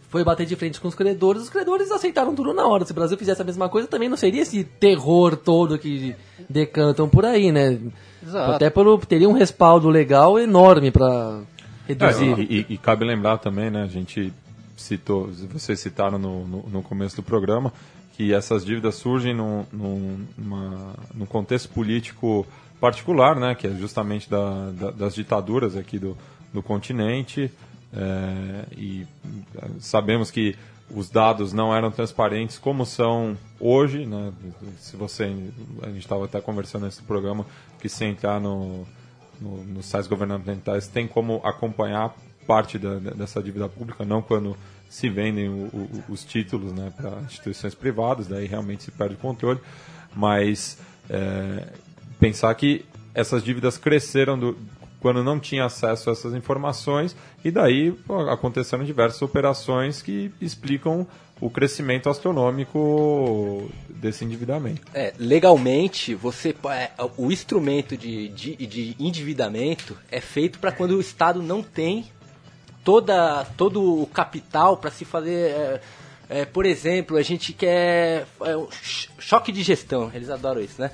Foi 0.08 0.24
bater 0.24 0.44
de 0.44 0.56
frente 0.56 0.80
com 0.80 0.88
os 0.88 0.94
credores, 0.96 1.42
os 1.42 1.48
credores 1.50 1.88
aceitaram 1.92 2.34
tudo 2.34 2.52
na 2.52 2.66
hora. 2.66 2.84
Se 2.84 2.90
o 2.90 2.94
Brasil 2.96 3.16
fizesse 3.16 3.40
a 3.40 3.44
mesma 3.44 3.68
coisa, 3.68 3.86
também 3.86 4.08
não 4.08 4.16
seria 4.16 4.42
esse 4.42 4.64
terror 4.64 5.36
todo 5.36 5.78
que 5.78 6.16
decantam 6.48 7.08
por 7.08 7.24
aí, 7.24 7.52
né? 7.52 7.78
Exato. 8.22 8.52
Até 8.52 8.70
pelo, 8.70 8.98
teria 8.98 9.28
um 9.28 9.32
respaldo 9.32 9.88
legal 9.88 10.38
enorme 10.38 10.90
para 10.90 11.40
É, 11.88 11.92
reduzir. 11.92 12.38
e, 12.38 12.60
e- 12.60 12.74
e 12.74 12.78
cabe 12.78 13.04
lembrar 13.04 13.38
também, 13.38 13.70
né? 13.70 13.82
A 13.82 13.86
gente 13.86 14.32
citou, 14.76 15.30
vocês 15.52 15.78
citaram 15.80 16.18
no, 16.18 16.46
no, 16.46 16.62
no 16.68 16.82
começo 16.82 17.16
do 17.16 17.22
programa, 17.22 17.72
que 18.16 18.32
essas 18.32 18.64
dívidas 18.64 18.94
surgem 18.96 19.34
num, 19.34 19.64
num, 19.72 20.18
numa- 20.36 20.94
num 21.14 21.26
contexto 21.26 21.68
político 21.70 22.46
particular, 22.80 23.36
né? 23.36 23.54
Que 23.54 23.66
é 23.66 23.70
justamente 23.70 24.28
da, 24.30 24.70
da- 24.70 24.90
das 24.90 25.14
ditaduras 25.14 25.76
aqui 25.76 25.98
do, 25.98 26.16
do 26.52 26.62
continente. 26.62 27.50
é, 27.92 28.64
e 28.76 29.06
é, 29.56 29.66
sabemos 29.80 30.30
que 30.30 30.54
os 30.94 31.08
dados 31.10 31.52
não 31.52 31.74
eram 31.74 31.90
transparentes 31.90 32.58
como 32.58 32.84
são 32.84 33.36
hoje, 33.58 34.06
né? 34.06 34.32
Se 34.78 34.96
você, 34.96 35.24
a 35.82 35.86
gente 35.86 35.98
estava 36.00 36.24
até 36.24 36.40
conversando 36.40 36.84
nesse 36.86 37.02
programa 37.02 37.46
que 37.80 37.88
se 37.88 38.04
entrar 38.04 38.40
no, 38.40 38.86
no, 39.40 39.64
nos 39.64 39.86
sites 39.86 40.06
governamentais 40.06 40.86
tem 40.88 41.06
como 41.06 41.40
acompanhar 41.44 42.14
parte 42.46 42.78
da- 42.78 42.98
dessa 42.98 43.42
dívida 43.42 43.68
pública, 43.68 44.04
não 44.04 44.20
quando 44.20 44.56
se 44.88 45.08
vendem 45.08 45.48
o- 45.48 45.66
o- 45.72 46.04
os 46.08 46.24
títulos 46.24 46.72
né, 46.72 46.92
para 46.96 47.20
instituições 47.22 47.74
privadas, 47.74 48.26
daí 48.26 48.46
realmente 48.46 48.82
se 48.82 48.90
perde 48.90 49.14
o 49.14 49.18
controle, 49.18 49.60
mas 50.14 50.78
é, 51.08 51.68
pensar 52.18 52.52
que 52.54 52.84
essas 53.14 53.42
dívidas 53.42 53.78
cresceram 53.78 54.38
do- 54.38 54.56
quando 55.00 55.24
não 55.24 55.40
tinha 55.40 55.64
acesso 55.64 56.10
a 56.10 56.12
essas 56.12 56.34
informações 56.34 57.16
e 57.44 57.50
daí 57.50 57.94
aconteceram 58.30 58.84
diversas 58.84 59.22
operações 59.22 60.02
que 60.02 60.30
explicam 60.40 61.06
o 61.40 61.48
crescimento 61.48 62.10
astronômico 62.10 63.70
desse 63.88 64.24
endividamento. 64.24 64.82
É, 64.92 65.14
legalmente, 65.18 66.14
você 66.14 66.54
é, 66.70 66.90
o 67.16 67.32
instrumento 67.32 67.96
de, 67.96 68.28
de, 68.28 68.54
de 68.66 68.96
endividamento 68.98 69.96
é 70.10 70.20
feito 70.20 70.58
para 70.58 70.70
quando 70.70 70.92
o 70.92 71.00
Estado 71.00 71.42
não 71.42 71.62
tem 71.62 72.04
toda, 72.84 73.44
todo 73.56 74.02
o 74.02 74.06
capital 74.06 74.76
para 74.76 74.90
se 74.90 75.04
fazer. 75.04 75.50
é, 75.50 75.80
é, 76.28 76.44
por 76.44 76.64
exemplo, 76.66 77.16
a 77.16 77.22
gente 77.22 77.52
quer. 77.52 78.26
é, 78.42 78.66
ch- 78.82 79.08
choque 79.18 79.50
de 79.50 79.62
gestão, 79.62 80.10
eles 80.14 80.30
adoram 80.30 80.60
isso, 80.60 80.80
né? 80.80 80.90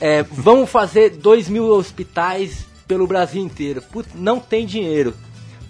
É, 0.00 0.22
vamos 0.22 0.70
fazer 0.70 1.10
2 1.10 1.48
mil 1.48 1.64
hospitais 1.66 2.64
pelo 2.90 3.06
Brasil 3.06 3.40
inteiro. 3.40 3.80
Putz, 3.80 4.10
não 4.16 4.40
tem 4.40 4.66
dinheiro. 4.66 5.14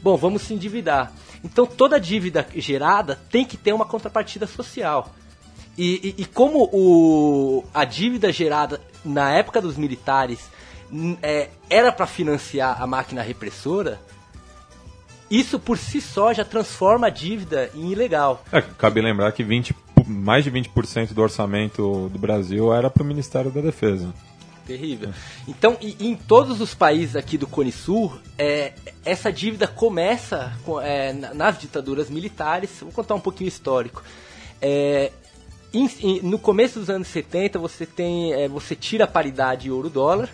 Bom, 0.03 0.17
vamos 0.17 0.41
se 0.41 0.55
endividar. 0.55 1.13
Então 1.45 1.67
toda 1.67 2.01
dívida 2.01 2.47
gerada 2.57 3.21
tem 3.31 3.45
que 3.45 3.59
ter 3.59 3.75
uma 3.75 3.85
contrapartida 3.85 4.47
social. 4.47 5.15
E, 5.77 6.15
e- 6.19 6.23
e 6.23 6.25
como 6.25 6.65
o, 6.73 7.63
a 7.75 7.85
dívida 7.85 8.33
gerada 8.33 8.81
na 9.05 9.31
época 9.33 9.61
dos 9.61 9.77
militares 9.77 10.39
n- 10.91 11.19
é, 11.23 11.51
era 11.69 11.93
para 11.93 12.07
financiar 12.07 12.81
a 12.83 12.87
máquina 12.87 13.21
repressora, 13.21 14.01
isso 15.31 15.59
por 15.61 15.77
si 15.77 16.01
só 16.01 16.33
já 16.33 16.45
transforma 16.45 17.09
a 17.09 17.11
dívida 17.11 17.71
em 17.75 17.93
ilegal. 17.93 18.43
É, 18.51 18.63
cabe 18.63 19.03
lembrar 19.03 19.31
que 19.33 19.45
20, 19.45 19.75
mais 20.07 20.43
de 20.45 20.51
20% 20.51 21.13
do 21.13 21.21
orçamento 21.21 22.09
do 22.09 22.19
Brasil 22.19 22.73
era 22.73 22.89
para 22.89 23.03
o 23.03 23.07
Ministério 23.07 23.51
da 23.51 23.61
Defesa. 23.61 24.13
Terrível. 24.67 25.11
Então, 25.49 25.77
e- 25.81 25.97
em 26.01 26.15
todos 26.15 26.61
os 26.61 26.75
países 26.75 27.17
aqui 27.17 27.37
do 27.37 27.47
Cone 27.47 27.73
Sul, 27.73 28.13
é, 28.39 28.73
essa 29.05 29.33
dívida 29.33 29.67
começa 29.67 30.53
com- 30.65 30.81
é, 30.81 31.13
na- 31.13 31.35
nas 31.35 31.59
ditaduras 31.59 32.09
militares. 32.11 32.71
Vou 32.81 32.93
contar 32.93 33.15
um 33.15 33.21
pouquinho 33.21 33.49
histórico. 33.49 34.03
É, 34.61 35.11
no 36.23 36.39
começo 36.39 36.79
dos 36.81 36.91
anos 36.91 37.09
70, 37.09 37.59
você 37.59 37.87
tem, 37.87 38.33
é, 38.33 38.49
você 38.49 38.75
tira 38.75 39.05
a 39.05 39.07
paridade 39.09 39.71
ouro-dólar. 39.71 40.29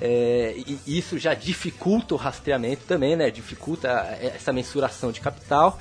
É, 0.00 0.54
e 0.56 0.78
e 0.86 0.98
isso 0.98 1.18
já 1.18 1.34
dificulta 1.34 2.14
o 2.14 2.16
rastreamento 2.16 2.82
também, 2.86 3.14
né? 3.14 3.30
Dificulta 3.30 3.88
essa 4.20 4.52
mensuração 4.52 5.12
de 5.12 5.20
capital. 5.20 5.78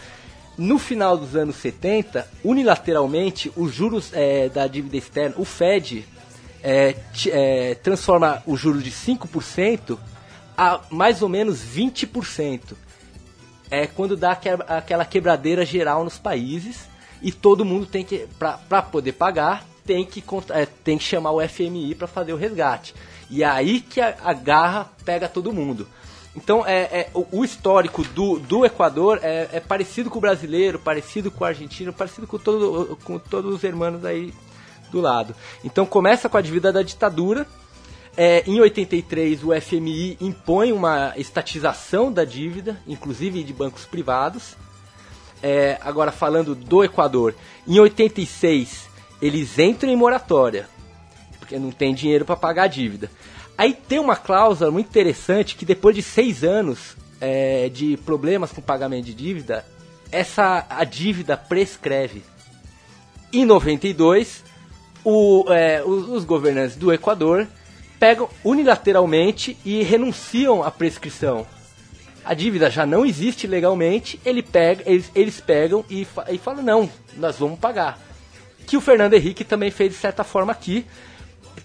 No 0.56 0.78
final 0.78 1.18
dos 1.18 1.36
anos 1.36 1.56
70, 1.56 2.30
unilateralmente, 2.44 3.52
os 3.56 3.74
juros 3.74 4.12
é, 4.14 4.50
da 4.50 4.68
dívida 4.68 4.98
externa, 4.98 5.34
o 5.40 5.44
Fed, 5.44 6.06
é, 6.64 6.96
é, 7.28 7.76
transforma 7.76 8.42
o 8.46 8.56
juro 8.56 8.82
de 8.82 8.90
5% 8.90 10.00
a 10.58 10.80
mais 10.90 11.22
ou 11.22 11.28
menos 11.28 11.60
20%. 11.62 12.76
É 13.70 13.86
quando 13.86 14.16
dá 14.16 14.36
que- 14.36 14.50
aquela 14.50 15.04
quebradeira 15.04 15.66
geral 15.66 16.04
nos 16.04 16.18
países 16.18 16.88
e 17.22 17.32
todo 17.32 17.66
mundo 17.66 17.86
tem 17.86 18.06
que, 18.06 18.28
para 18.40 18.82
poder 18.82 19.14
pagar, 19.14 19.66
tem 19.86 20.06
que, 20.06 20.24
é, 20.52 20.66
tem 20.66 20.98
que 20.98 21.04
chamar 21.04 21.32
o 21.32 21.42
FMI 21.42 21.96
para 21.96 22.08
fazer 22.08 22.32
o 22.32 22.38
resgate. 22.38 22.96
E 23.30 23.44
é 23.44 23.48
aí 23.48 23.82
que 23.82 24.00
a, 24.00 24.16
a 24.24 24.34
garra 24.34 24.90
pega 25.04 25.28
todo 25.28 25.52
mundo. 25.52 25.88
Então, 26.36 26.66
é, 26.66 26.82
é, 26.82 27.10
o, 27.14 27.40
o 27.40 27.46
histórico 27.46 28.04
do, 28.04 28.40
do 28.40 28.66
Equador 28.66 29.20
é, 29.22 29.50
é 29.54 29.60
parecido 29.60 30.10
com 30.10 30.18
o 30.18 30.22
brasileiro, 30.22 30.80
parecido 30.80 31.30
com 31.30 31.44
o 31.44 31.48
argentino, 31.48 31.92
parecido 31.94 32.26
com, 32.26 32.40
todo, 32.40 32.98
com 33.04 33.20
todos 33.20 33.54
os 33.54 33.64
irmãos 33.64 34.04
aí 34.06 34.34
do 34.94 35.02
lado. 35.02 35.36
Então, 35.64 35.86
começa 35.86 36.30
com 36.30 36.38
a 36.38 36.42
dívida 36.42 36.72
da 36.72 36.82
ditadura. 36.82 37.46
É, 38.16 38.44
em 38.46 38.62
83, 38.62 39.44
o 39.44 39.50
FMI 39.60 40.18
impõe 40.22 40.72
uma 40.72 41.14
estatização 41.18 42.12
da 42.12 42.24
dívida, 42.24 42.80
inclusive 42.88 43.44
de 43.44 43.52
bancos 43.52 43.86
privados. 43.86 44.56
É, 45.42 45.78
agora, 45.82 46.12
falando 46.12 46.56
do 46.56 46.84
Equador, 46.84 47.36
em 47.68 47.80
86, 47.80 48.88
eles 49.22 49.58
entram 49.58 49.92
em 49.92 49.96
moratória, 49.96 50.70
porque 51.40 51.58
não 51.58 51.72
tem 51.72 51.94
dinheiro 51.94 52.24
para 52.24 52.36
pagar 52.36 52.64
a 52.64 52.68
dívida. 52.68 53.10
Aí 53.58 53.74
tem 53.74 54.00
uma 54.00 54.16
cláusula 54.16 54.72
muito 54.72 54.88
interessante 54.88 55.56
que 55.56 55.66
depois 55.66 55.96
de 55.96 56.02
seis 56.02 56.44
anos 56.44 56.96
é, 57.20 57.70
de 57.70 57.98
problemas 57.98 58.52
com 58.52 58.62
pagamento 58.62 59.06
de 59.06 59.14
dívida, 59.14 59.66
essa 60.12 60.66
a 60.70 60.84
dívida 60.84 61.36
prescreve. 61.36 62.24
Em 63.32 63.46
92, 63.46 64.44
o, 65.04 65.46
é, 65.50 65.84
os, 65.84 66.10
os 66.10 66.26
governantes 66.26 66.76
do 66.76 66.92
Equador 66.94 67.48
pegam 68.00 68.30
unilateralmente 68.44 69.58
e 69.64 69.84
renunciam 69.84 70.64
à 70.64 70.70
prescrição. 70.70 71.46
A 72.26 72.34
dívida 72.34 72.70
já 72.70 72.86
não 72.86 73.06
existe 73.06 73.48
legalmente, 73.48 74.20
ele 74.26 74.42
pega, 74.42 74.84
eles, 74.86 75.12
eles 75.14 75.42
pegam 75.42 75.84
e, 75.90 76.06
fa- 76.06 76.26
e 76.30 76.38
falam, 76.38 76.64
não, 76.64 76.90
nós 77.18 77.38
vamos 77.38 77.60
pagar. 77.60 78.00
Que 78.66 78.78
o 78.78 78.82
Fernando 78.82 79.14
Henrique 79.14 79.44
também 79.44 79.72
fez 79.72 79.92
de 79.92 79.98
certa 79.98 80.24
forma 80.24 80.52
aqui, 80.52 80.86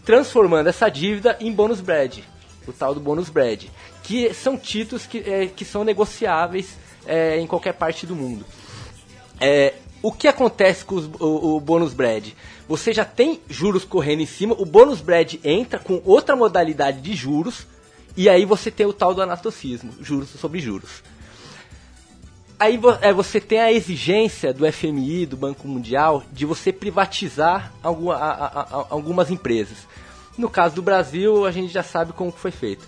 transformando 0.04 0.68
essa 0.68 0.88
dívida 0.88 1.36
em 1.40 1.52
bônus 1.52 1.80
bread, 1.80 2.24
o 2.66 2.72
tal 2.72 2.92
do 2.92 3.00
bônus 3.00 3.28
bread, 3.28 3.70
que 4.02 4.34
são 4.34 4.56
títulos 4.56 5.06
que, 5.06 5.18
é, 5.18 5.46
que 5.46 5.64
são 5.64 5.84
negociáveis 5.84 6.76
é, 7.06 7.38
em 7.38 7.46
qualquer 7.46 7.74
parte 7.74 8.04
do 8.04 8.16
mundo. 8.16 8.44
É, 9.40 9.74
o 10.02 10.12
que 10.12 10.28
acontece 10.28 10.84
com 10.84 10.94
os- 10.96 11.10
o, 11.20 11.56
o 11.56 11.60
bônus 11.60 11.92
bread? 11.94 12.34
Você 12.68 12.92
já 12.92 13.04
tem 13.04 13.40
juros 13.48 13.84
correndo 13.84 14.20
em 14.22 14.26
cima, 14.26 14.54
o 14.58 14.64
bônus 14.64 15.00
bread 15.00 15.40
entra 15.42 15.78
com 15.78 16.00
outra 16.04 16.36
modalidade 16.36 17.00
de 17.00 17.14
juros, 17.14 17.66
e 18.16 18.28
aí 18.28 18.44
você 18.44 18.70
tem 18.70 18.86
o 18.86 18.92
tal 18.92 19.14
do 19.14 19.22
anatocismo, 19.22 19.90
juros 20.00 20.28
sobre 20.30 20.60
juros. 20.60 21.02
Aí 22.60 22.78
é, 23.02 23.12
você 23.12 23.40
tem 23.40 23.60
a 23.60 23.72
exigência 23.72 24.52
do 24.52 24.66
FMI, 24.70 25.26
do 25.26 25.36
Banco 25.36 25.68
Mundial, 25.68 26.24
de 26.32 26.44
você 26.44 26.72
privatizar 26.72 27.72
alguma- 27.82 28.16
a- 28.16 28.32
a- 28.32 28.60
a- 28.80 28.86
algumas 28.90 29.30
empresas. 29.30 29.78
No 30.36 30.48
caso 30.50 30.74
do 30.74 30.82
Brasil, 30.82 31.46
a 31.46 31.52
gente 31.52 31.72
já 31.72 31.82
sabe 31.84 32.12
como 32.12 32.32
que 32.32 32.40
foi 32.40 32.50
feito. 32.50 32.84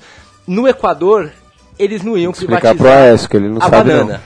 No 0.46 0.66
Equador, 0.66 1.32
eles 1.78 2.02
não 2.02 2.18
iam 2.18 2.32
Explicar 2.32 2.60
privatizar 2.60 2.76
pro 2.76 2.88
Aécio, 3.04 3.28
que 3.28 3.36
ele 3.36 3.48
não 3.48 3.58
a 3.58 3.60
sabe, 3.68 3.76
banana. 3.90 4.22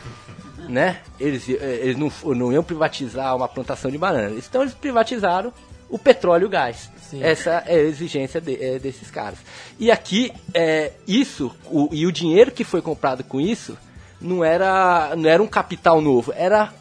Né? 0.69 1.01
Eles, 1.19 1.49
eh, 1.49 1.81
eles 1.83 1.97
não, 1.97 2.11
não 2.35 2.53
iam 2.53 2.63
privatizar 2.65 3.35
uma 3.37 3.49
plantação 3.49 3.91
de 3.91 3.99
banana. 3.99 4.35
Então 4.37 4.63
eles 4.63 4.75
privatizaram 4.75 5.53
o 5.89 5.99
petróleo 5.99 6.45
e 6.45 6.47
o 6.47 6.51
gás. 6.51 6.91
Sim. 7.11 7.23
Essa 7.23 7.63
é 7.67 7.75
a 7.77 7.83
exigência 7.83 8.41
de- 8.41 8.63
eh, 8.63 8.79
desses 8.79 9.11
caras. 9.11 9.39
E 9.79 9.91
aqui, 9.91 10.33
é, 10.53 10.93
isso, 11.07 11.55
o- 11.71 11.89
e 11.93 12.07
o 12.07 12.13
dinheiro 12.13 12.51
que 12.51 12.65
foi 12.65 12.81
comprado 12.83 13.23
com 13.23 13.41
isso, 13.41 13.77
não 14.21 14.43
era, 14.45 15.15
não 15.17 15.29
era 15.29 15.43
um 15.43 15.47
capital 15.47 16.01
novo, 16.01 16.33
era 16.35 16.73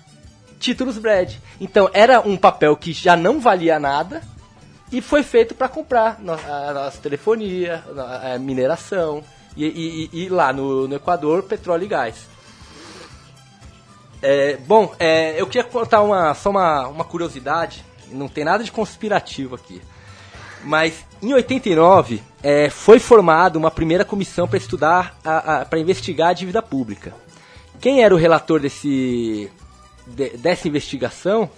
títulos 0.60 0.98
Brad. 0.98 1.34
Então 1.60 1.90
era 1.94 2.22
um 2.22 2.38
papel 2.38 2.76
que 2.78 2.94
já 2.94 3.16
não 3.18 3.40
valia 3.40 3.80
nada 3.80 4.22
e 4.92 5.02
foi 5.02 5.22
feito 5.24 5.54
para 5.54 5.68
comprar 5.68 6.20
a 6.22 6.74
nossa 6.74 6.98
telefonia, 7.02 7.84
a 8.34 8.38
mineração 8.40 9.24
e, 9.58 9.66
e- 9.66 10.10
e- 10.14 10.24
e 10.24 10.30
lá 10.30 10.54
no, 10.54 10.88
no 10.88 10.96
Equador 10.96 11.44
petróleo 11.44 11.84
e 11.84 11.88
gás. 11.88 12.16
É, 14.26 14.56
bom, 14.66 14.96
é, 15.00 15.40
eu 15.40 15.46
queria 15.46 15.66
contar 15.66 16.02
uma, 16.02 16.34
só 16.34 16.50
uma, 16.50 16.88
uma 16.88 17.04
curiosidade, 17.04 17.84
não 18.10 18.30
tem 18.30 18.46
nada 18.46 18.64
de 18.64 18.72
conspirativo 18.72 19.54
aqui. 19.56 19.82
Mas 20.64 21.06
em 21.22 21.34
89 21.34 22.24
é, 22.42 22.70
foi 22.70 22.98
formada 22.98 23.60
uma 23.60 23.70
primeira 23.70 24.06
comissão 24.06 24.48
para 24.48 24.58
estudar, 24.58 25.20
para 25.70 25.78
investigar 25.80 26.30
a 26.30 26.34
dívida 26.34 26.62
pública. 26.62 27.14
Quem 27.82 28.02
era 28.02 28.16
o 28.16 28.18
relator 28.18 28.62
desse, 28.62 29.52
de- 30.08 30.38
dessa 30.38 30.70
investigação 30.70 31.50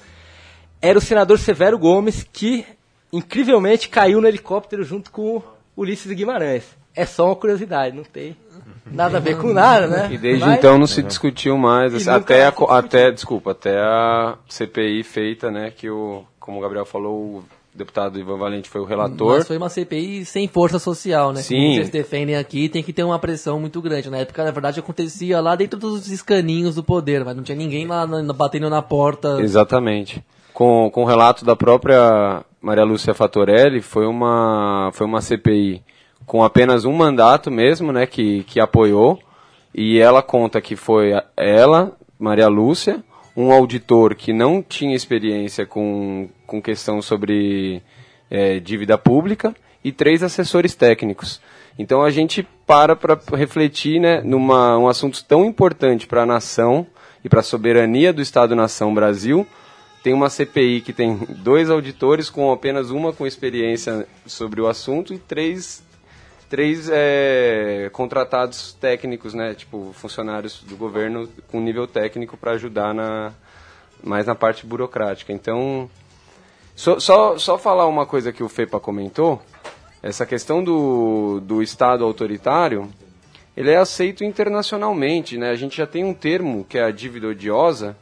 era 0.81 0.97
o 0.97 1.01
senador 1.01 1.37
Severo 1.37 1.77
Gomes, 1.77 2.25
que 2.33 2.65
incrivelmente 3.13 3.89
caiu 3.89 4.19
no 4.19 4.27
helicóptero 4.27 4.83
junto 4.83 5.11
com 5.11 5.39
Ulisses 5.77 6.11
Guimarães. 6.11 6.63
É 6.95 7.05
só 7.05 7.27
uma 7.27 7.35
curiosidade, 7.35 7.95
não 7.95 8.03
tem 8.03 8.35
nada 8.85 9.17
a 9.17 9.19
ver 9.19 9.37
com 9.37 9.51
nada, 9.51 9.87
né? 9.87 10.09
E 10.11 10.17
desde 10.17 10.45
Mas- 10.45 10.57
então 10.57 10.77
não 10.77 10.87
se 10.87 11.01
discutiu 11.03 11.57
mais, 11.57 11.93
assim, 11.93 12.09
até, 12.09 12.45
a, 12.45 12.53
até, 12.69 13.11
desculpa, 13.11 13.51
até 13.51 13.79
a 13.79 14.35
CPI 14.47 15.03
feita, 15.03 15.51
né, 15.51 15.71
que 15.75 15.89
o, 15.89 16.23
como 16.39 16.57
o 16.59 16.61
Gabriel 16.61 16.85
falou, 16.85 17.37
o 17.39 17.43
deputado 17.73 18.17
Ivan 18.17 18.37
Valente 18.37 18.69
foi 18.69 18.79
o 18.79 18.85
relator. 18.85 19.37
Mas 19.37 19.47
foi 19.47 19.57
uma 19.57 19.67
CPI 19.69 20.23
sem 20.23 20.47
força 20.47 20.79
social, 20.79 21.33
né? 21.33 21.41
Sim. 21.41 21.55
Como 21.55 21.73
vocês 21.75 21.89
defendem 21.89 22.37
aqui, 22.37 22.69
tem 22.69 22.81
que 22.81 22.93
ter 22.93 23.03
uma 23.03 23.19
pressão 23.19 23.59
muito 23.59 23.81
grande. 23.81 24.09
Na 24.09 24.17
época, 24.19 24.43
na 24.45 24.51
verdade, 24.51 24.79
acontecia 24.79 25.41
lá 25.41 25.55
dentro 25.55 25.77
dos 25.77 26.09
escaninhos 26.09 26.75
do 26.75 26.83
poder, 26.83 27.25
mas 27.25 27.35
não 27.35 27.43
tinha 27.43 27.57
ninguém 27.57 27.85
lá 27.85 28.07
batendo 28.33 28.69
na 28.69 28.81
porta. 28.81 29.41
Exatamente. 29.41 30.23
Com, 30.53 30.89
com 30.89 31.03
o 31.03 31.05
relato 31.05 31.43
da 31.43 31.53
própria 31.53 32.45
Maria 32.61 32.85
Lúcia 32.85 33.13
Fatorelli, 33.13 33.81
foi 33.81 34.07
uma, 34.07 34.89
foi 34.93 35.05
uma 35.05 35.19
CPI 35.19 35.83
com 36.25 36.43
apenas 36.43 36.85
um 36.85 36.93
mandato 36.93 37.51
mesmo, 37.51 37.91
né, 37.91 38.05
que, 38.05 38.43
que 38.43 38.59
apoiou, 38.59 39.19
e 39.73 39.99
ela 39.99 40.21
conta 40.21 40.61
que 40.61 40.75
foi 40.75 41.11
ela, 41.35 41.91
Maria 42.17 42.47
Lúcia, 42.47 43.03
um 43.35 43.51
auditor 43.51 44.15
que 44.15 44.31
não 44.31 44.61
tinha 44.61 44.95
experiência 44.95 45.65
com, 45.65 46.29
com 46.47 46.61
questão 46.61 47.01
sobre 47.01 47.81
eh, 48.31 48.59
dívida 48.59 48.97
pública 48.97 49.53
e 49.83 49.91
três 49.91 50.23
assessores 50.23 50.73
técnicos. 50.73 51.41
Então 51.77 52.01
a 52.01 52.09
gente 52.09 52.47
para 52.65 52.95
para 52.95 53.19
refletir 53.35 53.99
né, 53.99 54.21
numa 54.21 54.77
um 54.77 54.87
assunto 54.87 55.23
tão 55.25 55.43
importante 55.45 56.07
para 56.07 56.23
a 56.23 56.25
nação 56.25 56.87
e 57.23 57.29
para 57.29 57.41
a 57.41 57.43
soberania 57.43 58.13
do 58.13 58.21
Estado-nação 58.21 58.93
Brasil. 58.93 59.45
Tem 60.01 60.13
uma 60.13 60.29
CPI 60.29 60.81
que 60.81 60.93
tem 60.93 61.17
dois 61.39 61.69
auditores 61.69 62.29
com 62.29 62.51
apenas 62.51 62.91
uma 62.91 63.11
com 63.11 63.27
experiência 63.27 64.07
sobre 64.25 64.61
o 64.61 64.67
assunto 64.67 65.13
e 65.13 65.17
três 65.17 65.83
três 66.49 66.89
é, 66.91 67.89
contratados 67.91 68.73
técnicos, 68.73 69.33
né, 69.33 69.53
tipo 69.53 69.91
funcionários 69.93 70.61
do 70.63 70.75
governo 70.75 71.27
com 71.51 71.59
nível 71.59 71.87
técnico 71.87 72.37
para 72.37 72.51
ajudar 72.51 72.93
na 72.93 73.33
mais 74.03 74.25
na 74.25 74.35
parte 74.35 74.65
burocrática. 74.65 75.33
Então, 75.33 75.89
só, 76.75 77.37
só, 77.37 77.57
falar 77.57 77.87
uma 77.87 78.05
coisa 78.05 78.31
que 78.31 78.43
o 78.43 78.49
FEPA 78.49 78.79
comentou, 78.79 79.41
essa 80.03 80.25
questão 80.25 80.63
do, 80.63 81.39
do 81.39 81.63
Estado 81.63 82.03
autoritário, 82.03 82.87
ele 83.57 83.71
é 83.71 83.77
aceito 83.77 84.23
internacionalmente, 84.23 85.37
né? 85.37 85.49
A 85.49 85.55
gente 85.55 85.77
já 85.77 85.87
tem 85.87 86.03
um 86.03 86.13
termo 86.13 86.65
que 86.65 86.77
é 86.77 86.83
a 86.83 86.91
dívida 86.91 87.27
odiosa, 87.27 87.97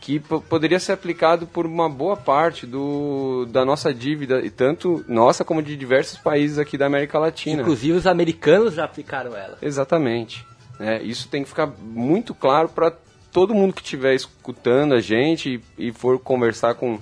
que 0.00 0.20
po- 0.20 0.40
poderia 0.40 0.78
ser 0.78 0.92
aplicado 0.92 1.46
por 1.46 1.66
uma 1.66 1.88
boa 1.88 2.16
parte 2.16 2.66
do, 2.66 3.46
da 3.50 3.64
nossa 3.64 3.92
dívida, 3.92 4.40
e 4.40 4.50
tanto 4.50 5.04
nossa 5.08 5.44
como 5.44 5.62
de 5.62 5.76
diversos 5.76 6.18
países 6.18 6.58
aqui 6.58 6.78
da 6.78 6.86
América 6.86 7.18
Latina. 7.18 7.62
Inclusive 7.62 7.98
os 7.98 8.06
americanos 8.06 8.74
já 8.74 8.84
aplicaram 8.84 9.34
ela. 9.36 9.58
Exatamente. 9.60 10.46
né? 10.78 11.02
isso 11.02 11.28
tem 11.28 11.42
que 11.42 11.48
ficar 11.48 11.66
muito 11.80 12.34
claro 12.34 12.68
para 12.68 12.92
todo 13.32 13.54
mundo 13.54 13.72
que 13.74 13.82
estiver 13.82 14.14
escutando 14.14 14.94
a 14.94 15.00
gente 15.00 15.60
e, 15.78 15.88
e 15.88 15.92
for 15.92 16.18
conversar 16.18 16.74
com, 16.74 16.98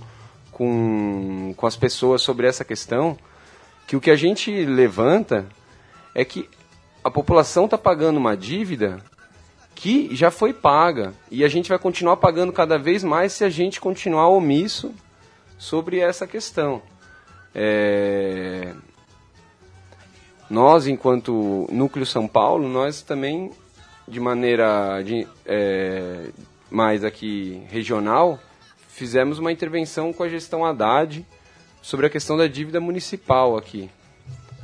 com, 0.51 1.53
com 1.57 1.67
as 1.67 1.77
pessoas 1.77 2.23
sobre 2.23 2.47
essa 2.47 2.65
questão, 2.65 3.17
que 3.87 3.97
o 3.97 4.01
que 4.01 4.11
a 4.11 4.17
gente 4.17 4.51
levanta 4.65 5.47
é 6.15 6.25
que 6.25 6.49
a 7.03 7.11
população 7.11 7.67
está 7.67 7.77
pagando 7.77 8.17
uma 8.17 8.37
dívida 8.37 8.99
que 9.85 10.17
já 10.17 10.31
foi 10.31 10.55
paga 10.55 11.13
e 11.31 11.45
a 11.45 11.49
gente 11.49 11.69
vai 11.69 11.79
continuar 11.79 12.17
pagando 12.17 12.51
cada 12.55 12.79
vez 12.79 13.05
mais 13.05 13.35
se 13.35 13.45
a 13.45 13.51
gente 13.51 13.79
continuar 13.79 14.31
omisso 14.31 14.95
sobre 15.59 15.99
essa 15.99 16.27
questão. 16.27 16.81
É, 17.55 18.73
nós, 20.49 20.87
enquanto 20.87 21.69
Núcleo 21.71 22.07
São 22.07 22.27
Paulo, 22.27 22.67
nós 22.67 23.03
também, 23.03 23.51
de 24.09 24.19
maneira 24.21 25.03
de, 25.03 25.29
é, 25.45 26.31
mais 26.71 27.05
aqui 27.05 27.63
regional, 27.69 28.41
fizemos 28.89 29.39
uma 29.39 29.53
intervenção 29.53 30.15
com 30.15 30.23
a 30.23 30.31
gestão 30.31 30.65
Haddad 30.65 31.27
sobre 31.83 32.07
a 32.07 32.09
questão 32.09 32.39
da 32.39 32.47
dívida 32.47 32.81
municipal 32.81 33.55
aqui. 33.55 33.91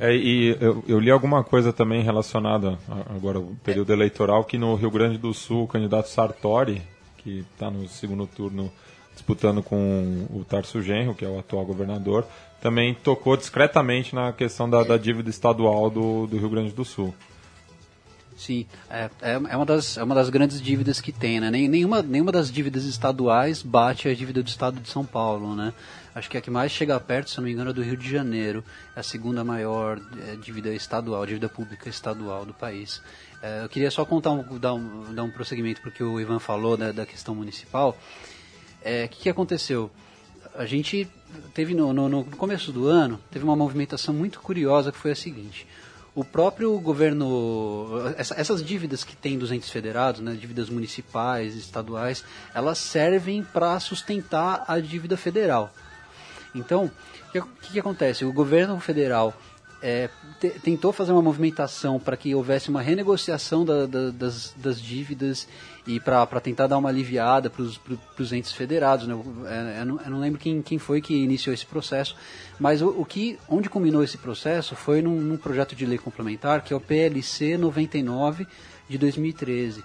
É, 0.03 0.15
e 0.15 0.57
eu, 0.59 0.83
eu 0.87 0.99
li 0.99 1.11
alguma 1.11 1.43
coisa 1.43 1.71
também 1.71 2.01
relacionada 2.01 2.79
a- 2.89 3.13
agora 3.15 3.37
ao 3.37 3.45
período 3.63 3.93
eleitoral 3.93 4.43
que 4.43 4.57
no 4.57 4.73
Rio 4.73 4.89
Grande 4.89 5.15
do 5.19 5.31
Sul 5.31 5.65
o 5.65 5.67
candidato 5.67 6.09
Sartori, 6.09 6.81
que 7.19 7.45
está 7.53 7.69
no 7.69 7.87
segundo 7.87 8.25
turno 8.25 8.71
disputando 9.13 9.61
com 9.61 10.25
o 10.31 10.43
Tarso 10.43 10.81
Genro, 10.81 11.13
que 11.13 11.23
é 11.23 11.27
o 11.29 11.37
atual 11.37 11.63
governador, 11.65 12.25
também 12.59 12.95
tocou 12.95 13.37
discretamente 13.37 14.15
na 14.15 14.33
questão 14.33 14.67
da, 14.67 14.83
da 14.83 14.97
dívida 14.97 15.29
estadual 15.29 15.87
do, 15.91 16.25
do 16.25 16.35
Rio 16.37 16.49
Grande 16.49 16.71
do 16.71 16.83
Sul. 16.83 17.13
Sim, 18.35 18.65
é, 18.89 19.07
é, 19.21 19.33
é 19.33 19.55
uma 19.55 19.65
das, 19.67 19.97
é 19.97 20.03
uma 20.03 20.15
das 20.15 20.29
grandes 20.31 20.59
dívidas 20.59 20.99
que 20.99 21.11
tem, 21.11 21.39
né? 21.39 21.51
Nenhuma, 21.51 22.01
nenhuma 22.01 22.31
das 22.31 22.51
dívidas 22.51 22.85
estaduais 22.85 23.61
bate 23.61 24.07
a 24.07 24.15
dívida 24.15 24.41
do 24.41 24.47
estado 24.47 24.79
de 24.79 24.89
São 24.89 25.05
Paulo, 25.05 25.53
né? 25.55 25.71
Acho 26.13 26.29
que 26.29 26.37
a 26.37 26.41
que 26.41 26.51
mais 26.51 26.71
chega 26.71 26.99
perto, 26.99 27.29
se 27.29 27.37
não 27.37 27.45
me 27.45 27.51
engano, 27.51 27.69
é 27.69 27.73
do 27.73 27.81
Rio 27.81 27.95
de 27.95 28.09
Janeiro. 28.09 28.63
É 28.95 28.99
a 28.99 29.03
segunda 29.03 29.43
maior 29.43 29.99
é, 30.27 30.35
dívida 30.35 30.69
estadual, 30.73 31.25
dívida 31.25 31.47
pública 31.47 31.87
estadual 31.89 32.45
do 32.45 32.53
país. 32.53 33.01
É, 33.41 33.63
eu 33.63 33.69
queria 33.69 33.89
só 33.89 34.03
contar 34.05 34.31
um, 34.31 34.57
dar, 34.59 34.73
um, 34.73 35.13
dar 35.13 35.23
um 35.23 35.31
prosseguimento 35.31 35.81
porque 35.81 36.03
o 36.03 36.19
Ivan 36.19 36.39
falou 36.39 36.77
né, 36.77 36.91
da 36.91 37.05
questão 37.05 37.33
municipal. 37.33 37.97
É, 38.83 39.05
O 39.05 39.09
que, 39.09 39.21
que 39.23 39.29
aconteceu? 39.29 39.89
A 40.53 40.65
gente 40.65 41.07
teve 41.53 41.73
no, 41.73 41.93
no, 41.93 42.09
no 42.09 42.23
começo 42.25 42.73
do 42.73 42.87
ano, 42.87 43.17
teve 43.31 43.45
uma 43.45 43.55
movimentação 43.55 44.13
muito 44.13 44.41
curiosa 44.41 44.91
que 44.91 44.97
foi 44.97 45.11
a 45.11 45.15
seguinte. 45.15 45.65
O 46.13 46.25
próprio 46.25 46.77
governo, 46.77 47.87
essa- 48.17 48.35
essas 48.37 48.61
dívidas 48.61 49.05
que 49.05 49.15
tem 49.15 49.37
dos 49.37 49.49
entes 49.49 49.69
federados, 49.69 50.19
né, 50.19 50.33
dívidas 50.33 50.69
municipais, 50.69 51.55
estaduais, 51.55 52.25
elas 52.53 52.79
servem 52.79 53.41
para 53.43 53.79
sustentar 53.79 54.65
a 54.67 54.77
dívida 54.81 55.15
federal. 55.15 55.73
Então, 56.53 56.85
o 56.85 57.31
que, 57.31 57.41
que 57.61 57.71
que 57.73 57.79
acontece? 57.79 58.25
O 58.25 58.33
governo 58.33 58.79
federal 58.79 59.33
é, 59.83 60.09
te- 60.39 60.51
tentou 60.59 60.91
fazer 60.93 61.11
uma 61.11 61.21
movimentação 61.23 61.99
para 61.99 62.15
que 62.15 62.35
houvesse 62.35 62.69
uma 62.69 62.81
renegociação 62.81 63.65
da- 63.65 63.87
da- 63.87 64.11
das, 64.11 64.53
das 64.57 64.79
dívidas 64.79 65.47
e 65.87 65.99
para 65.99 66.27
tentar 66.39 66.67
dar 66.67 66.77
uma 66.77 66.89
aliviada 66.89 67.49
para 67.49 67.63
os 67.63 68.31
entes 68.31 68.51
federados. 68.51 69.07
Né? 69.07 69.13
Eu, 69.15 69.47
é, 69.47 69.81
eu 69.81 69.85
não, 69.87 70.01
eu 70.01 70.11
não 70.11 70.19
lembro 70.19 70.39
quem, 70.39 70.61
quem 70.61 70.77
foi 70.77 71.01
que 71.01 71.15
iniciou 71.15 71.51
esse 71.53 71.65
processo, 71.65 72.15
mas 72.59 72.81
o, 72.83 72.89
o 72.89 73.03
que, 73.05 73.39
onde 73.49 73.69
culminou 73.69 74.03
esse 74.03 74.19
processo 74.19 74.75
foi 74.75 75.01
num, 75.01 75.19
num 75.19 75.37
projeto 75.37 75.75
de 75.75 75.85
lei 75.85 75.97
complementar, 75.97 76.61
que 76.63 76.73
é 76.73 76.75
o 76.75 76.79
PLC 76.79 77.57
99 77.57 78.45
de 78.87 78.97
2013. 78.99 79.83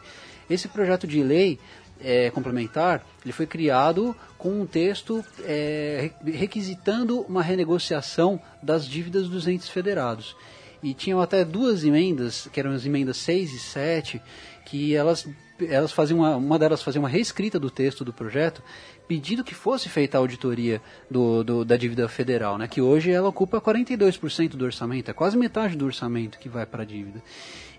Esse 0.50 0.68
projeto 0.68 1.06
de 1.06 1.22
lei 1.22 1.58
é, 2.00 2.30
complementar, 2.30 3.04
ele 3.24 3.32
foi 3.32 3.46
criado 3.46 4.14
com 4.38 4.60
um 4.60 4.66
texto 4.66 5.24
é, 5.44 6.10
re- 6.22 6.30
requisitando 6.32 7.20
uma 7.22 7.42
renegociação 7.42 8.40
das 8.62 8.86
dívidas 8.86 9.28
dos 9.28 9.46
entes 9.48 9.68
federados. 9.68 10.36
E 10.82 10.92
tinham 10.94 11.20
até 11.20 11.44
duas 11.44 11.84
emendas, 11.84 12.48
que 12.52 12.60
eram 12.60 12.72
as 12.72 12.84
emendas 12.84 13.16
6 13.16 13.52
e 13.54 13.58
7, 13.58 14.22
que 14.66 14.94
elas, 14.94 15.26
elas 15.60 15.90
faziam 15.90 16.18
uma, 16.20 16.36
uma 16.36 16.58
delas 16.58 16.82
fazia 16.82 17.00
uma 17.00 17.08
reescrita 17.08 17.58
do 17.58 17.70
texto 17.70 18.04
do 18.04 18.12
projeto, 18.12 18.62
pedindo 19.08 19.42
que 19.42 19.54
fosse 19.54 19.88
feita 19.88 20.18
a 20.18 20.20
auditoria 20.20 20.80
do, 21.10 21.42
do- 21.42 21.64
da 21.64 21.76
dívida 21.76 22.08
federal, 22.08 22.58
né, 22.58 22.68
que 22.68 22.80
hoje 22.80 23.10
ela 23.10 23.28
ocupa 23.28 23.60
42% 23.60 24.50
do 24.50 24.64
orçamento, 24.64 25.10
é 25.10 25.14
quase 25.14 25.36
metade 25.36 25.76
do 25.76 25.86
orçamento 25.86 26.38
que 26.38 26.48
vai 26.48 26.66
para 26.66 26.82
a 26.82 26.86
dívida. 26.86 27.22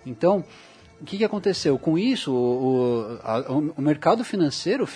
Então, 0.06 0.44
o 1.00 1.06
que, 1.06 1.18
que 1.18 1.24
aconteceu? 1.24 1.78
Com 1.78 1.98
isso, 1.98 2.34
o, 2.34 3.20
a, 3.24 3.40
o 3.52 3.82
mercado 3.82 4.24
financeiro 4.24 4.88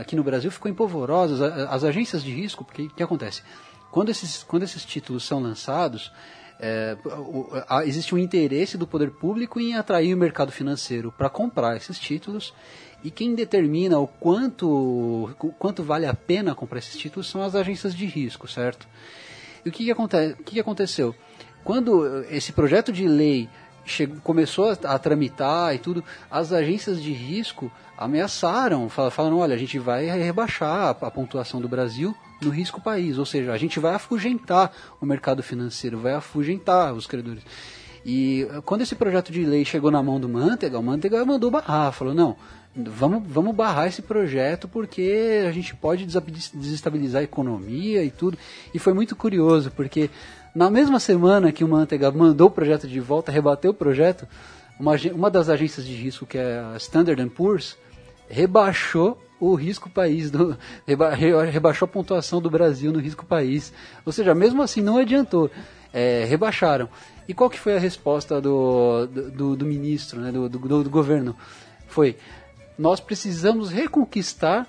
aqui 0.00 0.14
no 0.14 0.22
Brasil 0.22 0.50
ficou 0.50 0.70
empolvoroso, 0.70 1.42
as, 1.42 1.52
as 1.52 1.84
agências 1.84 2.22
de 2.22 2.32
risco, 2.32 2.64
porque 2.64 2.82
o 2.82 2.90
que 2.90 3.02
acontece? 3.02 3.42
Quando 3.90 4.10
esses, 4.10 4.42
quando 4.44 4.62
esses 4.62 4.84
títulos 4.84 5.24
são 5.24 5.40
lançados, 5.40 6.12
é, 6.60 6.96
o, 7.04 7.48
a, 7.68 7.84
existe 7.86 8.14
um 8.14 8.18
interesse 8.18 8.76
do 8.76 8.86
poder 8.86 9.10
público 9.10 9.60
em 9.60 9.74
atrair 9.74 10.14
o 10.14 10.18
mercado 10.18 10.52
financeiro 10.52 11.12
para 11.16 11.30
comprar 11.30 11.76
esses 11.76 11.98
títulos 11.98 12.52
e 13.02 13.10
quem 13.10 13.34
determina 13.34 13.98
o 13.98 14.06
quanto, 14.06 14.68
o 14.68 15.52
quanto 15.58 15.82
vale 15.82 16.06
a 16.06 16.14
pena 16.14 16.54
comprar 16.54 16.78
esses 16.78 16.96
títulos 16.96 17.28
são 17.28 17.42
as 17.42 17.54
agências 17.54 17.94
de 17.94 18.06
risco, 18.06 18.48
certo? 18.48 18.88
E 19.64 19.68
o 19.68 19.72
que, 19.72 19.84
que, 19.84 19.90
aconte, 19.90 20.16
o 20.16 20.36
que, 20.36 20.54
que 20.54 20.60
aconteceu? 20.60 21.14
Quando 21.64 22.24
esse 22.24 22.52
projeto 22.52 22.92
de 22.92 23.06
lei 23.06 23.48
chegou, 23.88 24.18
começou 24.22 24.70
a, 24.70 24.94
a, 24.94 24.98
tramitar 24.98 25.74
e 25.74 25.78
tudo, 25.78 26.04
as 26.30 26.52
agências 26.52 27.02
de 27.02 27.12
risco 27.12 27.70
ameaçaram, 27.96 28.88
falaram, 28.88 29.38
olha, 29.38 29.54
a 29.54 29.58
gente 29.58 29.78
vai 29.78 30.06
rebaixar 30.06 30.96
a, 31.02 31.06
a 31.06 31.10
pontuação 31.10 31.60
do 31.60 31.68
Brasil 31.68 32.14
no 32.40 32.50
risco 32.50 32.80
país, 32.80 33.18
ou 33.18 33.26
seja, 33.26 33.52
a 33.52 33.58
gente 33.58 33.80
vai 33.80 33.94
afugentar 33.94 34.72
o 35.00 35.06
mercado 35.06 35.42
financeiro, 35.42 35.98
vai 35.98 36.14
afugentar 36.14 36.94
os 36.94 37.06
credores. 37.06 37.42
E 38.06 38.46
quando 38.64 38.82
esse 38.82 38.94
projeto 38.94 39.32
de 39.32 39.44
lei 39.44 39.64
chegou 39.64 39.90
na 39.90 40.02
mão 40.02 40.20
do 40.20 40.28
Mantega, 40.28 40.78
o 40.78 40.82
Mantega 40.82 41.24
mandou 41.24 41.50
barrar, 41.50 41.92
falou, 41.92 42.14
não, 42.14 42.36
vamos, 42.74 43.22
vamos 43.26 43.54
barrar 43.54 43.88
esse 43.88 44.02
projeto 44.02 44.68
porque 44.68 45.44
a 45.46 45.52
gente 45.52 45.74
pode 45.74 46.06
desestabilizar 46.06 47.20
a 47.20 47.24
economia 47.24 48.04
e 48.04 48.10
tudo. 48.10 48.38
E 48.72 48.78
foi 48.78 48.92
muito 48.92 49.16
curioso, 49.16 49.70
porque 49.70 50.10
na 50.54 50.70
mesma 50.70 50.98
semana 50.98 51.52
que 51.52 51.64
o 51.64 51.68
Manteiga 51.68 52.10
mandou 52.10 52.48
o 52.48 52.50
projeto 52.50 52.86
de 52.86 53.00
volta, 53.00 53.30
rebateu 53.30 53.70
o 53.70 53.74
projeto, 53.74 54.26
uma, 54.78 54.92
uma 55.12 55.30
das 55.30 55.48
agências 55.48 55.86
de 55.86 55.94
risco, 55.94 56.26
que 56.26 56.38
é 56.38 56.60
a 56.60 56.76
Standard 56.76 57.24
Poor's, 57.30 57.76
rebaixou 58.28 59.20
o 59.40 59.54
risco 59.54 59.88
país, 59.88 60.30
do, 60.30 60.56
reba, 60.86 61.14
rebaixou 61.14 61.86
a 61.86 61.88
pontuação 61.88 62.40
do 62.40 62.50
Brasil 62.50 62.92
no 62.92 62.98
risco 62.98 63.24
país. 63.24 63.72
Ou 64.04 64.12
seja, 64.12 64.34
mesmo 64.34 64.62
assim 64.62 64.80
não 64.80 64.98
adiantou, 64.98 65.50
é, 65.92 66.24
rebaixaram. 66.24 66.88
E 67.26 67.34
qual 67.34 67.50
que 67.50 67.58
foi 67.58 67.76
a 67.76 67.78
resposta 67.78 68.40
do, 68.40 69.06
do, 69.06 69.56
do 69.56 69.66
ministro, 69.66 70.20
né, 70.20 70.32
do, 70.32 70.48
do, 70.48 70.82
do 70.84 70.90
governo? 70.90 71.36
Foi, 71.86 72.16
nós 72.78 73.00
precisamos 73.00 73.70
reconquistar 73.70 74.66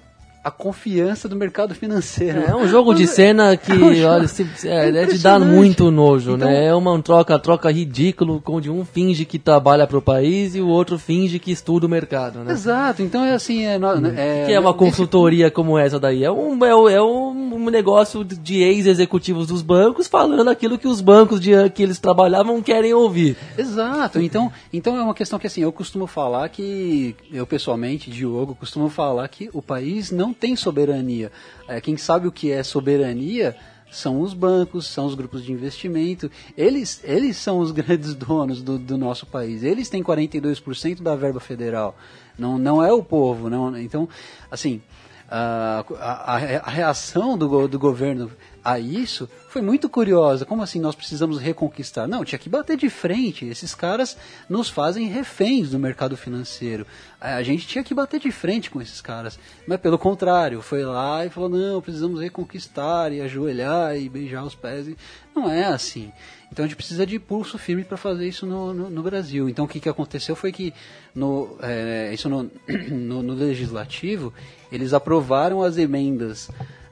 a 0.49 0.51
confiança 0.51 1.29
do 1.29 1.35
mercado 1.35 1.73
financeiro. 1.75 2.41
É 2.41 2.55
um 2.55 2.67
jogo 2.67 2.93
de 2.93 3.05
cena 3.07 3.55
que, 3.57 3.71
é 3.71 4.05
olha, 4.05 4.27
se, 4.27 4.47
é, 4.65 4.89
é 4.89 5.05
de 5.05 5.19
dar 5.19 5.39
muito 5.39 5.91
nojo, 5.91 6.35
então, 6.35 6.49
né? 6.49 6.65
É 6.65 6.73
uma 6.73 6.99
troca, 7.01 7.37
troca 7.37 7.71
ridículo, 7.71 8.41
onde 8.47 8.69
um 8.69 8.83
finge 8.83 9.25
que 9.25 9.37
trabalha 9.37 9.85
para 9.85 9.97
o 9.97 10.01
país 10.01 10.55
e 10.55 10.61
o 10.61 10.67
outro 10.67 10.97
finge 10.97 11.39
que 11.39 11.51
estuda 11.51 11.85
o 11.85 11.89
mercado, 11.89 12.39
né? 12.39 12.51
Exato, 12.51 13.01
então 13.01 13.23
é 13.23 13.33
assim... 13.33 13.65
É, 13.65 13.79
é, 14.15 14.45
que 14.45 14.53
é 14.53 14.59
uma 14.59 14.73
consultoria 14.73 15.47
esse... 15.47 15.55
como 15.55 15.77
essa 15.77 15.99
daí? 15.99 16.23
É 16.23 16.31
um, 16.31 16.65
é, 16.65 16.93
é 16.93 17.01
um 17.01 17.69
negócio 17.69 18.23
de 18.23 18.61
ex-executivos 18.61 19.47
dos 19.47 19.61
bancos 19.61 20.07
falando 20.07 20.49
aquilo 20.49 20.77
que 20.77 20.87
os 20.87 21.01
bancos 21.01 21.39
de, 21.39 21.51
que 21.69 21.83
eles 21.83 21.99
trabalhavam 21.99 22.61
querem 22.61 22.93
ouvir. 22.93 23.37
Exato, 23.57 24.19
então, 24.19 24.51
então 24.73 24.97
é 24.97 25.01
uma 25.01 25.13
questão 25.13 25.37
que 25.37 25.47
assim, 25.47 25.61
eu 25.61 25.71
costumo 25.71 26.07
falar 26.07 26.49
que, 26.49 27.15
eu 27.31 27.45
pessoalmente, 27.45 28.09
Diogo, 28.09 28.55
costumo 28.55 28.89
falar 28.89 29.27
que 29.27 29.49
o 29.53 29.61
país 29.61 30.11
não 30.11 30.29
não 30.29 30.33
tem 30.39 30.55
soberania. 30.55 31.31
É, 31.67 31.81
quem 31.81 31.97
sabe 31.97 32.27
o 32.27 32.31
que 32.31 32.51
é 32.51 32.63
soberania 32.63 33.55
são 33.91 34.21
os 34.21 34.33
bancos, 34.33 34.87
são 34.87 35.05
os 35.05 35.15
grupos 35.15 35.43
de 35.43 35.51
investimento. 35.51 36.29
Eles, 36.57 37.01
eles 37.03 37.37
são 37.37 37.59
os 37.59 37.71
grandes 37.73 38.13
donos 38.13 38.61
do, 38.61 38.77
do 38.77 38.97
nosso 38.97 39.25
país. 39.25 39.63
Eles 39.63 39.89
têm 39.89 40.03
42% 40.03 41.01
da 41.01 41.15
verba 41.15 41.39
federal. 41.39 41.97
Não, 42.37 42.57
não 42.57 42.83
é 42.83 42.93
o 42.93 43.03
povo. 43.03 43.49
Não, 43.49 43.77
então, 43.77 44.07
assim, 44.49 44.81
a, 45.29 45.83
a, 45.99 46.35
a 46.35 46.69
reação 46.69 47.37
do, 47.37 47.67
do 47.67 47.77
governo 47.77 48.31
a 48.63 48.79
isso 48.79 49.29
foi 49.47 49.61
muito 49.61 49.89
curiosa. 49.89 50.45
Como 50.45 50.61
assim 50.61 50.79
nós 50.79 50.95
precisamos 50.95 51.39
reconquistar? 51.39 52.07
Não, 52.07 52.23
tinha 52.23 52.39
que 52.39 52.49
bater 52.49 52.77
de 52.77 52.89
frente. 52.89 53.45
Esses 53.45 53.73
caras 53.73 54.17
nos 54.47 54.69
fazem 54.69 55.07
reféns 55.07 55.71
do 55.71 55.79
mercado 55.79 56.15
financeiro. 56.15 56.85
A 57.19 57.41
gente 57.41 57.67
tinha 57.67 57.83
que 57.83 57.93
bater 57.93 58.19
de 58.19 58.31
frente 58.31 58.69
com 58.69 58.81
esses 58.81 59.01
caras. 59.01 59.39
Mas 59.67 59.79
pelo 59.79 59.97
contrário, 59.97 60.61
foi 60.61 60.83
lá 60.83 61.25
e 61.25 61.29
falou: 61.29 61.49
não, 61.49 61.81
precisamos 61.81 62.21
reconquistar 62.21 63.11
e 63.11 63.21
ajoelhar 63.21 63.97
e 63.97 64.07
beijar 64.07 64.43
os 64.43 64.55
pés. 64.55 64.87
Não 65.35 65.49
é 65.49 65.65
assim. 65.65 66.11
Então 66.51 66.65
a 66.65 66.67
gente 66.67 66.75
precisa 66.75 67.05
de 67.05 67.19
pulso 67.19 67.57
firme 67.57 67.83
para 67.83 67.97
fazer 67.97 68.27
isso 68.27 68.45
no, 68.45 68.73
no, 68.73 68.89
no, 68.89 69.03
Brasil. 69.03 69.47
Então 69.47 69.65
o 69.65 69.67
que, 69.67 69.79
que 69.79 69.89
aconteceu 69.89 70.35
foi 70.35 70.51
que 70.51 70.73
no, 71.13 71.57
é, 71.61 72.11
isso 72.13 72.27
no, 72.27 72.49
no, 72.89 73.21
no 73.21 73.33
legislativo 73.33 74.33
eles 74.71 74.93
aprovaram 74.93 75.61
as 75.61 75.77
emendas 75.77 76.49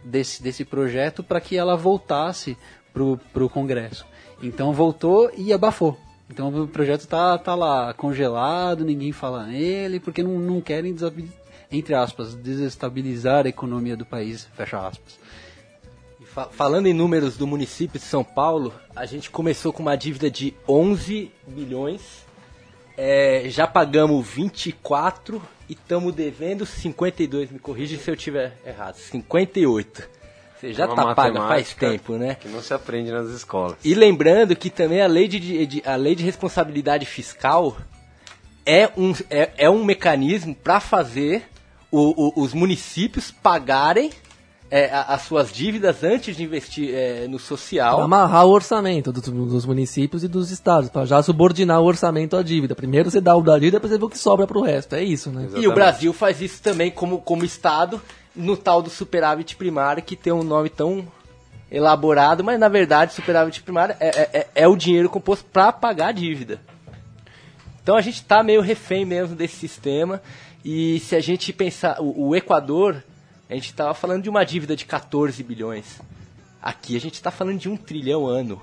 desse, 0.08 0.42
desse 0.42 0.66
projeto 0.66 1.24
para 1.24 1.42
que 1.42 1.58
ela 1.58 1.76
voltasse 1.76 2.58
para 2.94 3.44
o 3.44 3.50
Congresso. 3.50 4.06
Então 4.42 4.74
voltou 4.74 5.32
e 5.36 5.54
abafou. 5.54 5.98
Então 6.30 6.50
o 6.64 6.68
projeto 6.68 7.02
está 7.02 7.38
tá 7.38 7.56
lá 7.56 7.94
congelado, 7.94 8.84
ninguém 8.84 9.12
fala 9.12 9.46
nele, 9.46 10.00
porque 10.00 10.22
não, 10.22 10.40
não 10.40 10.62
querem, 10.62 10.96
entre 11.72 11.94
aspas, 11.94 12.36
desestabilizar 12.36 13.46
a 13.46 13.50
economia 13.50 13.96
do 13.96 14.06
país, 14.06 14.48
fecha 14.56 14.86
aspas. 14.86 15.20
Falando 16.52 16.86
em 16.86 16.94
números 16.94 17.36
do 17.36 17.48
município 17.48 18.00
de 18.00 18.06
São 18.06 18.24
Paulo, 18.24 18.72
a 18.96 19.06
gente 19.06 19.32
começou 19.32 19.74
com 19.74 19.82
uma 19.82 19.96
dívida 19.96 20.30
de 20.30 20.54
11 20.68 21.32
bilhões, 21.48 22.27
é, 22.98 23.44
já 23.48 23.68
pagamos 23.68 24.28
24 24.28 25.42
e 25.70 25.74
estamos 25.74 26.14
devendo 26.14 26.66
52, 26.66 27.52
me 27.52 27.60
corrija 27.60 27.98
se 27.98 28.10
eu 28.10 28.16
tiver 28.16 28.58
errado, 28.66 28.96
58. 28.96 30.10
Você 30.60 30.74
já 30.74 30.86
está 30.86 31.14
paga 31.14 31.40
faz 31.42 31.76
tempo, 31.76 32.18
né? 32.18 32.34
Que 32.34 32.48
não 32.48 32.62
se 32.62 32.74
aprende 32.74 33.12
nas 33.12 33.30
escolas. 33.30 33.78
E 33.84 33.94
lembrando 33.94 34.56
que 34.56 34.72
também 34.72 35.02
a 35.02 35.08
lei 35.08 35.28
de, 35.28 35.66
de 35.68 35.84
a 35.86 35.96
lei 35.96 36.16
de 36.16 36.24
responsabilidade 36.24 37.06
fiscal 37.06 37.78
é 38.66 38.90
um, 38.98 39.14
é, 39.30 39.52
é 39.58 39.70
um 39.70 39.86
mecanismo 39.86 40.56
para 40.56 40.80
fazer 40.80 41.48
o, 41.92 42.42
o, 42.42 42.42
os 42.42 42.56
municípios 42.56 43.30
pagarem 43.30 44.10
é, 44.70 44.90
as 44.94 45.22
suas 45.22 45.52
dívidas 45.52 46.04
antes 46.04 46.36
de 46.36 46.44
investir 46.44 46.94
é, 46.94 47.28
no 47.28 47.40
social. 47.40 47.96
Pra 47.96 48.06
amarrar 48.06 48.46
o 48.46 48.50
orçamento 48.50 49.12
dos, 49.12 49.24
dos 49.24 49.66
municípios 49.66 50.24
e 50.24 50.28
dos 50.28 50.52
estados, 50.52 50.90
para 50.90 51.06
já 51.06 51.22
subordinar 51.24 51.82
o 51.82 51.86
orçamento 51.86 52.36
à 52.36 52.44
dívida. 52.44 52.76
Primeiro 52.76 53.10
você 53.10 53.22
dá 53.22 53.36
o 53.36 53.42
da 53.42 53.56
dívida, 53.56 53.78
depois 53.78 53.92
você 53.92 53.98
vê 53.98 54.06
o 54.06 54.10
que 54.10 54.18
sobra 54.18 54.46
para 54.46 54.58
o 54.58 54.62
resto. 54.62 54.96
É 54.96 55.04
isso, 55.04 55.30
né? 55.30 55.42
Exatamente. 55.42 55.66
E 55.66 55.68
o 55.68 55.74
Brasil 55.74 56.14
faz 56.14 56.42
isso 56.42 56.62
também 56.62 56.92
como, 56.92 57.20
como 57.20 57.46
estado 57.46 58.02
no 58.36 58.58
tal 58.58 58.82
do 58.82 58.90
superávit 58.90 59.56
primário, 59.56 60.04
que 60.04 60.16
tem 60.16 60.34
um 60.34 60.44
nome 60.44 60.70
tão 60.70 61.08
elaborado, 61.72 62.44
mas 62.44 62.60
na 62.60 62.70
verdade 62.70 63.14
superávit 63.14 63.62
primário 63.62 63.96
é, 64.00 64.08
é, 64.08 64.30
é, 64.34 64.48
é 64.56 64.68
o 64.68 64.76
dinheiro 64.76 65.10
composto 65.10 65.46
para 65.46 65.72
pagar 65.72 66.10
a 66.10 66.12
dívida. 66.12 66.62
Então 67.82 67.96
a 67.96 68.02
gente 68.02 68.16
está 68.16 68.44
meio 68.44 68.62
refém 68.62 69.06
mesmo 69.06 69.36
desse 69.36 69.56
sistema. 69.56 70.22
E 70.64 71.00
se 71.00 71.16
a 71.16 71.22
gente 71.22 71.54
pensar, 71.54 72.02
o, 72.02 72.28
o 72.30 72.36
Equador 72.36 73.02
a 73.50 73.54
gente 73.54 73.68
estava 73.68 73.94
falando 73.94 74.24
de 74.24 74.30
uma 74.30 74.44
dívida 74.44 74.76
de 74.76 74.86
14 74.86 75.42
bilhões. 75.44 76.00
Aqui 76.62 76.96
a 76.98 77.00
gente 77.00 77.16
está 77.16 77.32
falando 77.32 77.60
de 77.60 77.70
um 77.70 77.78
trilhão 77.78 78.26
ano. 78.26 78.62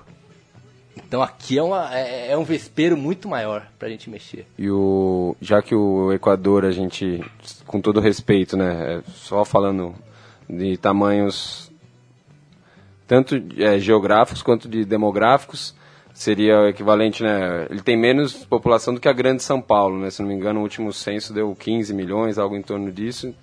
Então 0.96 1.22
aqui 1.22 1.58
é, 1.58 1.62
uma, 1.62 1.94
é, 1.94 2.32
é 2.32 2.36
um 2.36 2.44
vespeiro 2.44 2.96
muito 2.96 3.28
maior 3.28 3.66
para 3.78 3.88
a 3.88 3.90
gente 3.90 4.08
mexer. 4.08 4.46
E 4.58 4.70
o, 4.70 5.36
já 5.40 5.62
que 5.62 5.74
o 5.74 6.12
Equador, 6.12 6.64
a 6.64 6.70
gente, 6.70 7.20
com 7.66 7.80
todo 7.80 8.00
respeito, 8.00 8.56
né, 8.56 8.96
é 8.96 9.02
só 9.10 9.44
falando 9.44 9.94
de 10.48 10.76
tamanhos 10.76 11.70
tanto 13.06 13.42
é, 13.58 13.78
geográficos 13.78 14.42
quanto 14.42 14.68
de 14.68 14.84
demográficos, 14.84 15.74
seria 16.12 16.60
o 16.60 16.68
equivalente, 16.68 17.22
né, 17.22 17.66
ele 17.70 17.82
tem 17.82 17.96
menos 17.96 18.32
população 18.32 18.94
do 18.94 19.00
que 19.00 19.08
a 19.08 19.12
grande 19.12 19.42
São 19.42 19.60
Paulo, 19.60 19.98
né, 19.98 20.10
se 20.10 20.22
não 20.22 20.28
me 20.28 20.34
engano 20.34 20.60
o 20.60 20.62
último 20.62 20.92
censo 20.92 21.32
deu 21.32 21.54
15 21.54 21.92
milhões, 21.92 22.38
algo 22.38 22.56
em 22.56 22.62
torno 22.62 22.90
disso, 22.90 23.34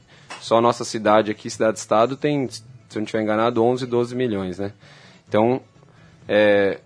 só 0.42 0.58
a 0.58 0.62
nossa 0.62 0.84
cidade 0.84 1.30
aqui, 1.32 1.50
cidade-estado, 1.50 2.18
tem, 2.18 2.50
se 2.50 2.64
não 2.96 3.04
estiver 3.04 3.22
enganado, 3.22 3.64
11, 3.64 3.86
12 3.86 4.16
milhões, 4.16 4.58
né? 4.58 4.74
Então, 5.30 5.62
é, 6.28 6.80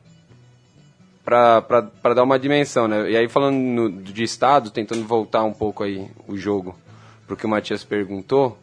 para 1.24 2.14
dar 2.14 2.24
uma 2.24 2.38
dimensão, 2.38 2.88
né? 2.88 3.10
E 3.10 3.18
aí 3.18 3.28
falando 3.30 3.56
no, 3.56 3.92
de 3.92 4.24
estado, 4.24 4.70
tentando 4.70 5.06
voltar 5.06 5.44
um 5.44 5.54
pouco 5.54 5.84
aí 5.84 6.08
o 6.28 6.38
jogo 6.38 6.78
para 7.26 7.34
o 7.34 7.38
que 7.38 7.46
o 7.46 7.50
Matias 7.50 7.84
perguntou, 7.84 8.58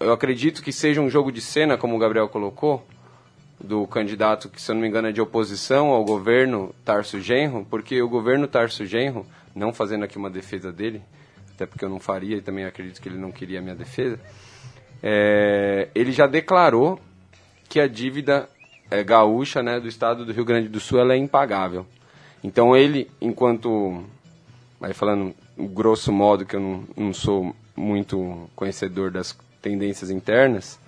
eu 0.00 0.12
acredito 0.12 0.62
que 0.62 0.72
seja 0.72 1.00
um 1.00 1.08
jogo 1.08 1.32
de 1.32 1.40
cena, 1.40 1.78
como 1.78 1.96
o 1.96 1.98
Gabriel 1.98 2.28
colocou, 2.28 2.84
do 3.58 3.86
candidato 3.86 4.48
que, 4.48 4.60
se 4.60 4.70
eu 4.70 4.74
não 4.74 4.82
me 4.82 4.88
engano, 4.88 5.08
é 5.08 5.12
de 5.12 5.20
oposição 5.20 5.90
ao 5.90 6.04
governo 6.04 6.74
Tarso 6.84 7.20
Genro, 7.20 7.64
porque 7.70 8.02
o 8.02 8.08
governo 8.08 8.48
Tarso 8.48 8.84
Genro, 8.84 9.24
não 9.54 9.72
fazendo 9.72 10.04
aqui 10.04 10.18
uma 10.18 10.28
defesa 10.28 10.72
dele, 10.72 11.00
até 11.54 11.66
porque 11.66 11.84
eu 11.84 11.88
não 11.88 12.00
faria 12.00 12.36
e 12.36 12.40
também 12.42 12.64
acredito 12.64 13.00
que 13.00 13.08
ele 13.08 13.18
não 13.18 13.30
queria 13.30 13.60
a 13.60 13.62
minha 13.62 13.74
defesa, 13.74 14.18
é, 15.02 15.88
ele 15.94 16.12
já 16.12 16.26
declarou 16.26 17.00
que 17.68 17.78
a 17.78 17.86
dívida 17.86 18.48
é, 18.90 19.02
gaúcha 19.02 19.62
né, 19.62 19.78
do 19.78 19.88
estado 19.88 20.24
do 20.24 20.32
Rio 20.32 20.44
Grande 20.44 20.68
do 20.68 20.80
Sul 20.80 20.98
ela 20.98 21.14
é 21.14 21.16
impagável. 21.16 21.86
Então 22.42 22.76
ele, 22.76 23.10
enquanto 23.20 24.04
aí 24.80 24.92
falando 24.92 25.34
grosso 25.56 26.12
modo, 26.12 26.44
que 26.44 26.56
eu 26.56 26.60
não, 26.60 26.84
não 26.96 27.12
sou 27.12 27.54
muito 27.76 28.48
conhecedor 28.54 29.10
das 29.10 29.36
tendências 29.62 30.10
internas, 30.10 30.78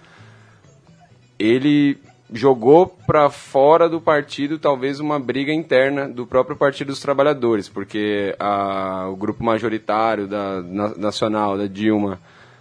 ele 1.39 1.99
jogou 2.33 2.87
para 3.07 3.31
fora 3.31 3.89
do 3.89 4.01
partido 4.01 4.59
talvez 4.59 4.99
uma 4.99 5.18
briga 5.18 5.53
interna 5.53 6.09
do 6.09 6.27
próprio 6.27 6.57
Partido 6.57 6.89
dos 6.89 7.01
Trabalhadores, 7.01 7.68
porque 7.68 8.35
a, 8.39 9.09
o 9.09 9.16
grupo 9.16 9.45
majoritário 9.45 10.27
da 10.27 10.61
na, 10.62 10.89
nacional 10.97 11.57
da 11.57 11.66
Dilma 11.66 12.20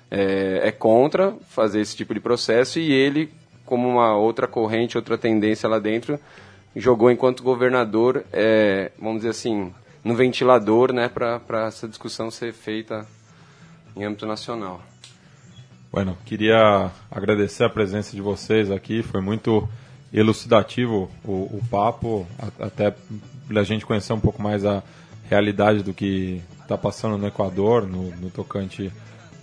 é, 0.10 0.62
é, 0.64 0.72
contra 0.72 1.34
fazer 1.50 1.82
esse 1.82 1.96
tipo 1.96 2.14
de 2.14 2.20
processo 2.20 2.80
e 2.80 2.92
ele, 2.92 3.32
como 3.66 3.88
uma 3.88 4.16
outra 4.16 4.48
corrente, 4.48 4.98
outra 4.98 5.18
tendência 5.18 5.68
lá 5.68 5.80
dentro, 5.80 6.20
jogou 6.76 7.10
enquanto 7.10 7.42
governador, 7.42 8.24
é, 8.32 8.92
vamos 9.00 9.18
dizer 9.18 9.30
assim, 9.30 9.74
no 10.04 10.16
ventilador, 10.16 10.94
né, 10.94 11.10
para 11.10 11.66
essa 11.66 11.88
discussão 11.88 12.30
ser 12.30 12.54
feita 12.54 13.08
em 13.96 14.04
âmbito 14.04 14.28
nacional. 14.28 14.82
Bueno, 15.96 16.18
queria 16.26 16.92
agradecer 17.10 17.64
a 17.64 17.70
presença 17.70 18.14
de 18.14 18.22
vocês 18.22 18.70
aqui, 18.70 19.02
foi 19.02 19.22
muito 19.22 19.66
elucidativo 20.14 21.10
o, 21.24 21.32
o 21.32 21.62
papo, 21.72 22.28
até 22.60 22.94
para 23.48 23.62
a 23.62 23.64
gente 23.64 23.86
conhecer 23.86 24.12
um 24.12 24.20
pouco 24.20 24.42
mais 24.42 24.66
a 24.66 24.84
realidade 25.30 25.84
do 25.84 25.94
que 25.94 26.42
está 26.62 26.78
passando 26.78 27.18
no 27.18 27.26
Equador, 27.26 27.88
no, 27.88 28.14
no, 28.18 28.30
tocante 28.30 28.92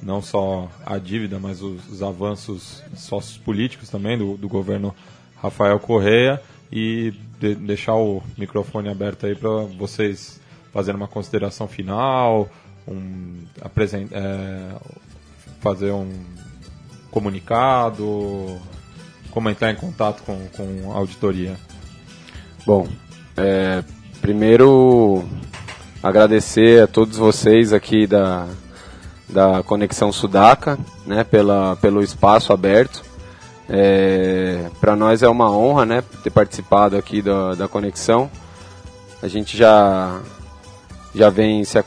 não 0.02 0.20
só 0.20 0.68
à 0.84 0.98
dívida, 0.98 1.38
mas 1.38 1.62
os, 1.62 1.88
os 1.88 2.02
avanços 2.02 2.82
sociopolíticos 2.96 3.88
também 3.88 4.18
do, 4.18 4.36
do, 4.36 4.46
governo 4.46 4.94
Rafael 5.40 5.78
Correia 5.80 6.38
e 6.70 7.14
de, 7.40 7.54
deixar 7.54 7.94
o 7.94 8.22
microfone 8.36 8.90
aberto 8.90 9.24
aí 9.24 9.34
para 9.34 9.48
vocês 9.78 10.38
fazerem 10.70 11.00
uma 11.00 11.08
consideração 11.08 11.66
final, 11.66 12.46
um, 12.86 13.38
é, 14.12 15.02
fazer 15.62 15.92
um 15.92 16.10
comunicado, 17.10 18.60
como 19.30 19.48
entrar 19.48 19.70
em 19.70 19.76
contato 19.76 20.22
com, 20.24 20.46
com 20.48 20.92
a 20.92 20.96
auditoria? 20.96 21.56
Bom, 22.66 22.88
é, 23.36 23.82
primeiro 24.20 25.24
agradecer 26.02 26.82
a 26.82 26.86
todos 26.86 27.16
vocês 27.16 27.72
aqui 27.72 28.06
da, 28.06 28.46
da 29.28 29.62
Conexão 29.62 30.12
Sudaca, 30.12 30.78
né, 31.06 31.22
pela, 31.22 31.76
pelo 31.76 32.02
espaço 32.02 32.52
aberto. 32.52 33.04
É, 33.68 34.68
Para 34.80 34.96
nós 34.96 35.22
é 35.22 35.28
uma 35.28 35.50
honra 35.50 35.86
né, 35.86 36.04
ter 36.22 36.30
participado 36.30 36.96
aqui 36.96 37.22
da, 37.22 37.54
da 37.54 37.68
Conexão. 37.68 38.28
A 39.22 39.28
gente 39.28 39.56
já, 39.56 40.20
já 41.14 41.30
vem 41.30 41.64
se, 41.64 41.78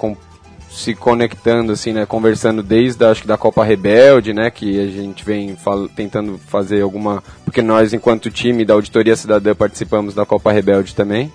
se 0.76 0.94
conectando, 0.94 1.72
assim, 1.72 1.94
né, 1.94 2.06
conversando 2.06 2.62
desde, 2.62 3.04
acho 3.06 3.22
que 3.22 3.28
da 3.28 3.38
Copa 3.38 3.64
Rebelde, 3.64 4.34
né, 4.34 4.52
que 4.52 4.78
a 4.80 4.88
gente 4.88 5.24
vem 5.24 5.56
fal 5.56 5.88
tentando 5.88 6.38
fazer 6.38 6.82
alguma, 6.82 7.24
porque 7.46 7.62
nós, 7.62 7.94
enquanto 7.94 8.30
time 8.30 8.66
da 8.66 8.74
Auditoria 8.74 9.16
Cidadã, 9.16 9.56
participamos 9.56 10.14
da 10.14 10.26
Copa 10.26 10.52
Rebelde 10.52 10.94
também. 10.94 11.32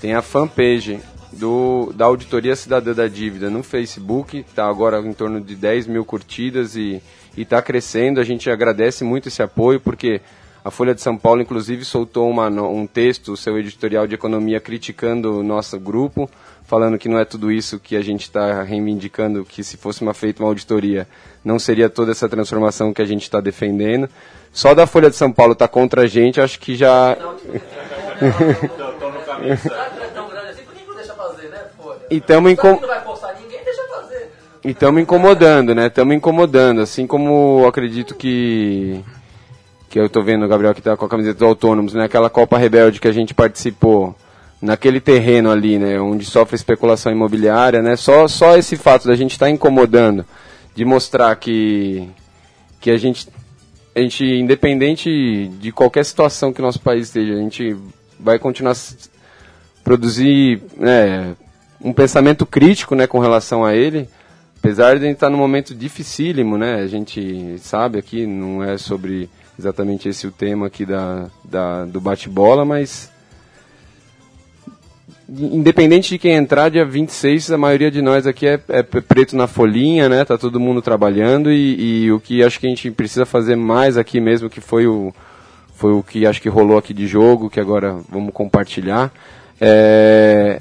Tem 0.00 0.14
a 0.14 0.22
fanpage 0.22 1.00
do, 1.38 1.92
da 1.94 2.04
Auditoria 2.04 2.54
Cidadã 2.56 2.92
da 2.92 3.06
Dívida 3.06 3.48
no 3.48 3.62
Facebook, 3.62 4.38
está 4.38 4.68
agora 4.68 4.98
em 5.00 5.12
torno 5.12 5.40
de 5.40 5.54
10 5.54 5.86
mil 5.86 6.04
curtidas 6.04 6.76
e 6.76 7.02
está 7.36 7.62
crescendo. 7.62 8.20
A 8.20 8.24
gente 8.24 8.50
agradece 8.50 9.04
muito 9.04 9.28
esse 9.28 9.42
apoio, 9.42 9.80
porque 9.80 10.20
a 10.64 10.70
Folha 10.70 10.94
de 10.94 11.00
São 11.00 11.16
Paulo, 11.16 11.40
inclusive, 11.40 11.84
soltou 11.84 12.28
uma, 12.28 12.48
um 12.48 12.86
texto, 12.86 13.36
seu 13.36 13.58
editorial 13.58 14.06
de 14.06 14.14
economia, 14.14 14.60
criticando 14.60 15.38
o 15.38 15.42
nosso 15.42 15.78
grupo, 15.78 16.28
falando 16.64 16.98
que 16.98 17.08
não 17.08 17.18
é 17.18 17.24
tudo 17.24 17.50
isso 17.50 17.78
que 17.78 17.96
a 17.96 18.02
gente 18.02 18.22
está 18.22 18.62
reivindicando, 18.62 19.44
que 19.44 19.64
se 19.64 19.76
fosse 19.76 20.02
uma 20.02 20.12
feita 20.12 20.42
uma 20.42 20.48
auditoria, 20.48 21.08
não 21.44 21.58
seria 21.58 21.88
toda 21.88 22.10
essa 22.10 22.28
transformação 22.28 22.92
que 22.92 23.00
a 23.00 23.06
gente 23.06 23.22
está 23.22 23.40
defendendo. 23.40 24.10
Só 24.52 24.74
da 24.74 24.86
Folha 24.86 25.08
de 25.08 25.16
São 25.16 25.32
Paulo 25.32 25.52
está 25.52 25.68
contra 25.68 26.02
a 26.02 26.06
gente, 26.06 26.40
acho 26.40 26.58
que 26.58 26.76
já. 26.76 27.16
E 32.10 32.16
estamos 32.16 32.52
incom... 32.52 32.78
E 34.64 34.70
estamos 34.70 35.00
incomodando, 35.00 35.74
né? 35.74 35.86
Estamos 35.86 36.14
incomodando, 36.14 36.80
assim 36.80 37.06
como 37.06 37.66
acredito 37.66 38.14
que 38.14 39.04
que 39.88 39.98
eu 39.98 40.04
estou 40.04 40.22
vendo 40.22 40.44
o 40.44 40.48
Gabriel 40.48 40.74
que 40.74 40.80
está 40.80 40.96
com 40.96 41.06
a 41.06 41.08
camiseta 41.08 41.38
dos 41.38 41.48
autônomos, 41.48 41.94
né? 41.94 42.04
Aquela 42.04 42.28
Copa 42.28 42.58
Rebelde 42.58 43.00
que 43.00 43.08
a 43.08 43.12
gente 43.12 43.32
participou 43.32 44.14
naquele 44.60 45.00
terreno 45.00 45.50
ali, 45.50 45.78
né? 45.78 45.98
Onde 45.98 46.24
sofre 46.26 46.56
especulação 46.56 47.10
imobiliária, 47.10 47.80
né? 47.80 47.96
Só 47.96 48.28
só 48.28 48.56
esse 48.56 48.76
fato 48.76 49.06
da 49.06 49.14
gente 49.14 49.32
estar 49.32 49.46
tá 49.46 49.50
incomodando, 49.50 50.26
de 50.74 50.84
mostrar 50.84 51.34
que 51.36 52.08
que 52.80 52.90
a 52.90 52.98
gente 52.98 53.28
a 53.94 54.00
gente 54.00 54.24
independente 54.24 55.48
de 55.58 55.72
qualquer 55.72 56.04
situação 56.04 56.52
que 56.52 56.60
nosso 56.60 56.80
país 56.80 57.06
esteja, 57.06 57.34
a 57.34 57.38
gente 57.38 57.76
vai 58.20 58.38
continuar 58.38 58.76
produzir, 59.82 60.60
né, 60.76 61.34
um 61.80 61.92
pensamento 61.92 62.44
crítico 62.44 62.94
né, 62.94 63.06
com 63.06 63.18
relação 63.18 63.64
a 63.64 63.74
ele, 63.74 64.08
apesar 64.58 64.98
de 64.98 65.06
a 65.06 65.10
estar 65.10 65.30
num 65.30 65.38
momento 65.38 65.74
dificílimo, 65.74 66.58
né? 66.58 66.76
A 66.76 66.86
gente 66.86 67.56
sabe 67.58 67.98
aqui, 67.98 68.26
não 68.26 68.62
é 68.62 68.76
sobre 68.76 69.28
exatamente 69.58 70.08
esse 70.08 70.26
o 70.26 70.32
tema 70.32 70.66
aqui 70.66 70.84
da, 70.84 71.26
da 71.44 71.84
do 71.84 72.00
bate-bola, 72.00 72.64
mas 72.64 73.10
independente 75.28 76.08
de 76.08 76.18
quem 76.18 76.32
entrar, 76.32 76.70
dia 76.70 76.84
26, 76.84 77.52
a 77.52 77.58
maioria 77.58 77.90
de 77.90 78.00
nós 78.00 78.26
aqui 78.26 78.46
é, 78.46 78.58
é 78.68 78.82
preto 78.82 79.36
na 79.36 79.46
folhinha, 79.46 80.08
né? 80.08 80.24
Tá 80.24 80.38
todo 80.38 80.58
mundo 80.58 80.80
trabalhando 80.80 81.52
e, 81.52 82.04
e, 82.04 82.12
o 82.12 82.18
que 82.18 82.42
acho 82.42 82.58
que 82.58 82.66
a 82.66 82.70
gente 82.70 82.90
precisa 82.90 83.26
fazer 83.26 83.54
mais 83.54 83.98
aqui 83.98 84.20
mesmo, 84.20 84.48
que 84.48 84.60
foi 84.60 84.86
o, 84.86 85.12
foi 85.74 85.92
o 85.92 86.02
que 86.02 86.26
acho 86.26 86.40
que 86.40 86.48
rolou 86.48 86.78
aqui 86.78 86.94
de 86.94 87.06
jogo, 87.06 87.50
que 87.50 87.60
agora 87.60 87.98
vamos 88.08 88.32
compartilhar, 88.32 89.12
é, 89.60 90.60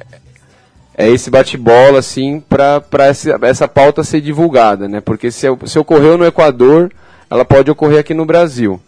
é 0.98 1.08
esse 1.08 1.30
bate-bola, 1.30 2.00
assim, 2.00 2.40
para 2.42 3.06
essa, 3.06 3.38
essa 3.44 3.68
pauta 3.68 4.04
ser 4.04 4.20
divulgada, 4.20 4.90
né? 4.90 5.00
Porque 5.00 5.30
se, 5.30 5.46
se 5.68 5.78
ocorreu 5.78 6.18
no 6.18 6.26
Equador, 6.26 6.92
ela 7.30 7.46
pode 7.46 7.70
ocorrer 7.70 8.00
aqui 8.00 8.16
no 8.16 8.26
Brasil. 8.26 8.82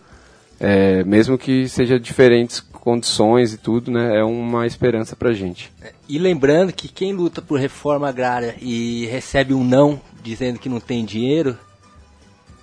É, 0.59 1.03
mesmo 1.03 1.37
que 1.37 1.69
seja 1.69 1.99
diferentes 1.99 2.59
condições 2.59 3.53
e 3.53 3.57
tudo, 3.57 3.91
né? 3.91 4.17
É 4.17 4.23
uma 4.23 4.65
esperança 4.65 5.15
para 5.15 5.33
gente. 5.33 5.71
E 6.07 6.17
lembrando 6.17 6.73
que 6.73 6.87
quem 6.87 7.13
luta 7.13 7.43
por 7.43 7.59
reforma 7.59 8.09
agrária 8.09 8.55
e 8.59 9.05
recebe 9.05 9.53
um 9.53 9.63
não 9.63 10.01
dizendo 10.23 10.57
que 10.57 10.67
não 10.67 10.79
tem 10.79 11.05
dinheiro, 11.05 11.55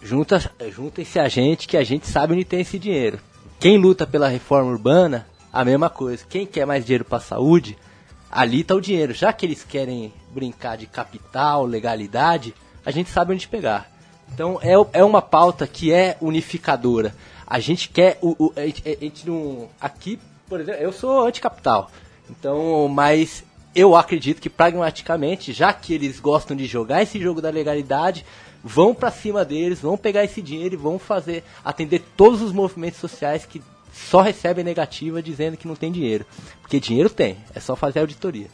junta, 0.02 0.50
juntem-se 0.70 1.20
a 1.20 1.28
gente 1.28 1.68
que 1.68 1.76
a 1.76 1.84
gente 1.84 2.08
sabe 2.08 2.34
onde 2.34 2.44
tem 2.44 2.62
esse 2.62 2.80
dinheiro. 2.80 3.20
Quem 3.60 3.78
luta 3.78 4.06
pela 4.06 4.28
reforma 4.28 4.72
urbana, 4.72 5.24
a 5.52 5.64
mesma 5.64 5.88
coisa. 5.88 6.24
Quem 6.28 6.44
quer 6.44 6.66
mais 6.66 6.84
dinheiro 6.84 7.04
para 7.04 7.18
a 7.18 7.20
saúde, 7.20 7.78
ali 8.36 8.60
está 8.60 8.74
o 8.74 8.80
dinheiro. 8.80 9.14
Já 9.14 9.32
que 9.32 9.46
eles 9.46 9.64
querem 9.64 10.12
brincar 10.30 10.76
de 10.76 10.86
capital, 10.86 11.64
legalidade, 11.64 12.54
a 12.84 12.90
gente 12.90 13.08
sabe 13.10 13.32
onde 13.32 13.48
pegar. 13.48 13.90
Então 14.32 14.60
é, 14.62 14.74
é 14.98 15.02
uma 15.02 15.22
pauta 15.22 15.66
que 15.66 15.90
é 15.90 16.18
unificadora. 16.20 17.14
A 17.46 17.58
gente 17.58 17.88
quer 17.88 18.18
o, 18.20 18.36
o 18.38 18.52
a, 18.54 18.66
gente, 18.66 18.82
a 18.86 19.04
gente 19.04 19.26
não 19.26 19.68
aqui, 19.80 20.18
por 20.46 20.60
exemplo, 20.60 20.82
eu 20.82 20.92
sou 20.92 21.26
anticapital. 21.26 21.90
Então, 22.28 22.88
mas 22.88 23.42
eu 23.74 23.96
acredito 23.96 24.40
que 24.40 24.50
pragmaticamente, 24.50 25.52
já 25.52 25.72
que 25.72 25.94
eles 25.94 26.20
gostam 26.20 26.56
de 26.56 26.66
jogar 26.66 27.02
esse 27.02 27.18
jogo 27.18 27.40
da 27.40 27.50
legalidade, 27.50 28.26
vão 28.62 28.94
para 28.94 29.10
cima 29.10 29.44
deles, 29.44 29.80
vão 29.80 29.96
pegar 29.96 30.24
esse 30.24 30.42
dinheiro 30.42 30.74
e 30.74 30.78
vão 30.78 30.98
fazer 30.98 31.42
atender 31.64 32.02
todos 32.16 32.42
os 32.42 32.52
movimentos 32.52 32.98
sociais 32.98 33.46
que 33.46 33.62
só 33.96 34.20
recebe 34.20 34.62
negativa 34.62 35.22
dizendo 35.22 35.56
que 35.56 35.66
não 35.66 35.74
tem 35.74 35.90
dinheiro. 35.90 36.26
Porque 36.60 36.78
dinheiro 36.78 37.10
tem, 37.10 37.38
é 37.54 37.60
só 37.60 37.74
fazer 37.74 38.00
auditoria. 38.00 38.48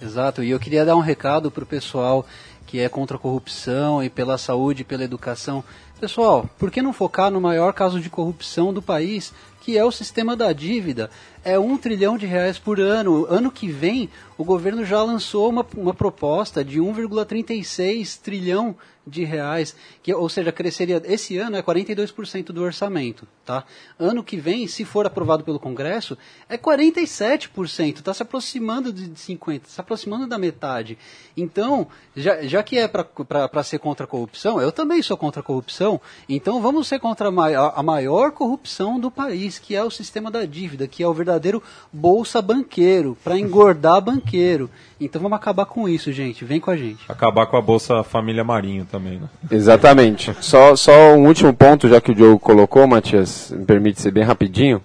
Exato, 0.00 0.42
e 0.42 0.50
eu 0.50 0.58
queria 0.58 0.84
dar 0.84 0.96
um 0.96 1.00
recado 1.00 1.50
para 1.50 1.64
o 1.64 1.66
pessoal 1.66 2.26
que 2.66 2.80
é 2.80 2.88
contra 2.88 3.16
a 3.16 3.20
corrupção 3.20 4.02
e 4.02 4.10
pela 4.10 4.36
saúde 4.36 4.82
e 4.82 4.84
pela 4.84 5.04
educação. 5.04 5.62
Pessoal, 6.00 6.48
por 6.58 6.70
que 6.70 6.82
não 6.82 6.92
focar 6.92 7.30
no 7.30 7.40
maior 7.40 7.72
caso 7.72 8.00
de 8.00 8.10
corrupção 8.10 8.74
do 8.74 8.82
país, 8.82 9.32
que 9.66 9.76
é 9.76 9.84
o 9.84 9.90
sistema 9.90 10.36
da 10.36 10.52
dívida. 10.52 11.10
É 11.44 11.58
um 11.58 11.76
trilhão 11.76 12.16
de 12.16 12.24
reais 12.24 12.56
por 12.56 12.78
ano. 12.78 13.26
Ano 13.28 13.50
que 13.50 13.66
vem, 13.66 14.08
o 14.38 14.44
governo 14.44 14.84
já 14.84 15.02
lançou 15.02 15.48
uma, 15.48 15.66
uma 15.76 15.92
proposta 15.92 16.64
de 16.64 16.78
1,36 16.78 18.20
trilhão 18.20 18.76
de 19.06 19.24
reais, 19.24 19.76
que, 20.02 20.12
ou 20.12 20.28
seja, 20.28 20.50
cresceria 20.50 21.00
esse 21.04 21.38
ano 21.38 21.56
é 21.56 21.62
42% 21.62 22.46
do 22.46 22.62
orçamento, 22.62 23.26
tá? 23.44 23.64
Ano 23.98 24.24
que 24.24 24.36
vem, 24.36 24.66
se 24.66 24.84
for 24.84 25.06
aprovado 25.06 25.44
pelo 25.44 25.60
Congresso, 25.60 26.18
é 26.48 26.58
47%, 26.58 27.98
está 27.98 28.12
se 28.12 28.22
aproximando 28.22 28.92
de 28.92 29.16
50, 29.16 29.68
se 29.68 29.80
aproximando 29.80 30.26
da 30.26 30.36
metade. 30.36 30.98
Então, 31.36 31.86
já, 32.16 32.42
já 32.42 32.62
que 32.64 32.78
é 32.78 32.88
para 32.88 33.62
ser 33.62 33.78
contra 33.78 34.04
a 34.04 34.08
corrupção, 34.08 34.60
eu 34.60 34.72
também 34.72 35.00
sou 35.02 35.16
contra 35.16 35.40
a 35.40 35.44
corrupção, 35.44 36.00
então 36.28 36.60
vamos 36.60 36.88
ser 36.88 36.98
contra 36.98 37.28
a 37.28 37.32
maior, 37.32 37.72
a 37.76 37.82
maior 37.84 38.32
corrupção 38.32 38.98
do 38.98 39.10
país, 39.10 39.55
que 39.58 39.74
é 39.74 39.82
o 39.82 39.90
sistema 39.90 40.30
da 40.30 40.44
dívida, 40.44 40.86
que 40.86 41.02
é 41.02 41.08
o 41.08 41.14
verdadeiro 41.14 41.62
bolsa 41.92 42.40
banqueiro, 42.40 43.16
para 43.22 43.38
engordar 43.38 44.00
banqueiro. 44.00 44.70
Então 45.00 45.20
vamos 45.20 45.36
acabar 45.36 45.66
com 45.66 45.88
isso, 45.88 46.12
gente. 46.12 46.44
Vem 46.44 46.60
com 46.60 46.70
a 46.70 46.76
gente. 46.76 47.04
Acabar 47.08 47.46
com 47.46 47.56
a 47.56 47.62
Bolsa 47.62 48.02
Família 48.02 48.42
Marinho 48.42 48.86
também, 48.90 49.18
né? 49.18 49.28
Exatamente. 49.50 50.34
só, 50.40 50.74
só 50.74 51.14
um 51.14 51.26
último 51.26 51.52
ponto, 51.52 51.88
já 51.88 52.00
que 52.00 52.10
o 52.10 52.14
Diogo 52.14 52.38
colocou, 52.38 52.86
Matias, 52.86 53.50
me 53.50 53.64
permite 53.64 54.00
ser 54.00 54.10
bem 54.10 54.24
rapidinho. 54.24 54.82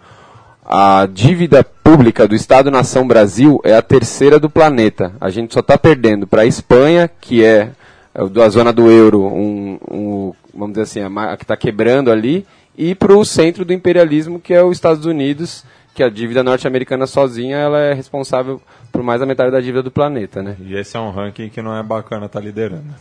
A 0.66 1.08
dívida 1.12 1.64
pública 1.64 2.28
do 2.28 2.36
Estado-nação 2.36 3.08
Brasil 3.08 3.60
é 3.64 3.74
a 3.74 3.82
terceira 3.82 4.40
do 4.40 4.50
planeta. 4.50 5.14
A 5.20 5.30
gente 5.30 5.54
só 5.54 5.60
está 5.60 5.78
perdendo 5.78 6.28
para 6.28 6.44
a 6.44 6.46
Espanha, 6.46 7.10
que 7.20 7.44
é, 7.44 7.72
é 8.14 8.26
da 8.30 8.48
zona 8.48 8.72
do 8.72 8.90
euro, 8.90 9.26
um, 9.26 9.78
um 9.90 10.34
vamos 10.54 10.74
dizer 10.74 10.84
assim, 10.84 11.02
a, 11.02 11.38
que 11.38 11.44
está 11.44 11.58
quebrando 11.58 12.12
ali, 12.12 12.46
e 12.78 12.96
para 12.96 13.16
o 13.16 13.26
centro 13.26 13.66
do 13.66 13.74
imperialismo, 13.74 14.40
que 14.40 14.54
é 14.54 14.64
os 14.64 14.78
Estados 14.78 15.06
Unidos, 15.06 15.66
que 15.94 16.04
a 16.04 16.10
dívida 16.10 16.44
norte-americana 16.44 17.06
sozinha 17.06 17.58
ela 17.58 17.80
é 17.80 17.94
responsável 17.94 18.62
por 18.92 19.04
mais 19.04 19.20
da 19.20 19.26
metade 19.26 19.52
da 19.52 19.60
dívida 19.60 19.84
do 19.84 19.92
planeta, 19.92 20.42
né? 20.42 20.56
E 20.60 20.76
esse 20.76 20.96
é 20.96 21.00
um 21.00 21.12
ranking 21.12 21.50
que 21.50 21.62
não 21.62 21.76
é 21.76 21.84
bacana 21.84 22.26
estar 22.26 22.40
tá 22.40 22.46
liderando. 22.46 22.94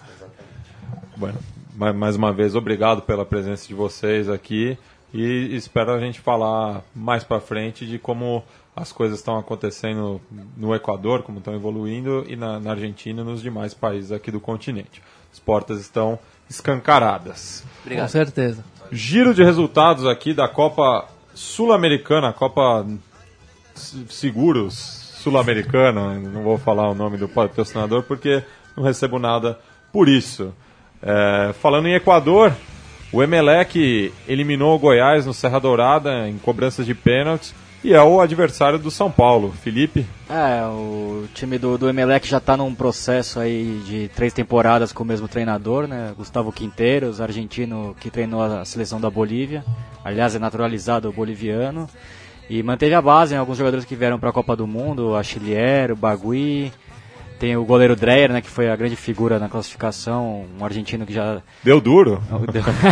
Bueno, 1.16 1.38
mais 1.94 2.16
uma 2.16 2.32
vez, 2.32 2.54
obrigado 2.54 3.02
pela 3.02 3.24
presença 3.24 3.66
de 3.66 3.74
vocês 3.74 4.28
aqui 4.28 4.76
e 5.12 5.54
espero 5.54 5.92
a 5.92 6.00
gente 6.00 6.20
falar 6.20 6.82
mais 6.94 7.24
para 7.24 7.40
frente 7.40 7.86
de 7.86 7.98
como 7.98 8.42
as 8.74 8.92
coisas 8.92 9.18
estão 9.18 9.38
acontecendo 9.38 10.20
no 10.56 10.74
Equador, 10.74 11.22
como 11.22 11.38
estão 11.38 11.54
evoluindo 11.54 12.24
e 12.28 12.36
na, 12.36 12.58
na 12.58 12.70
Argentina 12.70 13.22
e 13.22 13.24
nos 13.24 13.42
demais 13.42 13.74
países 13.74 14.12
aqui 14.12 14.30
do 14.30 14.40
continente. 14.40 15.02
As 15.32 15.38
portas 15.38 15.80
estão 15.80 16.18
escancaradas. 16.48 17.64
Obrigado. 17.82 18.06
Com 18.06 18.12
certeza. 18.12 18.64
Giro 18.92 19.32
de 19.32 19.44
resultados 19.44 20.06
aqui 20.06 20.34
da 20.34 20.48
Copa 20.48 21.06
Sul-Americana, 21.32 22.32
Copa 22.32 22.84
Seguros 23.74 24.74
Sul-Americana, 25.22 26.14
não 26.14 26.42
vou 26.42 26.58
falar 26.58 26.90
o 26.90 26.94
nome 26.94 27.16
do 27.16 27.28
patrocinador 27.28 28.02
porque 28.02 28.42
não 28.76 28.82
recebo 28.82 29.18
nada 29.18 29.58
por 29.92 30.08
isso. 30.08 30.52
É, 31.02 31.52
falando 31.60 31.86
em 31.86 31.94
Equador, 31.94 32.52
o 33.12 33.22
Emelec 33.22 34.12
eliminou 34.26 34.74
o 34.74 34.78
Goiás 34.78 35.24
no 35.24 35.32
Serra 35.32 35.60
Dourada 35.60 36.28
em 36.28 36.36
cobranças 36.38 36.84
de 36.84 36.94
pênaltis 36.94 37.54
e 37.82 37.94
é 37.94 38.02
o 38.02 38.20
adversário 38.20 38.78
do 38.78 38.90
São 38.90 39.10
Paulo. 39.10 39.52
Felipe? 39.52 40.06
É, 40.28 40.64
o 40.66 41.26
time 41.34 41.58
do, 41.58 41.78
do 41.78 41.88
Emelec 41.88 42.26
já 42.28 42.38
está 42.38 42.56
num 42.56 42.74
processo 42.74 43.40
aí 43.40 43.82
de 43.86 44.08
três 44.14 44.32
temporadas 44.32 44.92
com 44.92 45.02
o 45.02 45.06
mesmo 45.06 45.26
treinador, 45.26 45.86
né? 45.86 46.12
Gustavo 46.16 46.52
Quinteiros, 46.52 47.20
argentino 47.20 47.96
que 47.98 48.10
treinou 48.10 48.42
a 48.42 48.64
seleção 48.64 49.00
da 49.00 49.10
Bolívia. 49.10 49.64
Aliás, 50.04 50.34
é 50.34 50.38
naturalizado 50.38 51.12
boliviano. 51.12 51.88
E 52.48 52.62
manteve 52.62 52.94
a 52.94 53.02
base, 53.02 53.32
né? 53.32 53.40
alguns 53.40 53.58
jogadores 53.58 53.84
que 53.84 53.94
vieram 53.94 54.18
para 54.18 54.30
a 54.30 54.32
Copa 54.32 54.56
do 54.56 54.66
Mundo, 54.66 55.14
a 55.14 55.22
Chilier, 55.22 55.92
o 55.92 55.96
Bagui, 55.96 56.72
tem 57.40 57.56
o 57.56 57.64
goleiro 57.64 57.96
Dreyer, 57.96 58.30
né, 58.30 58.42
que 58.42 58.50
foi 58.50 58.68
a 58.68 58.76
grande 58.76 58.96
figura 58.96 59.38
na 59.38 59.48
classificação, 59.48 60.44
um 60.58 60.64
argentino 60.64 61.06
que 61.06 61.12
já... 61.12 61.40
Deu 61.64 61.80
duro? 61.80 62.22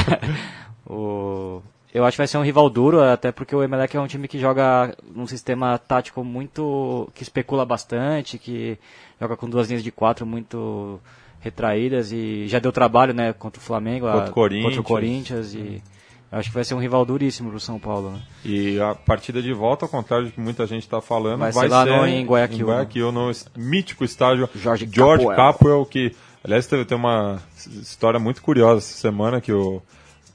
o... 0.88 1.60
Eu 1.92 2.04
acho 2.04 2.16
que 2.16 2.20
vai 2.20 2.26
ser 2.26 2.36
um 2.36 2.42
rival 2.42 2.68
duro, 2.68 3.00
até 3.00 3.32
porque 3.32 3.56
o 3.56 3.62
Emelec 3.62 3.96
é 3.96 4.00
um 4.00 4.06
time 4.06 4.28
que 4.28 4.38
joga 4.38 4.94
num 5.14 5.26
sistema 5.26 5.78
tático 5.78 6.22
muito. 6.22 7.10
que 7.14 7.22
especula 7.22 7.64
bastante, 7.64 8.38
que 8.38 8.78
joga 9.20 9.36
com 9.36 9.48
duas 9.48 9.68
linhas 9.68 9.82
de 9.82 9.90
quatro 9.90 10.26
muito 10.26 11.00
retraídas 11.40 12.12
e 12.12 12.46
já 12.46 12.58
deu 12.58 12.72
trabalho 12.72 13.14
né, 13.14 13.32
contra 13.32 13.60
o 13.60 13.64
Flamengo, 13.64 14.06
contra, 14.06 14.28
a, 14.28 14.32
Corinthians. 14.32 14.64
contra 14.64 14.80
o 14.80 14.84
Corinthians. 14.84 15.54
E 15.54 15.82
acho 16.30 16.50
que 16.50 16.54
vai 16.54 16.64
ser 16.64 16.74
um 16.74 16.78
rival 16.78 17.06
duríssimo 17.06 17.48
pro 17.50 17.60
São 17.60 17.78
Paulo. 17.78 18.10
Né? 18.10 18.22
E 18.44 18.80
a 18.80 18.94
partida 18.94 19.40
de 19.40 19.52
volta, 19.52 19.86
ao 19.86 19.88
contrário 19.88 20.26
do 20.26 20.32
que 20.32 20.40
muita 20.40 20.66
gente 20.66 20.82
está 20.82 21.00
falando, 21.00 21.40
vai, 21.40 21.52
vai 21.52 21.68
ser 21.68 21.74
lá 21.74 21.84
ser 21.84 21.96
no, 21.96 22.06
em 22.06 22.26
Guayaquil. 22.26 22.58
Em 22.58 22.70
Guayaquil, 22.70 23.12
no 23.12 23.30
mítico 23.56 24.04
estádio 24.04 24.48
George, 24.54 24.88
George 24.92 25.24
Capwell. 25.24 25.36
Capwell, 25.36 25.86
que 25.86 26.14
aliás 26.44 26.66
teve, 26.66 26.84
tem 26.84 26.98
uma 26.98 27.40
história 27.56 28.20
muito 28.20 28.42
curiosa 28.42 28.78
essa 28.78 28.94
semana 28.94 29.40
que 29.40 29.52
o 29.52 29.80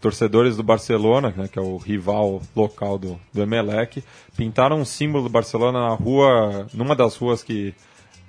torcedores 0.04 0.58
do 0.58 0.64
Barcelona, 0.64 1.34
né, 1.36 1.48
que 1.48 1.58
é 1.58 1.62
o 1.62 1.78
rival 1.78 2.42
local 2.54 2.98
do, 2.98 3.18
do 3.32 3.42
Emelec, 3.42 4.04
pintaram 4.36 4.82
um 4.82 4.84
símbolo 4.84 5.24
do 5.24 5.30
Barcelona 5.30 5.80
na 5.80 5.96
rua, 5.96 6.68
numa 6.74 6.94
das 6.94 7.16
ruas 7.16 7.42
que 7.42 7.74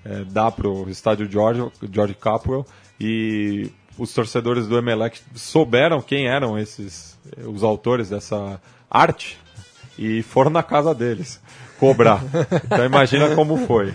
é, 0.04 0.22
dá 0.24 0.52
para 0.52 0.68
o 0.68 0.88
estádio 0.88 1.28
George, 1.28 1.68
George 1.90 2.14
Capwell, 2.14 2.64
e 3.00 3.72
os 3.98 4.14
torcedores 4.14 4.68
do 4.68 4.78
Emelec 4.78 5.20
souberam 5.34 6.00
quem 6.00 6.28
eram 6.28 6.56
esses 6.56 7.18
os 7.44 7.64
autores 7.64 8.08
dessa 8.08 8.60
arte 8.88 9.36
e 9.98 10.22
foram 10.22 10.50
na 10.50 10.62
casa 10.62 10.94
deles 10.94 11.40
cobrar. 11.78 12.22
Então 12.64 12.84
imagina 12.84 13.34
como 13.34 13.56
foi. 13.66 13.92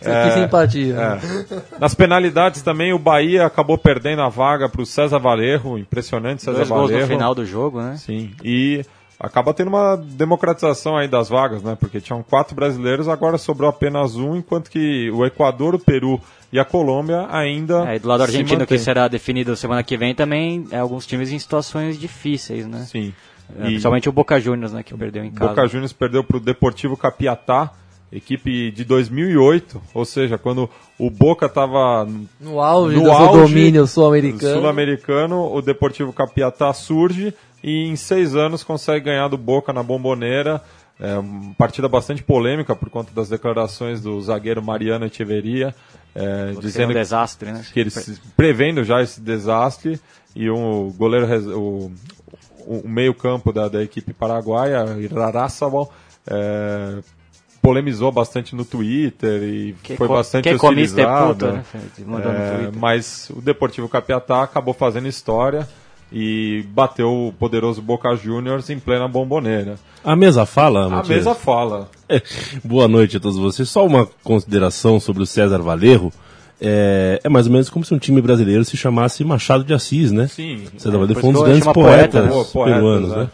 É, 0.00 0.24
que 0.24 0.34
simpatia. 0.34 0.94
É. 0.94 1.78
Nas 1.78 1.94
penalidades 1.94 2.62
também 2.62 2.92
o 2.92 2.98
Bahia 2.98 3.46
acabou 3.46 3.78
perdendo 3.78 4.22
a 4.22 4.28
vaga 4.28 4.68
para 4.68 4.82
o 4.82 4.86
César 4.86 5.18
Valerro, 5.18 5.78
impressionante 5.78 6.42
César 6.42 6.58
Dois 6.58 6.68
Valerro. 6.68 6.88
gols 6.88 7.00
no 7.02 7.06
final 7.06 7.34
do 7.34 7.44
jogo, 7.46 7.80
né? 7.80 7.96
Sim. 7.96 8.32
E 8.42 8.84
acaba 9.18 9.54
tendo 9.54 9.68
uma 9.68 9.96
democratização 9.96 10.96
aí 10.96 11.08
das 11.08 11.28
vagas, 11.28 11.62
né? 11.62 11.76
Porque 11.78 12.00
tinham 12.00 12.22
quatro 12.22 12.54
brasileiros, 12.54 13.08
agora 13.08 13.38
sobrou 13.38 13.68
apenas 13.68 14.16
um, 14.16 14.36
enquanto 14.36 14.70
que 14.70 15.10
o 15.10 15.24
Equador, 15.24 15.74
o 15.74 15.78
Peru 15.78 16.20
e 16.52 16.58
a 16.58 16.64
Colômbia 16.64 17.26
ainda. 17.30 17.90
É, 17.90 17.96
e 17.96 17.98
do 17.98 18.08
lado 18.08 18.22
argentino, 18.22 18.60
mantém. 18.60 18.78
que 18.78 18.84
será 18.84 19.08
definido 19.08 19.56
semana 19.56 19.82
que 19.82 19.96
vem, 19.96 20.14
também 20.14 20.66
é 20.70 20.78
alguns 20.78 21.06
times 21.06 21.32
em 21.32 21.38
situações 21.38 21.98
difíceis, 21.98 22.66
né? 22.66 22.86
Sim. 22.88 23.12
É, 23.58 23.62
E 23.62 23.66
Principalmente 23.66 24.08
o 24.08 24.12
Boca 24.12 24.40
Juniors, 24.40 24.72
né, 24.72 24.82
que 24.82 24.94
perdeu 24.94 25.24
em 25.24 25.30
casa. 25.30 25.50
Boca 25.50 25.66
Juniors 25.66 25.92
perdeu 25.92 26.24
para 26.24 26.36
o 26.36 26.40
Deportivo 26.40 26.96
Capiatá, 26.96 27.72
equipe 28.12 28.70
de 28.70 28.84
2008, 28.84 29.80
ou 29.92 30.04
seja, 30.04 30.38
quando 30.38 30.70
o 30.98 31.10
Boca 31.10 31.46
estava 31.46 32.08
No 32.40 32.60
auge 32.60 32.96
No 32.96 33.04
do 33.04 33.10
auge 33.10 33.40
domínio 33.40 33.86
sul-americano. 33.86 34.60
sul-americano, 34.60 35.52
o 35.52 35.60
Deportivo 35.60 36.12
Capiatá 36.12 36.72
surge 36.72 37.34
e 37.62 37.88
em 37.88 37.96
seis 37.96 38.36
anos 38.36 38.62
consegue 38.62 39.06
ganhar 39.06 39.28
do 39.28 39.36
Boca 39.38 39.72
na 39.72 39.82
Bomboneira. 39.82 40.62
É 41.00 41.18
uma 41.18 41.54
partida 41.54 41.88
bastante 41.88 42.22
polêmica 42.22 42.76
por 42.76 42.88
conta 42.88 43.12
das 43.12 43.28
declarações 43.28 44.00
do 44.00 44.20
zagueiro 44.20 44.62
Mariano 44.62 45.06
Echeverria, 45.06 45.74
é, 46.14 46.20
Seria 46.46 46.60
dizendo 46.60 46.84
um 46.84 46.92
que 46.92 46.98
desastre, 47.00 47.50
né? 47.50 47.64
que 47.72 47.80
eles 47.80 48.20
prevendo 48.36 48.84
já 48.84 49.02
esse 49.02 49.20
desastre 49.20 50.00
e 50.36 50.48
o 50.48 50.92
goleiro 50.96 51.26
o, 51.58 51.90
o 52.66 52.88
meio 52.88 53.14
campo 53.14 53.52
da, 53.52 53.68
da 53.68 53.82
equipe 53.82 54.12
paraguaia 54.12 54.84
Irarrázaval 54.98 55.92
é, 56.26 56.98
polemizou 57.62 58.10
bastante 58.12 58.54
no 58.54 58.64
Twitter 58.64 59.42
e 59.42 59.74
Que 59.82 59.96
foi 59.96 60.06
co- 60.08 60.14
bastante 60.14 60.48
que 60.48 60.56
comista 60.58 61.00
é 61.00 61.04
hostilizado 61.06 61.34
puta, 61.34 61.52
né, 61.52 61.64
Fred? 61.64 62.04
Mandou 62.06 62.32
no 62.32 62.38
É, 62.38 62.70
mas 62.76 63.30
o 63.30 63.40
Deportivo 63.40 63.88
Capiatá 63.88 64.42
acabou 64.42 64.74
fazendo 64.74 65.08
história 65.08 65.66
e 66.12 66.64
bateu 66.68 67.28
o 67.28 67.32
poderoso 67.32 67.80
Boca 67.82 68.14
Juniors 68.14 68.68
em 68.70 68.78
plena 68.78 69.08
bomboneira. 69.08 69.76
A 70.04 70.14
mesa 70.14 70.44
fala, 70.46 70.84
A 70.84 70.88
Matias? 70.88 71.18
mesa 71.18 71.34
fala. 71.34 71.88
Boa 72.62 72.86
noite 72.86 73.16
a 73.16 73.20
todos 73.20 73.38
vocês. 73.38 73.68
Só 73.68 73.84
uma 73.86 74.06
consideração 74.22 75.00
sobre 75.00 75.22
o 75.22 75.26
César 75.26 75.58
Valerro. 75.62 76.12
É, 76.60 77.20
é 77.24 77.28
mais 77.28 77.46
ou 77.46 77.52
menos 77.52 77.68
como 77.68 77.84
se 77.84 77.92
um 77.92 77.98
time 77.98 78.20
brasileiro 78.20 78.64
se 78.64 78.76
chamasse 78.76 79.24
Machado 79.24 79.64
de 79.64 79.74
Assis, 79.74 80.12
né? 80.12 80.28
Sim. 80.28 80.64
César 80.78 80.98
Valerro 80.98 81.14
por 81.14 81.20
foi 81.20 81.30
um 81.30 81.32
dos 81.32 81.42
grandes 81.42 81.64
poetas, 81.64 81.74
poeta, 81.74 82.22
né? 82.22 82.28
Pô, 82.28 82.44
poetas, 82.44 82.74
peruanos, 82.74 83.10
né? 83.10 83.16
né? 83.18 83.28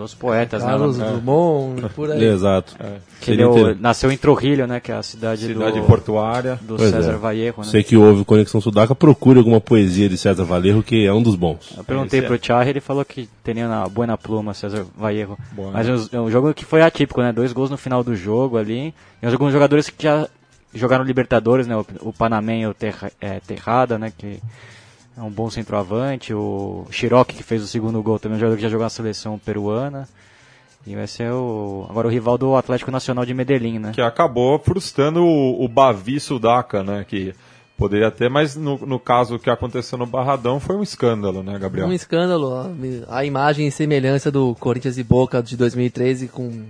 Os 0.00 0.14
poetas, 0.14 0.62
Carlos 0.62 0.96
né? 0.96 1.06
Drummond, 1.10 1.88
por 1.94 2.08
aí. 2.12 2.24
Exato. 2.24 2.76
Que 3.20 3.32
ele 3.32 3.42
é 3.42 3.74
nasceu 3.80 4.12
em 4.12 4.16
Trujillo, 4.16 4.64
né? 4.64 4.78
Que 4.78 4.92
é 4.92 4.94
a 4.94 5.02
cidade, 5.02 5.44
Cidade 5.46 5.80
do, 5.80 5.86
portuária. 5.86 6.56
do 6.62 6.76
Pois 6.76 6.90
César 6.90 7.14
é. 7.14 7.16
Vallejo, 7.16 7.54
né? 7.58 7.64
Sei 7.64 7.82
que 7.82 7.96
houve 7.96 8.24
Conexão 8.24 8.60
Sudaca, 8.60 8.94
procure 8.94 9.40
alguma 9.40 9.60
poesia 9.60 10.08
de 10.08 10.16
César 10.16 10.44
Valerro, 10.44 10.84
que 10.84 11.04
é 11.04 11.12
um 11.12 11.20
dos 11.20 11.34
bons. 11.34 11.74
Eu 11.76 11.82
perguntei 11.82 12.20
é. 12.20 12.22
pro 12.22 12.38
Charlie, 12.40 12.70
ele 12.70 12.80
falou 12.80 13.04
que 13.04 13.28
teria 13.42 13.66
na 13.66 13.88
buena 13.88 14.16
pluma 14.16 14.54
César 14.54 14.86
Vallejo. 14.96 15.36
Boa, 15.50 15.72
Mas 15.72 15.88
né? 15.88 15.94
é 15.94 15.96
um- 15.96 16.08
é 16.12 16.20
um 16.28 16.30
jogo 16.30 16.54
que 16.54 16.64
foi 16.64 16.80
atípico, 16.80 17.20
né? 17.20 17.32
Dois 17.32 17.52
gols 17.52 17.68
no 17.70 17.76
final 17.76 18.04
do 18.04 18.14
jogo 18.14 18.56
ali. 18.56 18.94
E 19.20 19.26
alguns 19.26 19.52
jogadores 19.52 19.90
que 19.90 20.04
já 20.04 20.28
jogaram 20.74 21.04
Libertadores, 21.04 21.66
né? 21.66 21.76
O, 21.76 21.86
o 22.00 22.12
Panamém 22.12 22.62
e 22.62 22.66
o 22.66 22.74
Terra, 22.74 23.10
é, 23.20 23.40
Terrada, 23.40 23.98
né? 23.98 24.12
Que 24.16 24.40
é 25.16 25.22
um 25.22 25.30
bom 25.30 25.50
centroavante. 25.50 26.32
O 26.34 26.86
Xiroque, 26.90 27.36
que 27.36 27.42
fez 27.42 27.62
o 27.62 27.66
segundo 27.66 28.02
gol, 28.02 28.18
também 28.18 28.34
é 28.34 28.38
um 28.38 28.40
jogador 28.40 28.56
que 28.56 28.62
já 28.62 28.68
jogou 28.68 28.84
na 28.84 28.90
seleção 28.90 29.38
peruana. 29.38 30.08
E 30.86 30.94
vai 30.94 31.06
ser 31.06 31.30
o, 31.30 31.86
agora 31.88 32.06
o 32.06 32.10
rival 32.10 32.38
do 32.38 32.56
Atlético 32.56 32.90
Nacional 32.90 33.26
de 33.26 33.34
Medellín, 33.34 33.78
né? 33.78 33.92
Que 33.92 34.00
acabou 34.00 34.58
frustrando 34.58 35.22
o, 35.22 35.64
o 35.64 35.68
Bavi 35.68 36.18
Sudaca, 36.18 36.82
né? 36.82 37.04
Que 37.06 37.34
poderia 37.76 38.10
ter, 38.10 38.28
mas 38.28 38.56
no, 38.56 38.78
no 38.78 38.98
caso 38.98 39.38
que 39.38 39.50
aconteceu 39.50 39.96
no 39.98 40.06
Barradão 40.06 40.58
foi 40.58 40.76
um 40.76 40.82
escândalo, 40.82 41.42
né, 41.42 41.58
Gabriel? 41.58 41.86
Um 41.86 41.92
escândalo. 41.92 42.54
A, 42.54 43.18
a 43.18 43.24
imagem 43.24 43.68
e 43.68 43.70
semelhança 43.70 44.30
do 44.30 44.54
Corinthians 44.56 44.98
e 44.98 45.04
Boca 45.04 45.42
de 45.42 45.56
2013 45.56 46.28
com 46.28 46.64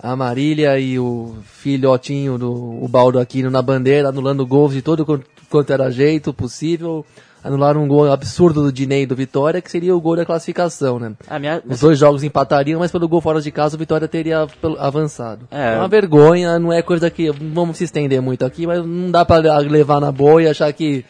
a 0.00 0.14
Marília 0.16 0.78
e 0.78 0.98
o 0.98 1.36
filhotinho 1.44 2.38
do 2.38 2.52
o 2.82 2.88
Baldo 2.88 3.18
Aquino 3.18 3.50
na 3.50 3.60
bandeira, 3.62 4.08
anulando 4.08 4.46
gols 4.46 4.72
de 4.72 4.82
todo 4.82 5.04
quanto 5.50 5.72
era 5.72 5.90
jeito 5.90 6.32
possível. 6.32 7.04
Anularam 7.42 7.84
um 7.84 7.88
gol 7.88 8.10
absurdo 8.10 8.62
do 8.64 8.72
Dinei 8.72 9.06
do 9.06 9.14
Vitória, 9.14 9.62
que 9.62 9.70
seria 9.70 9.94
o 9.96 10.00
gol 10.00 10.16
da 10.16 10.26
classificação, 10.26 10.98
né? 10.98 11.12
Minha- 11.38 11.62
Os 11.66 11.78
dois 11.80 11.96
jogos 11.96 12.24
empatariam, 12.24 12.80
mas 12.80 12.90
pelo 12.90 13.06
gol 13.08 13.20
fora 13.20 13.40
de 13.40 13.50
casa 13.52 13.76
o 13.76 13.78
Vitória 13.78 14.08
teria 14.08 14.44
avançado. 14.78 15.46
É. 15.50 15.74
É 15.74 15.78
uma 15.78 15.86
vergonha, 15.88 16.58
não 16.58 16.72
é 16.72 16.82
coisa 16.82 17.08
que. 17.08 17.30
Vamos 17.30 17.76
se 17.78 17.84
estender 17.84 18.20
muito 18.20 18.44
aqui, 18.44 18.66
mas 18.66 18.84
não 18.84 19.10
dá 19.10 19.24
pra 19.24 19.36
levar 19.58 20.00
na 20.00 20.10
boa 20.10 20.42
e 20.42 20.48
achar 20.48 20.70
que. 20.72 21.04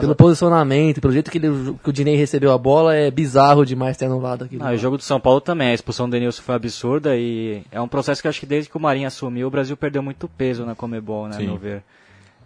Pelo 0.00 0.14
posicionamento, 0.16 1.00
pelo 1.00 1.12
jeito 1.12 1.30
que, 1.30 1.38
ele- 1.38 1.74
que 1.82 1.90
o 1.90 1.92
Dinei 1.92 2.16
recebeu 2.16 2.52
a 2.52 2.58
bola, 2.58 2.94
é 2.94 3.10
bizarro 3.10 3.64
demais 3.64 3.96
ter 3.96 4.06
anulado 4.06 4.44
aquilo. 4.44 4.64
Ah, 4.64 4.72
o 4.72 4.76
jogo 4.76 4.96
do 4.96 5.02
São 5.02 5.20
Paulo 5.20 5.40
também, 5.40 5.68
a 5.68 5.74
expulsão 5.74 6.08
do 6.08 6.12
Denilson 6.12 6.42
foi 6.42 6.54
absurda 6.54 7.16
e 7.16 7.62
é 7.70 7.80
um 7.80 7.88
processo 7.88 8.20
que 8.20 8.26
eu 8.26 8.30
acho 8.30 8.40
que 8.40 8.46
desde 8.46 8.70
que 8.70 8.76
o 8.76 8.80
Marinho 8.80 9.06
assumiu, 9.06 9.46
o 9.46 9.50
Brasil 9.50 9.76
perdeu 9.76 10.02
muito 10.02 10.26
peso 10.28 10.64
na 10.66 10.74
Comebol, 10.74 11.28
né, 11.28 11.36
Sim. 11.36 11.44
a 11.44 11.46
meu 11.46 11.56
ver. 11.56 11.82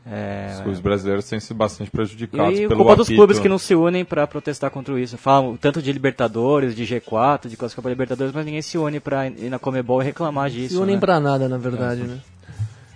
É, 0.07 0.63
Os 0.67 0.81
brasileiros 0.81 1.27
têm 1.27 1.41
sido 1.41 1.57
bastante 1.57 1.91
prejudicados 1.91 2.59
e 2.59 2.69
pelo 2.69 2.77
culpa 2.81 2.95
dos 2.95 3.07
apito. 3.07 3.19
clubes 3.19 3.39
que 3.39 3.49
não 3.49 3.57
se 3.57 3.75
unem 3.75 4.05
pra 4.05 4.27
protestar 4.27 4.71
contra 4.71 5.01
isso. 5.01 5.17
Falam 5.17 5.57
tanto 5.57 5.81
de 5.81 5.91
Libertadores, 5.91 6.77
de 6.77 6.85
G4, 6.85 7.49
de 7.49 7.57
classificação 7.57 7.81
pra 7.81 7.89
Libertadores, 7.91 8.31
mas 8.35 8.45
ninguém 8.45 8.61
se 8.61 8.77
une 8.77 9.01
pra 9.01 9.27
ir 9.29 9.49
na 9.49 9.59
Comebol 9.59 10.03
e 10.03 10.05
reclamar 10.05 10.51
disso. 10.51 10.75
Se 10.75 10.81
unem 10.81 10.97
né? 10.97 11.01
pra 11.01 11.19
nada, 11.19 11.49
na 11.49 11.57
verdade, 11.57 12.03
né? 12.03 12.19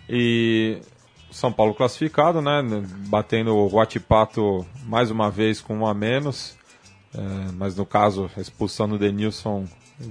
E 0.06 0.78
São 1.30 1.52
Paulo 1.52 1.74
classificado, 1.74 2.40
né? 2.40 2.62
Batendo 3.08 3.54
o 3.54 3.68
Guatipato 3.68 4.66
mais 4.84 5.10
uma 5.10 5.30
vez 5.30 5.60
com 5.60 5.78
um 5.78 5.86
a 5.86 5.94
menos. 5.94 6.56
É, 7.14 7.52
mas 7.54 7.76
no 7.76 7.86
caso, 7.86 8.30
a 8.36 8.40
expulsão 8.40 8.88
do 8.88 8.98
Denilson, 8.98 9.66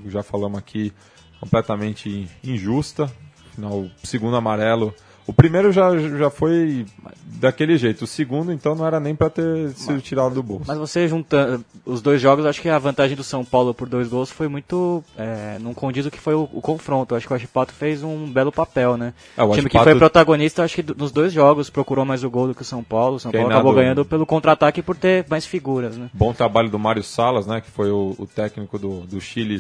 já 0.07 0.23
falamos 0.23 0.57
aqui, 0.57 0.93
completamente 1.39 2.29
injusta. 2.43 3.11
Afinal, 3.51 3.81
o 3.81 3.91
segundo 4.03 4.35
amarelo. 4.35 4.93
O 5.27 5.33
primeiro 5.33 5.73
já, 5.73 5.95
já 5.97 6.29
foi 6.29 6.85
daquele 7.25 7.77
jeito. 7.77 8.03
O 8.05 8.07
segundo, 8.07 8.51
então, 8.51 8.73
não 8.75 8.87
era 8.87 8.99
nem 8.99 9.13
para 9.13 9.29
ter 9.29 9.71
sido 9.71 10.01
tirado 10.01 10.33
do 10.33 10.41
bolso. 10.41 10.63
Mas 10.67 10.77
você 10.77 11.07
juntando 11.07 11.63
os 11.85 12.01
dois 12.01 12.21
jogos, 12.21 12.45
acho 12.45 12.61
que 12.61 12.69
a 12.69 12.79
vantagem 12.79 13.15
do 13.15 13.23
São 13.23 13.43
Paulo 13.43 13.73
por 13.73 13.87
dois 13.89 14.07
gols 14.07 14.31
foi 14.31 14.47
muito. 14.47 15.03
É, 15.17 15.57
não 15.59 15.73
condiz 15.73 16.05
o 16.05 16.11
que 16.11 16.19
foi 16.19 16.33
o, 16.33 16.49
o 16.53 16.61
confronto. 16.61 17.13
Acho 17.13 17.27
que 17.27 17.33
o 17.33 17.35
Achipato 17.35 17.73
fez 17.73 18.03
um 18.03 18.31
belo 18.31 18.51
papel, 18.51 18.95
né? 18.97 19.13
É, 19.37 19.43
o 19.43 19.47
o 19.47 19.49
time 19.53 19.69
que 19.69 19.77
Achipato- 19.77 19.89
foi 19.91 19.99
protagonista, 19.99 20.63
acho 20.63 20.75
que 20.81 20.93
nos 20.97 21.11
dois 21.11 21.33
jogos 21.33 21.69
procurou 21.69 22.05
mais 22.05 22.23
o 22.23 22.29
gol 22.29 22.47
do 22.47 22.55
que 22.55 22.61
o 22.61 22.65
São 22.65 22.83
Paulo. 22.83 23.17
O 23.17 23.19
São 23.19 23.31
Paulo 23.31 23.47
acabou 23.49 23.73
ganhando 23.73 24.05
pelo 24.05 24.25
contra-ataque 24.25 24.79
e 24.79 24.83
por 24.83 24.95
ter 24.95 25.25
mais 25.29 25.45
figuras, 25.45 25.97
né? 25.97 26.09
Bom 26.13 26.33
trabalho 26.33 26.69
do 26.69 26.79
Mário 26.79 27.03
Salas, 27.03 27.45
né? 27.45 27.59
Que 27.61 27.69
foi 27.69 27.91
o, 27.91 28.15
o 28.17 28.25
técnico 28.25 28.79
do, 28.79 29.01
do 29.01 29.19
Chile 29.19 29.59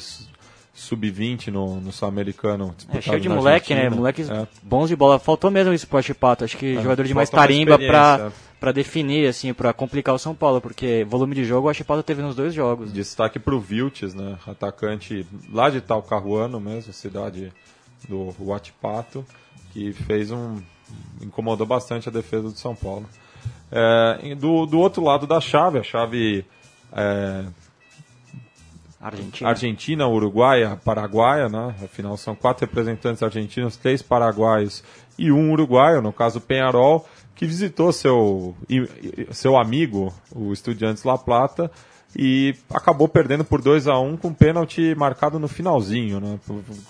sub-20 0.77 1.47
no, 1.47 1.81
no 1.81 1.91
Sul-Americano. 1.91 2.73
É 2.93 3.01
cheio 3.01 3.19
de 3.19 3.27
moleque, 3.27 3.73
né? 3.73 3.81
Argentina. 3.81 3.95
Moleques 3.99 4.29
É. 4.29 4.47
bons 4.61 4.87
de 4.87 4.95
bola. 4.95 5.17
Faltou 5.17 5.49
mesmo 5.49 5.73
isso 5.73 5.87
pro 5.87 5.97
Achipato. 5.97 6.43
Acho 6.45 6.55
que 6.55 6.77
É, 6.77 6.81
jogador 6.81 7.03
de 7.03 7.13
mais 7.15 7.29
tarimba 7.31 7.79
pra, 7.79 8.31
pra 8.59 8.71
definir, 8.71 9.27
assim, 9.27 9.53
pra 9.55 9.73
complicar 9.73 10.13
o 10.13 10.19
São 10.19 10.35
Paulo. 10.35 10.61
Porque 10.61 11.03
volume 11.09 11.33
de 11.33 11.43
jogo 11.43 11.67
o 11.67 11.69
Achipato 11.69 12.03
teve 12.03 12.21
nos 12.21 12.35
dois 12.35 12.53
jogos. 12.53 12.93
Destaque 12.93 13.39
pro 13.39 13.59
Vilches, 13.59 14.13
né? 14.13 14.37
Atacante 14.45 15.25
lá 15.51 15.69
de 15.71 15.81
Talcahuano 15.81 16.59
mesmo, 16.59 16.93
cidade 16.93 17.51
do 18.07 18.35
Huatipato, 18.39 19.25
que 19.73 19.91
fez 19.93 20.29
um. 20.31 20.61
incomodou 21.21 21.65
bastante 21.65 22.07
a 22.07 22.11
defesa 22.11 22.43
do 22.43 22.57
São 22.57 22.75
Paulo. 22.75 23.07
É, 23.71 24.35
do, 24.35 24.67
do 24.67 24.77
outro 24.79 25.03
lado 25.03 25.25
da 25.25 25.41
chave, 25.41 25.79
a 25.79 25.83
chave 25.83 26.45
é, 26.93 27.45
Argentina. 28.99 29.49
Argentina, 29.49 30.07
Uruguaia, 30.07 30.79
Paraguaia, 30.83 31.47
né? 31.47 31.75
Afinal, 31.83 32.17
são 32.17 32.35
quatro 32.35 32.65
representantes 32.65 33.21
argentinos, 33.21 33.77
três 33.77 34.01
paraguaios 34.01 34.83
e 35.17 35.31
um 35.31 35.51
uruguaio, 35.51 36.01
no 36.01 36.11
caso 36.11 36.41
Penharol, 36.41 37.07
que 37.35 37.45
visitou 37.45 37.91
seu, 37.91 38.55
seu 39.31 39.57
amigo, 39.57 40.13
o 40.35 40.51
Estudiantes 40.51 41.03
La 41.03 41.17
Plata, 41.17 41.71
e 42.15 42.55
acabou 42.73 43.07
perdendo 43.07 43.43
por 43.43 43.61
2 43.61 43.87
a 43.87 43.99
1 43.99 44.17
com 44.17 44.33
pênalti 44.33 44.95
marcado 44.95 45.37
no 45.37 45.47
finalzinho, 45.47 46.19
né? 46.19 46.39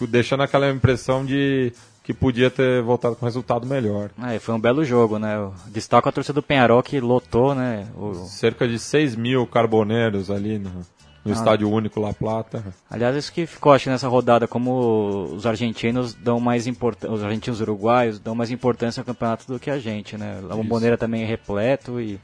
Deixando 0.08 0.44
aquela 0.44 0.70
impressão 0.70 1.26
de 1.26 1.74
que 2.04 2.14
podia 2.14 2.50
ter 2.50 2.82
voltado 2.82 3.18
com 3.18 3.26
resultado 3.26 3.68
melhor. 3.68 4.10
É, 4.24 4.40
foi 4.40 4.56
um 4.56 4.60
belo 4.60 4.86
jogo, 4.86 5.20
né? 5.20 5.36
Eu 5.36 5.54
destaco 5.68 6.08
a 6.08 6.12
torcida 6.12 6.36
do 6.36 6.44
Penharol 6.44 6.82
que 6.82 7.02
lotou, 7.02 7.54
né? 7.54 7.86
O, 7.98 8.14
Cerca 8.14 8.66
de 8.66 8.80
6 8.80 9.18
mil 9.18 9.46
carboneiros 9.46 10.32
ali 10.32 10.58
no, 10.58 10.86
no 11.28 11.34
Estádio 11.34 11.70
Único 11.70 12.00
La 12.00 12.14
Plata. 12.14 12.64
Aliás, 12.90 13.16
isso 13.16 13.32
que 13.32 13.46
ficou, 13.46 13.72
acho, 13.72 13.90
nessa 13.90 14.08
rodada, 14.08 14.48
como 14.48 15.26
os 15.34 15.46
argentinos 15.46 16.14
dão 16.14 16.40
mais 16.40 16.68
importância, 16.68 17.14
os 17.14 17.24
argentinos 17.24 17.62
uruguaios 17.62 18.20
dão 18.20 18.34
mais 18.34 18.52
importância 18.52 19.02
ao 19.02 19.06
campeonato 19.06 19.46
do 19.48 19.60
que 19.60 19.70
a 19.70 19.80
gente, 19.80 20.18
né? 20.18 20.40
A 20.50 20.56
Bomboneira 20.56 20.98
também 20.98 21.24
é 21.24 21.26
repleto 21.26 22.00
e, 22.00 22.20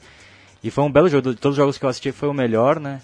e 0.64 0.72
foi 0.72 0.84
um 0.84 0.92
belo 0.92 1.10
jogo. 1.10 1.34
De 1.34 1.40
todos 1.40 1.58
os 1.58 1.62
jogos 1.62 1.78
que 1.78 1.86
eu 1.86 1.90
assisti 1.90 2.12
foi 2.12 2.30
o 2.30 2.34
melhor, 2.34 2.80
né? 2.80 3.02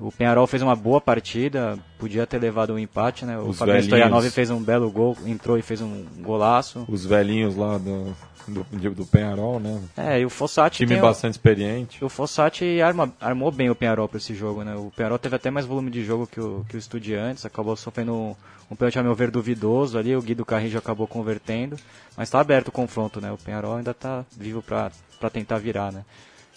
O 0.00 0.10
Penharol 0.10 0.46
fez 0.46 0.62
uma 0.62 0.74
boa 0.74 1.00
partida, 1.00 1.78
podia 1.98 2.26
ter 2.26 2.38
levado 2.38 2.72
um 2.72 2.78
empate, 2.78 3.24
né? 3.24 3.38
O 3.38 3.52
Fabiano. 3.52 3.80
Stoyanov 3.80 4.30
fez 4.30 4.50
um 4.50 4.62
belo 4.62 4.90
gol, 4.90 5.16
entrou 5.26 5.58
e 5.58 5.62
fez 5.62 5.80
um 5.80 6.04
golaço. 6.20 6.84
Os 6.88 7.04
velhinhos 7.04 7.54
lá 7.54 7.76
do, 7.78 8.16
do, 8.48 8.64
do 8.94 9.04
Penharol, 9.06 9.60
né? 9.60 9.80
É, 9.96 10.20
e 10.20 10.24
o 10.24 10.30
Fossati 10.30 10.78
Time 10.78 10.88
tem 10.94 10.98
o- 10.98 11.02
bastante 11.02 11.32
experiente. 11.34 12.02
O 12.04 12.08
Fossati 12.08 12.80
arma- 12.80 13.12
armou 13.20 13.50
bem 13.52 13.68
o 13.68 13.74
Penharol 13.74 14.08
para 14.08 14.18
esse 14.18 14.34
jogo, 14.34 14.64
né? 14.64 14.74
O 14.74 14.90
Penharol 14.96 15.18
teve 15.18 15.36
até 15.36 15.50
mais 15.50 15.66
volume 15.66 15.90
de 15.90 16.02
jogo 16.04 16.26
que 16.26 16.40
o, 16.40 16.64
que 16.68 16.76
o 16.76 16.78
Estudiantes, 16.78 17.44
acabou 17.44 17.76
sofrendo 17.76 18.14
um, 18.14 18.34
um 18.70 18.76
pênalti, 18.76 18.98
a 18.98 19.02
meu 19.02 19.14
ver, 19.14 19.30
duvidoso 19.30 19.98
ali, 19.98 20.16
o 20.16 20.22
Guido 20.22 20.44
Carrillo 20.44 20.78
acabou 20.78 21.06
convertendo, 21.06 21.76
mas 22.16 22.28
está 22.28 22.40
aberto 22.40 22.68
o 22.68 22.72
confronto, 22.72 23.20
né? 23.20 23.30
O 23.30 23.36
Penharol 23.36 23.76
ainda 23.76 23.90
está 23.90 24.24
vivo 24.36 24.62
para 24.62 24.90
tentar 25.30 25.58
virar, 25.58 25.92
né? 25.92 26.04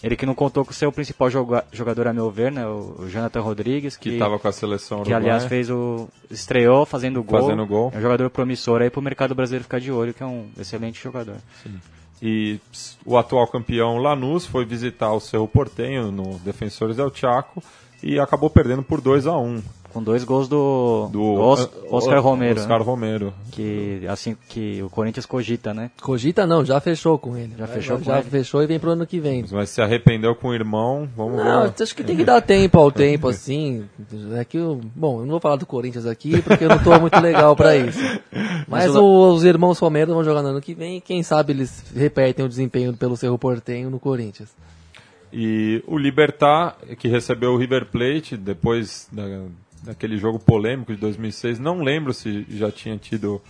Ele 0.04 0.16
que 0.16 0.26
não 0.26 0.34
contou 0.34 0.64
com 0.64 0.70
o 0.70 0.74
seu 0.74 0.92
principal 0.92 1.30
joga- 1.30 1.64
jogador, 1.72 2.06
a 2.08 2.12
meu 2.12 2.30
ver, 2.30 2.52
né? 2.52 2.66
O, 2.66 3.06
Jonathan 3.08 3.40
Rodrigues, 3.40 3.96
Que 3.96 4.10
estava 4.10 4.38
com 4.38 4.46
a 4.46 4.52
seleção 4.52 5.02
que 5.02 5.12
aliás 5.12 5.44
fez 5.46 5.70
o... 5.70 6.08
estreou 6.30 6.84
fazendo 6.84 7.22
gol. 7.22 7.40
Fazendo 7.40 7.66
gol. 7.66 7.90
É 7.94 7.98
um 7.98 8.02
jogador 8.02 8.28
promissor 8.28 8.82
aí 8.82 8.90
para 8.90 9.00
o 9.00 9.02
mercado 9.02 9.34
brasileiro 9.34 9.64
ficar 9.64 9.80
de 9.80 9.90
olho, 9.90 10.12
que 10.12 10.22
é 10.22 10.26
um 10.26 10.48
excelente 10.58 11.02
jogador. 11.02 11.36
E 12.22 12.60
ps, 12.70 12.98
o 13.04 13.16
atual 13.16 13.46
campeão 13.48 13.96
Lanús 13.98 14.44
foi 14.46 14.64
visitar 14.64 15.12
o 15.12 15.20
Cerro 15.20 15.48
Portenho 15.48 16.12
no 16.12 16.38
Defensores 16.40 16.96
del 16.96 17.10
Chaco 17.14 17.62
e 18.02 18.18
acabou 18.20 18.50
perdendo 18.50 18.82
por 18.82 19.00
2 19.00 19.26
a 19.26 19.36
1 19.38 19.62
Com 19.94 20.02
dois 20.02 20.24
gols 20.24 20.48
do, 20.48 21.08
do 21.12 21.22
Os- 21.22 21.64
O- 21.88 21.96
Oscar 21.96 22.20
Romero. 22.20 22.58
Oscar 22.60 22.80
né? 22.80 22.84
Romero. 22.84 23.32
Que 23.52 24.02
assim 24.08 24.36
que 24.48 24.82
o 24.82 24.90
Corinthians 24.90 25.24
cogita, 25.24 25.72
né? 25.72 25.90
Cogita 26.02 26.44
não, 26.46 26.64
já 26.64 26.80
fechou 26.80 27.16
com 27.16 27.36
ele. 27.36 27.52
Já 27.56 27.66
fechou 27.68 27.98
com 27.98 28.04
já 28.04 28.18
ele? 28.18 28.28
fechou 28.28 28.60
e 28.62 28.66
vem 28.66 28.80
pro 28.80 28.90
ano 28.90 29.06
que 29.06 29.20
vem. 29.20 29.44
Mas 29.52 29.70
se 29.70 29.80
arrependeu 29.80 30.34
com 30.34 30.48
o 30.48 30.54
irmão, 30.54 31.08
vamos 31.16 31.36
Não, 31.36 31.62
ver. 31.62 31.72
acho 31.80 31.94
que 31.94 32.02
tem 32.02 32.16
que 32.16 32.24
dar 32.24 32.40
tempo 32.42 32.76
ao 32.78 32.90
tempo, 32.90 33.28
assim. 33.28 33.84
É 34.36 34.44
que 34.44 34.58
eu, 34.58 34.80
bom, 34.96 35.18
eu 35.20 35.22
não 35.22 35.30
vou 35.30 35.40
falar 35.40 35.56
do 35.56 35.64
Corinthians 35.64 36.06
aqui 36.06 36.42
porque 36.42 36.64
eu 36.64 36.68
não 36.68 36.82
tô 36.82 36.98
muito 36.98 37.18
legal 37.20 37.54
pra 37.54 37.76
isso. 37.76 38.00
Mas 38.66 38.86
Mas 38.86 38.96
o- 38.96 39.32
os 39.32 39.44
irmãos 39.44 39.78
Romero 39.78 40.12
vão 40.12 40.24
jogar 40.24 40.42
no 40.42 40.48
ano 40.48 40.60
que 40.60 40.74
vem 40.74 40.96
e 40.96 41.00
quem 41.00 41.22
sabe 41.22 41.52
eles 41.52 41.84
repetem 41.94 42.44
o 42.44 42.48
desempenho 42.48 42.92
pelo 42.96 43.16
Cerro 43.16 43.38
Portenho 43.38 43.88
no 43.90 44.00
Corinthians. 44.00 44.48
E 45.32 45.82
o 45.86 45.98
Libertar, 45.98 46.76
que 46.98 47.08
recebeu 47.08 47.52
o 47.52 47.56
River 47.56 47.86
Plate 47.86 48.36
depois 48.36 49.08
da, 49.10 49.22
daquele 49.84 50.16
jogo 50.16 50.38
polêmico 50.38 50.94
de 50.94 51.00
2006, 51.00 51.58
não 51.58 51.82
lembro 51.82 52.12
se 52.12 52.46
já 52.48 52.70
tinha 52.70 52.96
tido 52.96 53.40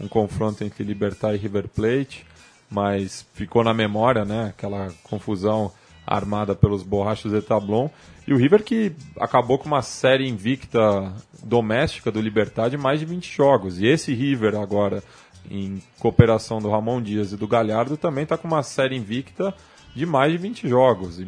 um 0.00 0.08
confronto 0.08 0.64
entre 0.64 0.82
Libertar 0.82 1.34
e 1.34 1.38
River 1.38 1.68
Plate, 1.68 2.26
mas 2.68 3.24
ficou 3.34 3.62
na 3.62 3.72
memória, 3.72 4.24
né, 4.24 4.48
aquela 4.48 4.92
confusão 5.04 5.72
armada 6.06 6.54
pelos 6.54 6.82
borrachos 6.82 7.32
de 7.32 7.40
Tablon. 7.40 7.88
E 8.26 8.34
o 8.34 8.36
River 8.36 8.62
que 8.62 8.92
acabou 9.18 9.58
com 9.58 9.66
uma 9.66 9.82
série 9.82 10.28
invicta 10.28 11.12
doméstica 11.42 12.10
do 12.10 12.20
Libertar 12.20 12.68
de 12.68 12.76
mais 12.76 13.00
de 13.00 13.06
20 13.06 13.32
jogos. 13.32 13.80
E 13.80 13.86
esse 13.86 14.12
River 14.12 14.56
agora, 14.56 15.02
em 15.50 15.82
cooperação 15.98 16.58
do 16.58 16.70
Ramon 16.70 17.00
Dias 17.00 17.32
e 17.32 17.36
do 17.36 17.46
Galhardo, 17.46 17.96
também 17.96 18.24
está 18.24 18.36
com 18.36 18.48
uma 18.48 18.62
série 18.62 18.96
invicta 18.96 19.54
de 19.94 20.04
mais 20.04 20.32
de 20.32 20.38
20 20.38 20.68
jogos. 20.68 21.20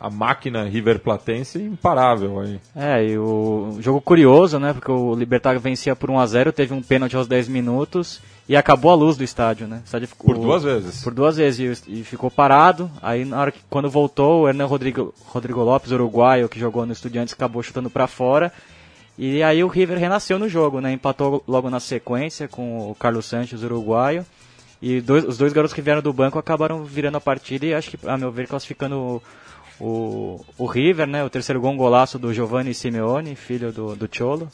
A 0.00 0.08
máquina 0.08 0.64
River 0.64 0.98
Platense 0.98 1.58
é 1.58 1.62
imparável 1.62 2.40
aí. 2.40 2.60
É, 2.74 3.04
e 3.04 3.18
o 3.18 3.76
jogo 3.80 4.00
curioso, 4.00 4.58
né? 4.58 4.72
Porque 4.72 4.90
o 4.90 5.14
Libertar 5.14 5.58
vencia 5.58 5.94
por 5.94 6.10
1 6.10 6.18
a 6.18 6.26
0 6.26 6.52
teve 6.52 6.72
um 6.72 6.82
pênalti 6.82 7.16
aos 7.16 7.26
10 7.26 7.48
minutos 7.48 8.20
e 8.48 8.56
acabou 8.56 8.90
a 8.90 8.94
luz 8.94 9.16
do 9.16 9.24
estádio, 9.24 9.66
né? 9.66 9.80
O 9.82 9.84
estádio 9.84 10.08
ficou, 10.08 10.34
Por 10.34 10.40
duas 10.40 10.62
vezes. 10.62 11.02
Por 11.02 11.12
duas 11.12 11.36
vezes 11.36 11.84
e, 11.86 12.00
e 12.00 12.04
ficou 12.04 12.30
parado. 12.30 12.90
Aí 13.02 13.24
na 13.24 13.40
hora 13.40 13.52
que 13.52 13.60
quando 13.68 13.90
voltou, 13.90 14.42
o 14.42 14.48
Hernan 14.48 14.66
Rodrigo, 14.66 15.14
Rodrigo 15.26 15.62
Lopes, 15.62 15.92
uruguaio, 15.92 16.48
que 16.48 16.58
jogou 16.58 16.86
no 16.86 16.92
Estudiantes, 16.92 17.34
acabou 17.34 17.62
chutando 17.62 17.90
pra 17.90 18.06
fora. 18.06 18.52
E 19.18 19.42
aí 19.42 19.62
o 19.62 19.68
River 19.68 19.98
renasceu 19.98 20.38
no 20.38 20.48
jogo, 20.48 20.80
né? 20.80 20.92
Empatou 20.92 21.44
logo 21.46 21.68
na 21.68 21.78
sequência 21.78 22.48
com 22.48 22.90
o 22.90 22.94
Carlos 22.94 23.26
Sanches, 23.26 23.62
uruguaio. 23.62 24.24
E 24.82 25.00
dois, 25.00 25.24
os 25.24 25.38
dois 25.38 25.52
garotos 25.52 25.72
que 25.72 25.80
vieram 25.80 26.02
do 26.02 26.12
banco 26.12 26.40
acabaram 26.40 26.82
virando 26.82 27.16
a 27.16 27.20
partida 27.20 27.64
e 27.64 27.72
acho 27.72 27.88
que, 27.88 27.98
a 28.04 28.18
meu 28.18 28.32
ver, 28.32 28.48
classificando 28.48 28.98
o, 28.98 29.22
o, 29.80 30.44
o 30.58 30.66
River, 30.66 31.06
né? 31.06 31.22
O 31.22 31.30
terceiro 31.30 31.60
gol, 31.60 31.70
um 31.70 31.76
golaço 31.76 32.18
do 32.18 32.34
Giovanni 32.34 32.74
Simeone, 32.74 33.36
filho 33.36 33.72
do, 33.72 33.94
do 33.94 34.08
Cholo, 34.10 34.50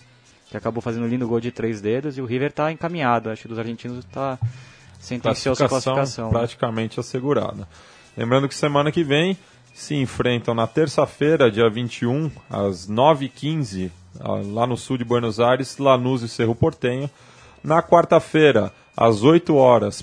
que 0.50 0.56
acabou 0.56 0.82
fazendo 0.82 1.04
um 1.04 1.08
lindo 1.08 1.26
gol 1.26 1.40
de 1.40 1.50
três 1.50 1.80
dedos. 1.80 2.18
E 2.18 2.20
o 2.20 2.26
River 2.26 2.50
está 2.50 2.70
encaminhado, 2.70 3.30
acho 3.30 3.42
que 3.42 3.48
dos 3.48 3.58
argentinos 3.58 4.04
está 4.04 4.38
sentencioso 5.00 5.64
a 5.64 5.68
classificação. 5.68 6.26
né? 6.26 6.30
praticamente 6.30 7.00
assegurada. 7.00 7.66
Lembrando 8.14 8.48
que 8.48 8.54
semana 8.54 8.92
que 8.92 9.02
vem 9.02 9.38
se 9.72 9.94
enfrentam 9.94 10.54
na 10.54 10.66
terça-feira, 10.66 11.50
dia 11.50 11.70
21, 11.70 12.30
às 12.50 12.86
9h15, 12.86 13.90
ah, 14.20 14.42
lá 14.44 14.66
no 14.66 14.76
sul 14.76 14.98
de 14.98 15.04
Buenos 15.04 15.40
Aires, 15.40 15.78
Lanús 15.78 16.20
e 16.20 16.28
Cerro 16.28 16.54
Portenho. 16.54 17.08
Na 17.64 17.82
quarta-feira, 17.82 18.72
às 19.00 19.22
8 19.22 19.54
horas, 19.54 20.02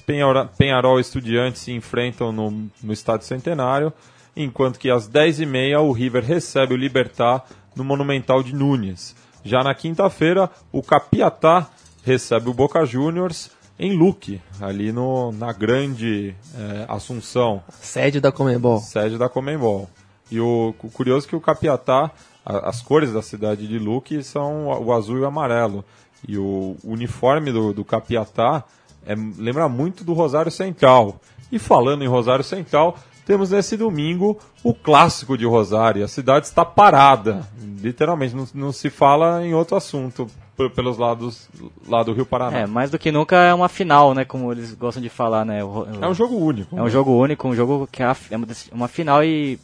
Penharol 0.58 0.98
e 0.98 1.02
Estudiantes 1.02 1.62
se 1.62 1.72
enfrentam 1.74 2.32
no, 2.32 2.70
no 2.82 2.94
Estádio 2.94 3.28
Centenário, 3.28 3.92
enquanto 4.36 4.80
que 4.80 4.90
às 4.90 5.10
10h30 5.10 5.80
o 5.82 5.92
River 5.92 6.24
recebe 6.24 6.74
o 6.74 6.78
Libertar 6.78 7.44
no 7.76 7.84
Monumental 7.84 8.42
de 8.42 8.56
Nunes. 8.56 9.14
Já 9.44 9.64
na 9.64 9.76
quinta-feira, 9.76 10.50
o 10.72 10.82
Capiatá 10.82 11.68
recebe 12.04 12.50
o 12.50 12.54
Boca 12.54 12.86
Juniors 12.86 13.52
em 13.78 13.92
Luque, 13.98 14.42
ali 14.62 14.94
no, 14.94 15.34
na 15.34 15.52
grande 15.52 16.34
eh, 16.58 16.86
Assunção, 16.88 17.62
Sede 17.70 18.22
da 18.22 18.32
Comembol. 18.32 18.80
sede 18.80 19.18
da 19.18 19.28
Comembol. 19.28 19.90
E 20.32 20.40
o, 20.40 20.74
o 20.82 20.90
curioso 20.90 21.28
é 21.28 21.30
que 21.32 21.36
o 21.36 21.42
Capiatá, 21.42 22.10
a- 22.46 22.70
as 22.70 22.82
cores 22.82 23.12
da 23.12 23.22
cidade 23.22 23.68
de 23.68 23.78
Luque 23.78 24.24
são 24.24 24.68
o 24.68 24.94
azul 24.94 25.18
e 25.18 25.20
o 25.20 25.26
amarelo. 25.26 25.84
E 26.28 26.38
o 26.38 26.78
uniforme 26.84 27.52
do, 27.52 27.74
do 27.74 27.84
Capiatá 27.84 28.64
é, 29.06 29.16
lembra 29.38 29.68
muito 29.70 30.04
do 30.04 30.14
Rosário 30.14 30.52
Central. 30.52 31.20
E 31.52 31.60
falando 31.60 32.04
em 32.04 32.08
Rosário 32.08 32.44
Central, 32.44 32.98
temos 33.26 33.52
nesse 33.52 33.78
domingo 33.78 34.38
o 34.64 34.74
clássico 34.74 35.38
de 35.38 35.46
Rosário. 35.46 36.04
A 36.04 36.08
cidade 36.08 36.48
está 36.48 36.66
parada, 36.66 37.48
literalmente, 37.82 38.36
não, 38.36 38.48
não 38.54 38.72
se 38.72 38.90
fala 38.90 39.46
em 39.46 39.54
outro 39.54 39.76
assunto 39.78 40.28
pelos 40.74 40.98
lados 40.98 41.50
lá 41.88 42.02
do 42.02 42.14
Rio 42.14 42.26
Paraná. 42.26 42.60
É, 42.60 42.66
mais 42.66 42.90
do 42.90 42.98
que 42.98 43.12
nunca 43.12 43.36
é 43.36 43.54
uma 43.54 43.68
final, 43.70 44.14
né? 44.14 44.24
Como 44.26 44.52
eles 44.52 44.74
gostam 44.74 45.04
de 45.04 45.10
falar, 45.10 45.46
né? 45.46 45.64
O- 45.64 45.86
É 46.02 46.08
um 46.08 46.14
jogo 46.14 46.36
único. 46.36 46.78
É 46.78 46.82
um 46.82 46.90
jogo 46.90 47.12
único, 47.12 47.48
um 47.48 47.56
jogo 47.56 47.88
que 47.92 48.02
é 48.02 48.06
a- 48.06 48.16
é 48.32 48.38
uma 48.74 48.88
final 48.88 49.24
e 49.24 49.60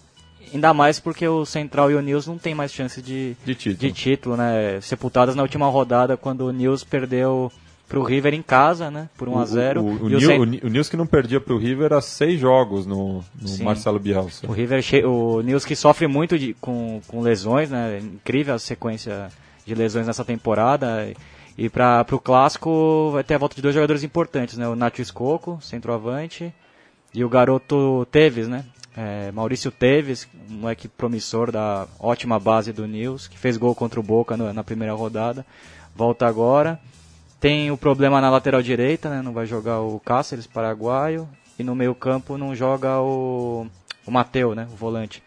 ainda 0.53 0.73
mais 0.73 0.99
porque 0.99 1.25
o 1.27 1.45
Central 1.45 1.89
e 1.89 1.95
o 1.95 2.01
News 2.01 2.27
não 2.27 2.37
tem 2.37 2.53
mais 2.53 2.73
chance 2.73 3.01
de, 3.01 3.35
De 3.45 3.55
título. 3.55 3.77
de 3.79 3.91
título, 3.93 4.37
né? 4.37 4.79
Sepultadas 4.81 5.33
na 5.35 5.41
última 5.43 5.67
rodada 5.67 6.17
quando 6.17 6.41
o 6.41 6.51
News 6.51 6.83
perdeu 6.83 7.49
pro 7.91 8.03
River 8.03 8.33
em 8.33 8.41
casa, 8.41 8.89
né? 8.89 9.09
Por 9.17 9.27
1 9.29 9.37
a 9.39 9.45
0 9.45 9.81
O, 9.81 9.85
o, 9.85 10.03
o, 10.05 10.09
e 10.09 10.15
o, 10.25 10.45
Nil- 10.45 10.61
Nils 10.69 10.89
que 10.89 10.97
não 10.97 11.05
perdia 11.05 11.39
para 11.41 11.53
o 11.53 11.57
River 11.57 11.93
há 11.93 12.01
seis 12.01 12.39
jogos 12.39 12.85
no, 12.85 13.23
no. 13.39 13.63
Marcelo 13.63 13.99
Bielsa. 13.99 14.47
o 14.47 14.51
River, 14.51 14.81
che- 14.81 15.03
o 15.05 15.41
News 15.41 15.65
que 15.65 15.75
sofre 15.75 16.07
muito 16.07 16.39
de- 16.39 16.53
com, 16.61 17.01
com 17.07 17.21
lesões, 17.21 17.69
né? 17.69 17.99
Incrível 18.01 18.55
a 18.55 18.59
sequência 18.59 19.29
de 19.65 19.75
lesões 19.75 20.07
nessa 20.07 20.23
temporada. 20.25 21.11
E 21.57 21.69
para 21.69 22.05
o 22.11 22.19
clássico 22.19 23.09
vai 23.11 23.23
ter 23.23 23.35
a 23.35 23.37
volta 23.37 23.55
de 23.55 23.61
dois 23.61 23.75
jogadores 23.75 24.03
importantes, 24.03 24.57
né? 24.57 24.67
O 24.67 24.75
Nacho 24.75 25.01
Escoco, 25.01 25.59
centroavante, 25.61 26.53
e 27.13 27.23
o 27.25 27.29
garoto 27.29 28.07
Teves, 28.11 28.47
né? 28.47 28.63
É, 28.95 29.31
Maurício 29.31 29.69
Teves, 29.71 30.27
um 30.49 30.55
moleque 30.55 30.87
promissor 30.87 31.51
da 31.51 31.87
ótima 31.99 32.39
base 32.39 32.71
do 32.73 32.87
News, 32.87 33.27
que 33.27 33.37
fez 33.37 33.57
gol 33.57 33.75
contra 33.75 33.99
o 33.99 34.03
Boca 34.03 34.35
no- 34.35 34.51
na 34.53 34.63
primeira 34.63 34.93
rodada, 34.93 35.45
volta 35.95 36.25
agora. 36.25 36.79
Tem 37.41 37.71
o 37.71 37.75
problema 37.75 38.21
na 38.21 38.29
lateral 38.29 38.61
direita, 38.61 39.09
né? 39.09 39.19
Não 39.23 39.33
vai 39.33 39.47
jogar 39.47 39.81
o 39.81 39.99
Cáceres, 39.99 40.45
paraguaio, 40.45 41.27
e 41.57 41.63
no 41.63 41.73
meio 41.73 41.95
campo 41.95 42.37
não 42.37 42.55
joga 42.55 43.01
o, 43.01 43.65
o 44.05 44.11
Mateu, 44.11 44.53
né? 44.53 44.67
O 44.71 44.75
volante. 44.75 45.23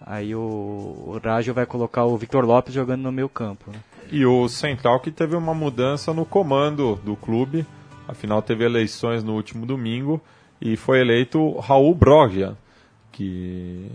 Aí 0.00 0.36
o, 0.36 0.38
o 0.38 1.20
Rágio 1.20 1.52
vai 1.52 1.66
colocar 1.66 2.04
o 2.04 2.16
Victor 2.16 2.44
Lopes 2.44 2.72
jogando 2.72 3.02
no 3.02 3.10
meio 3.10 3.28
campo. 3.28 3.72
Né? 3.72 3.80
E 4.08 4.24
o 4.24 4.48
Central 4.48 5.00
que 5.00 5.10
teve 5.10 5.34
uma 5.34 5.52
mudança 5.52 6.14
no 6.14 6.24
comando 6.24 6.94
do 7.04 7.16
clube, 7.16 7.66
afinal 8.06 8.40
teve 8.40 8.64
eleições 8.64 9.24
no 9.24 9.34
último 9.34 9.66
domingo 9.66 10.20
e 10.60 10.76
foi 10.76 11.00
eleito 11.00 11.58
Raul 11.58 11.92
Brogia, 11.92 12.56
que 13.10 13.90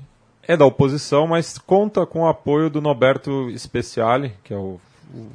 é 0.46 0.58
da 0.58 0.66
oposição, 0.66 1.28
mas 1.28 1.58
conta 1.58 2.06
com 2.06 2.24
o 2.24 2.28
apoio 2.28 2.70
do 2.70 2.82
Noberto 2.82 3.50
Speciale, 3.58 4.34
que 4.44 4.54
é 4.54 4.58
o, 4.58 4.82
o 5.16 5.28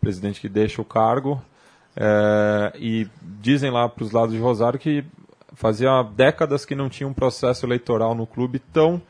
presidente 0.00 0.40
que 0.40 0.48
deixa 0.48 0.82
o 0.82 0.84
cargo. 0.84 1.40
É, 1.96 2.72
e 2.78 3.06
dizem 3.40 3.70
lá 3.70 3.88
para 3.88 4.04
os 4.04 4.12
lados 4.12 4.34
de 4.34 4.40
Rosário 4.40 4.78
que 4.78 5.04
fazia 5.54 6.02
décadas 6.02 6.64
que 6.64 6.74
não 6.74 6.88
tinha 6.88 7.06
um 7.06 7.12
processo 7.12 7.66
eleitoral 7.66 8.14
no 8.14 8.26
clube 8.26 8.58
tão 8.58 9.00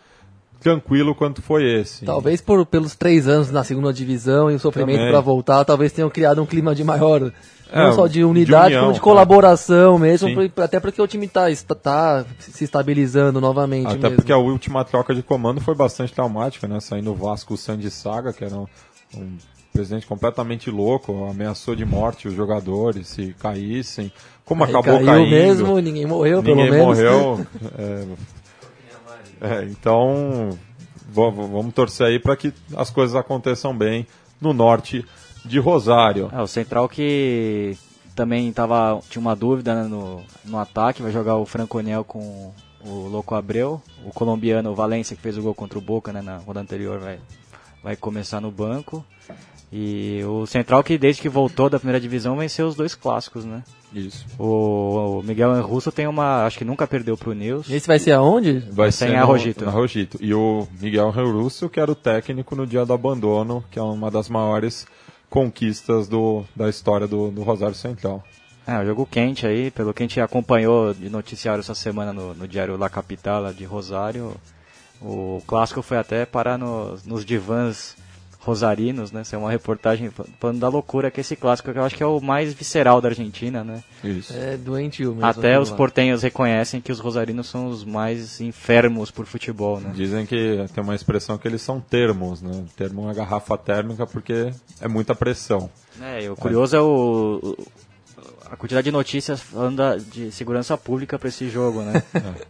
tranquilo 0.61 1.15
quanto 1.15 1.43
foi 1.43 1.65
esse. 1.81 2.05
Talvez 2.05 2.41
por, 2.41 2.65
pelos 2.67 2.95
três 2.95 3.27
anos 3.27 3.51
na 3.51 3.65
segunda 3.65 3.93
divisão 3.93 4.51
e 4.51 4.55
o 4.55 4.59
sofrimento 4.59 5.09
para 5.09 5.21
voltar, 5.21 5.65
talvez 5.65 5.93
tenham 5.93 6.09
criado 6.09 6.41
um 6.41 6.47
clima 6.47 6.75
de 6.75 6.85
maior. 6.85 7.33
É, 7.75 7.87
não 7.87 7.95
só 7.95 8.07
de 8.07 8.15
de 8.15 8.25
unidade, 8.25 8.67
união, 8.67 8.83
como 8.83 8.93
de 8.93 8.99
é. 8.99 9.03
colaboração 9.03 9.99
mesmo, 9.99 10.29
Sim. 10.29 10.51
por- 10.51 10.63
até 10.63 10.79
porque 10.79 11.01
o 11.01 11.07
time 11.07 11.25
está 11.25 11.47
tá 11.83 12.23
se 12.39 12.65
estabilizando 12.65 13.41
novamente 13.41 13.87
Até 13.87 13.97
mesmo. 13.97 14.17
porque 14.17 14.31
a 14.31 14.37
última 14.37 14.85
troca 14.85 15.15
de 15.15 15.23
comando 15.23 15.59
foi 15.59 15.75
bastante 15.75 16.13
traumática, 16.13 16.69
né? 16.69 16.81
Saindo 16.81 17.13
o 17.13 17.15
Vasco 17.15 17.55
o 17.55 17.57
Sandy 17.57 17.91
Saga, 17.91 18.31
que 18.31 18.45
era 18.45 18.55
um, 18.55 18.67
um 19.17 19.39
presidente 19.73 20.07
completamente 20.07 20.71
louco, 20.71 21.27
ameaçou 21.29 21.75
de 21.75 21.85
morte 21.85 22.29
os 22.29 22.35
jogadores 22.35 23.09
se 23.09 23.35
caíssem. 23.39 24.13
Como 24.45 24.65
Aí 24.65 24.71
acabou 24.71 24.97
caiu 24.97 25.07
caindo. 25.07 25.31
mesmo, 25.31 25.79
ninguém 25.79 26.07
morreu, 26.07 26.43
ninguém 26.43 26.57
pelo 26.57 26.71
menos. 26.71 26.87
morreu. 26.87 27.47
é, 27.79 28.07
é, 29.41 29.65
então, 29.65 30.51
vamos 31.09 31.75
torcer 31.75 32.07
aí 32.07 32.19
para 32.19 32.37
que 32.37 32.53
as 32.77 32.91
coisas 32.91 33.17
aconteçam 33.17 33.77
bem 33.77 34.07
no 34.41 34.53
norte 34.53 35.05
de 35.45 35.59
Rosário. 35.59 36.31
É, 36.33 36.41
o 36.41 36.47
Central 36.47 36.89
que 36.89 37.77
também 38.15 38.53
tava, 38.53 39.01
tinha 39.09 39.21
uma 39.21 39.35
dúvida 39.35 39.75
né, 39.75 39.89
no, 39.89 40.23
no 40.45 40.59
ataque, 40.59 41.03
vai 41.03 41.11
jogar 41.11 41.37
o 41.37 41.47
Franconel 41.47 42.05
com 42.05 42.53
o 42.85 43.09
Louco 43.09 43.35
Abreu, 43.35 43.81
o 44.05 44.11
colombiano 44.11 44.71
o 44.71 44.75
Valência 44.75 45.17
que 45.17 45.23
fez 45.23 45.39
o 45.39 45.43
gol 45.43 45.55
contra 45.55 45.79
o 45.79 45.83
Boca 45.83 46.13
né, 46.13 46.21
na 46.21 46.37
rodada 46.39 46.65
anterior 46.65 46.99
vai, 46.99 47.21
vai 47.83 47.97
começar 47.97 48.41
no 48.41 48.51
banco. 48.51 49.05
E 49.75 50.23
o 50.25 50.45
Central 50.47 50.83
que 50.85 50.99
desde 50.99 51.23
que 51.23 51.29
voltou 51.31 51.71
da 51.71 51.79
primeira 51.79 51.99
divisão 52.01 52.37
venceu 52.37 52.67
os 52.67 52.75
dois 52.75 52.95
clássicos, 52.95 53.45
né? 53.47 53.63
Isso. 53.93 54.27
O, 54.39 55.19
o 55.21 55.23
Miguel 55.23 55.63
Russo 55.63 55.91
tem 55.91 56.07
uma, 56.07 56.45
acho 56.45 56.59
que 56.59 56.65
nunca 56.65 56.87
perdeu 56.87 57.17
pro 57.17 57.33
News. 57.33 57.71
Esse 57.71 57.87
vai 57.87 57.99
ser 57.99 58.13
aonde? 58.13 58.59
Vai 58.71 58.93
ser 58.93 59.07
ser 59.07 59.11
em 59.13 59.17
no- 59.17 59.23
Arrojito. 59.23 59.65
na 59.65 59.71
Arrojito. 59.71 60.19
E 60.21 60.35
o 60.35 60.69
Miguel 60.79 61.11
Russo, 61.11 61.71
que 61.71 61.81
era 61.81 61.91
o 61.91 61.95
técnico 61.95 62.55
no 62.55 62.67
dia 62.67 62.85
do 62.85 62.93
abandono, 62.93 63.65
que 63.71 63.79
é 63.79 63.83
uma 63.83 64.11
das 64.11 64.29
maiores 64.29 64.87
conquistas 65.31 66.07
do, 66.07 66.45
da 66.55 66.69
história 66.69 67.07
do, 67.07 67.31
do 67.31 67.43
Rosário 67.43 67.75
Central. 67.75 68.23
É, 68.67 68.79
um 68.79 68.85
jogo 68.87 69.07
quente 69.11 69.47
aí, 69.47 69.71
pelo 69.71 69.93
que 69.95 70.03
a 70.03 70.07
gente 70.07 70.21
acompanhou 70.21 70.93
de 70.93 71.09
noticiário 71.09 71.61
essa 71.61 71.75
semana 71.75 72.13
no, 72.13 72.35
no 72.35 72.47
diário 72.47 72.77
La 72.77 72.91
Capital 72.91 73.53
de 73.55 73.65
Rosário. 73.65 74.35
O 75.01 75.43
clássico 75.47 75.81
foi 75.83 75.97
até 75.97 76.27
parar 76.27 76.59
no- 76.59 76.97
nos 77.07 77.25
divãs 77.25 77.97
rosarinos, 78.45 79.13
né? 79.13 79.23
Isso 79.23 79.35
é 79.35 79.39
uma 79.39 79.51
reportagem 79.51 80.11
falando 80.41 80.59
da 80.59 80.69
loucura 80.69 81.11
que 81.11 81.21
é 81.21 81.23
esse 81.23 81.37
clássico, 81.37 81.73
que 81.73 81.79
eu 81.79 81.85
acho 81.85 81.97
que 81.97 82.03
é 82.03 82.07
o 82.07 82.21
mais 82.21 82.53
visceral 82.53 83.01
da 83.01 83.09
Argentina, 83.09 83.63
né? 83.63 83.83
Isso. 84.03 84.33
É 84.37 84.57
doentio 84.57 85.13
mesmo. 85.15 85.25
até 85.27 85.59
os 85.59 85.71
lá. 85.71 85.77
portenhos 85.77 86.23
reconhecem 86.23 86.81
que 86.81 86.91
os 86.91 86.99
rosarinos 86.99 87.49
são 87.49 87.67
os 87.69 87.85
mais 87.85 88.41
enfermos 88.41 89.11
por 89.11 89.27
futebol, 89.27 89.81
né? 89.81 89.93
Dizem 89.95 90.27
que 90.27 90.65
tem 90.75 90.83
uma 90.83 90.95
expressão 90.95 91.39
que 91.39 91.47
eles 91.47 91.63
são 91.63 91.81
termos, 91.81 92.43
né? 92.43 92.65
Termo 92.77 93.09
é 93.11 93.15
garrafa 93.15 93.57
térmica 93.57 94.07
porque 94.07 94.51
é 94.81 94.89
muita 94.89 95.15
pressão. 95.15 95.71
É, 96.01 96.25
e 96.25 96.29
o 96.29 96.37
curioso 96.37 96.75
é 96.75 96.81
o, 96.81 97.39
o- 97.43 97.67
a 98.53 98.57
quantidade 98.57 98.85
de 98.85 98.91
notícias 98.93 99.41
falando 99.41 99.77
da- 99.77 99.97
de 99.97 100.31
segurança 100.31 100.77
pública 100.77 101.19
para 101.19 101.29
esse 101.31 101.49
jogo, 101.49 101.81
né? 101.81 102.03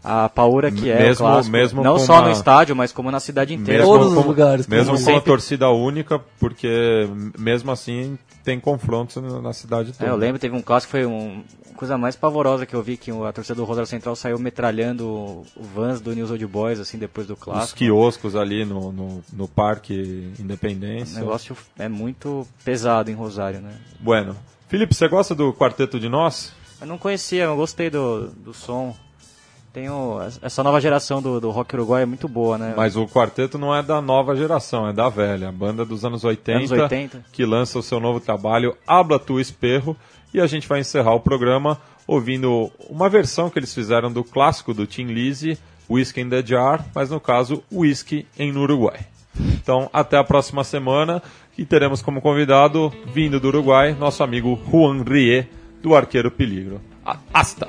A 0.02 0.28
paura 0.28 0.68
que 0.72 0.90
é 0.90 0.98
Mesmo- 0.98 1.24
o 1.24 1.28
clássico, 1.30 1.52
mesmo 1.52 1.82
não 1.84 1.96
só 1.96 2.14
uma- 2.14 2.22
no 2.22 2.30
estádio, 2.32 2.74
mas 2.74 2.90
como 2.90 3.08
na 3.08 3.20
cidade 3.20 3.54
inteira. 3.54 3.84
Todos 3.84 4.12
os 4.12 4.24
lugares, 4.26 4.66
Mesmo 4.66 4.92
com 4.92 4.96
sempre. 4.98 5.14
a 5.18 5.20
torcida 5.20 5.70
única, 5.70 6.18
porque 6.40 7.08
mesmo 7.38 7.70
assim 7.70 8.18
tem 8.42 8.58
confrontos 8.58 9.14
na 9.40 9.52
cidade 9.52 9.92
toda. 9.92 10.04
É, 10.04 10.10
eu 10.12 10.16
lembro, 10.16 10.40
teve 10.40 10.56
um 10.56 10.60
clássico 10.60 10.90
que 10.92 10.98
foi 10.98 11.06
um, 11.06 11.44
coisa 11.76 11.96
mais 11.96 12.16
pavorosa 12.16 12.66
que 12.66 12.74
eu 12.74 12.82
vi, 12.82 12.96
que 12.96 13.12
a 13.12 13.32
torcida 13.32 13.54
do 13.54 13.62
Rosário 13.64 13.86
Central 13.88 14.16
saiu 14.16 14.40
metralhando 14.40 15.06
o 15.06 15.46
o 15.56 15.62
Vans 15.62 16.00
do 16.00 16.12
News 16.14 16.32
Old 16.32 16.44
Boys, 16.48 16.80
assim, 16.80 16.98
depois 16.98 17.28
do 17.28 17.34
Os 17.34 17.38
clássico. 17.40 17.78
quioscos 17.78 18.34
ali 18.34 18.64
no, 18.64 18.90
no, 18.90 19.22
no 19.32 19.46
Parque 19.46 20.32
O 20.36 20.42
Independência. 20.42 21.20
negócio 21.20 21.56
é 21.78 21.88
muito 21.88 22.44
pesado 22.64 23.08
em 23.08 23.14
Rosário, 23.14 23.60
né? 23.60 23.70
Bueno. 24.00 24.34
Felipe, 24.72 24.94
você 24.94 25.06
gosta 25.06 25.34
do 25.34 25.52
Quarteto 25.52 26.00
de 26.00 26.08
Nós? 26.08 26.50
Eu 26.80 26.86
não 26.86 26.96
conhecia, 26.96 27.44
eu 27.44 27.54
gostei 27.54 27.90
do, 27.90 28.28
do 28.28 28.54
som. 28.54 28.96
Tem 29.70 29.90
o, 29.90 30.18
essa 30.40 30.62
nova 30.64 30.80
geração 30.80 31.20
do, 31.20 31.38
do 31.38 31.50
rock 31.50 31.74
uruguai 31.74 32.04
é 32.04 32.06
muito 32.06 32.26
boa, 32.26 32.56
né? 32.56 32.72
Mas 32.74 32.96
o 32.96 33.06
quarteto 33.06 33.58
não 33.58 33.76
é 33.76 33.82
da 33.82 34.00
nova 34.00 34.34
geração, 34.34 34.88
é 34.88 34.92
da 34.94 35.10
velha. 35.10 35.50
A 35.50 35.52
banda 35.52 35.84
dos 35.84 36.06
anos 36.06 36.24
80, 36.24 36.58
Anos 36.58 36.70
80. 36.70 37.22
que 37.30 37.44
lança 37.44 37.78
o 37.78 37.82
seu 37.82 38.00
novo 38.00 38.18
trabalho, 38.18 38.74
Habla 38.86 39.18
Tu 39.18 39.38
Esperro. 39.38 39.94
E 40.32 40.40
a 40.40 40.46
gente 40.46 40.66
vai 40.66 40.80
encerrar 40.80 41.12
o 41.12 41.20
programa 41.20 41.78
ouvindo 42.06 42.72
uma 42.88 43.10
versão 43.10 43.50
que 43.50 43.58
eles 43.58 43.74
fizeram 43.74 44.10
do 44.10 44.24
clássico 44.24 44.72
do 44.72 44.86
Tim 44.86 45.04
Lizzy, 45.04 45.58
Whiskey 45.90 46.22
in 46.22 46.30
the 46.30 46.42
Jar, 46.42 46.82
mas 46.94 47.10
no 47.10 47.20
caso, 47.20 47.62
Whisky 47.70 48.26
em 48.38 48.56
Uruguai. 48.56 49.00
Então, 49.38 49.88
até 49.92 50.16
a 50.16 50.24
próxima 50.24 50.64
semana 50.64 51.22
e 51.56 51.64
teremos 51.64 52.02
como 52.02 52.20
convidado, 52.20 52.92
vindo 53.14 53.38
do 53.38 53.48
Uruguai, 53.48 53.94
nosso 53.98 54.22
amigo 54.22 54.56
Juan 54.70 55.04
Rie, 55.04 55.48
do 55.82 55.94
Arqueiro 55.94 56.30
Peligro. 56.30 56.80
Hasta! 57.32 57.68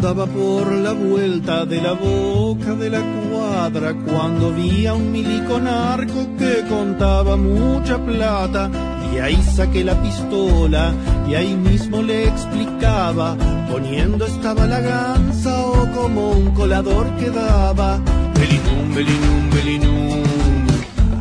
Andaba 0.00 0.26
por 0.26 0.72
la 0.72 0.94
vuelta 0.94 1.66
de 1.66 1.78
la 1.82 1.92
boca 1.92 2.74
de 2.74 2.88
la 2.88 3.02
cuadra 3.28 3.92
cuando 3.92 4.50
vi 4.50 4.86
a 4.86 4.94
un 4.94 5.12
milico 5.12 5.60
narco 5.60 6.26
que 6.38 6.66
contaba 6.66 7.36
mucha 7.36 7.98
plata 7.98 8.70
y 9.12 9.18
ahí 9.18 9.42
saqué 9.42 9.84
la 9.84 10.00
pistola 10.00 10.92
y 11.28 11.34
ahí 11.34 11.54
mismo 11.56 12.02
le 12.02 12.28
explicaba 12.28 13.36
poniendo 13.70 14.26
estaba 14.26 14.66
la 14.66 14.80
ganza 14.80 15.66
o 15.66 15.90
como 15.92 16.30
un 16.30 16.50
colador 16.52 17.06
que 17.16 17.30
daba 17.30 17.98
Belinum, 18.34 18.94
belinum, 18.94 19.50
belinum 19.50 20.22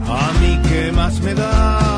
a 0.07 0.31
mí 0.39 0.59
qué 0.69 0.91
más 0.91 1.19
me 1.21 1.33
da 1.33 1.88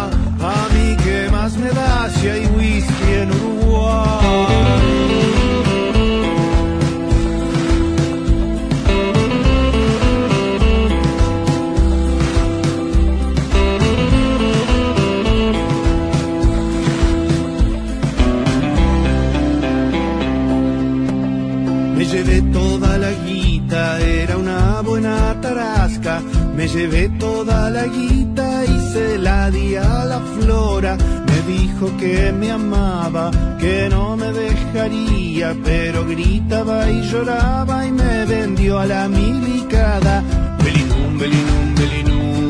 llevé 26.73 27.09
toda 27.19 27.69
la 27.69 27.85
guita 27.85 28.63
y 28.65 28.79
se 28.93 29.17
la 29.17 29.49
di 29.49 29.75
a 29.75 30.05
la 30.05 30.19
flora. 30.19 30.97
Me 31.27 31.53
dijo 31.53 31.91
que 31.97 32.31
me 32.31 32.51
amaba, 32.51 33.31
que 33.59 33.89
no 33.89 34.15
me 34.15 34.31
dejaría, 34.31 35.55
pero 35.63 36.05
gritaba 36.05 36.89
y 36.89 37.01
lloraba 37.01 37.85
y 37.85 37.91
me 37.91 38.25
vendió 38.25 38.79
a 38.79 38.85
la 38.85 39.07
milicada. 39.09 40.23
Belinum, 40.63 41.17
belinum, 41.17 41.75
belinum. 41.75 42.47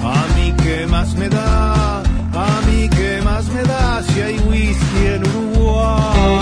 A 0.00 0.26
mí 0.34 0.54
qué 0.62 0.86
más 0.86 1.14
me 1.16 1.28
da, 1.28 1.98
a 2.00 2.60
mí 2.66 2.88
qué 2.88 3.20
más 3.22 3.44
me 3.48 3.62
da 3.62 4.02
si 4.02 4.20
hay 4.20 4.38
whisky 4.48 5.06
en 5.14 5.22
Uruguay. 5.26 6.40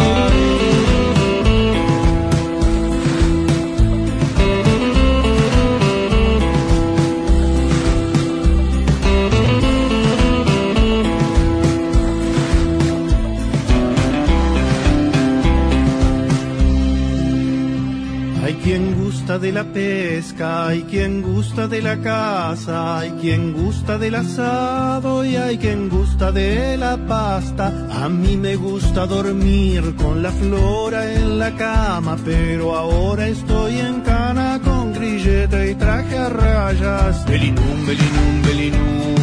de 19.37 19.53
la 19.53 19.65
pesca, 19.65 20.69
hay 20.69 20.85
quien 20.85 21.21
gusta 21.21 21.69
de 21.69 21.83
la 21.83 21.99
casa, 22.01 23.01
hay 23.01 23.11
quien 23.21 23.53
gusta 23.53 23.99
del 23.99 24.15
asado 24.15 25.23
y 25.23 25.37
hay 25.37 25.59
quien 25.59 25.91
gusta 25.91 26.33
de 26.33 26.79
la 26.79 26.97
pasta. 26.97 27.71
A 27.91 28.09
mí 28.09 28.39
me 28.39 28.57
gusta 28.57 29.07
dormir 29.07 29.95
con 29.97 30.23
la 30.23 30.31
flora 30.31 31.13
en 31.13 31.39
la 31.39 31.55
cama, 31.57 32.17
pero 32.25 32.75
ahora 32.75 33.29
estoy 33.29 33.79
en 33.81 34.01
cana 34.01 34.61
con 34.65 34.95
grilleta 34.95 35.67
y 35.67 35.75
traje 35.75 36.17
a 36.17 36.31
rayas. 36.31 37.27
Belinum, 37.27 37.87
belinum, 37.87 38.43
belinum, 38.47 39.17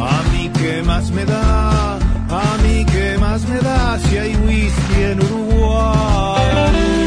a 0.00 0.22
mí 0.32 0.50
qué 0.58 0.82
más 0.82 1.12
me 1.12 1.24
da, 1.24 1.94
a 1.94 2.56
mí 2.64 2.84
qué 2.86 3.16
más 3.20 3.48
me 3.48 3.58
da 3.60 4.00
si 4.00 4.18
hay 4.18 4.34
whisky 4.34 5.02
en 5.02 5.20
Uruguay. 5.20 7.05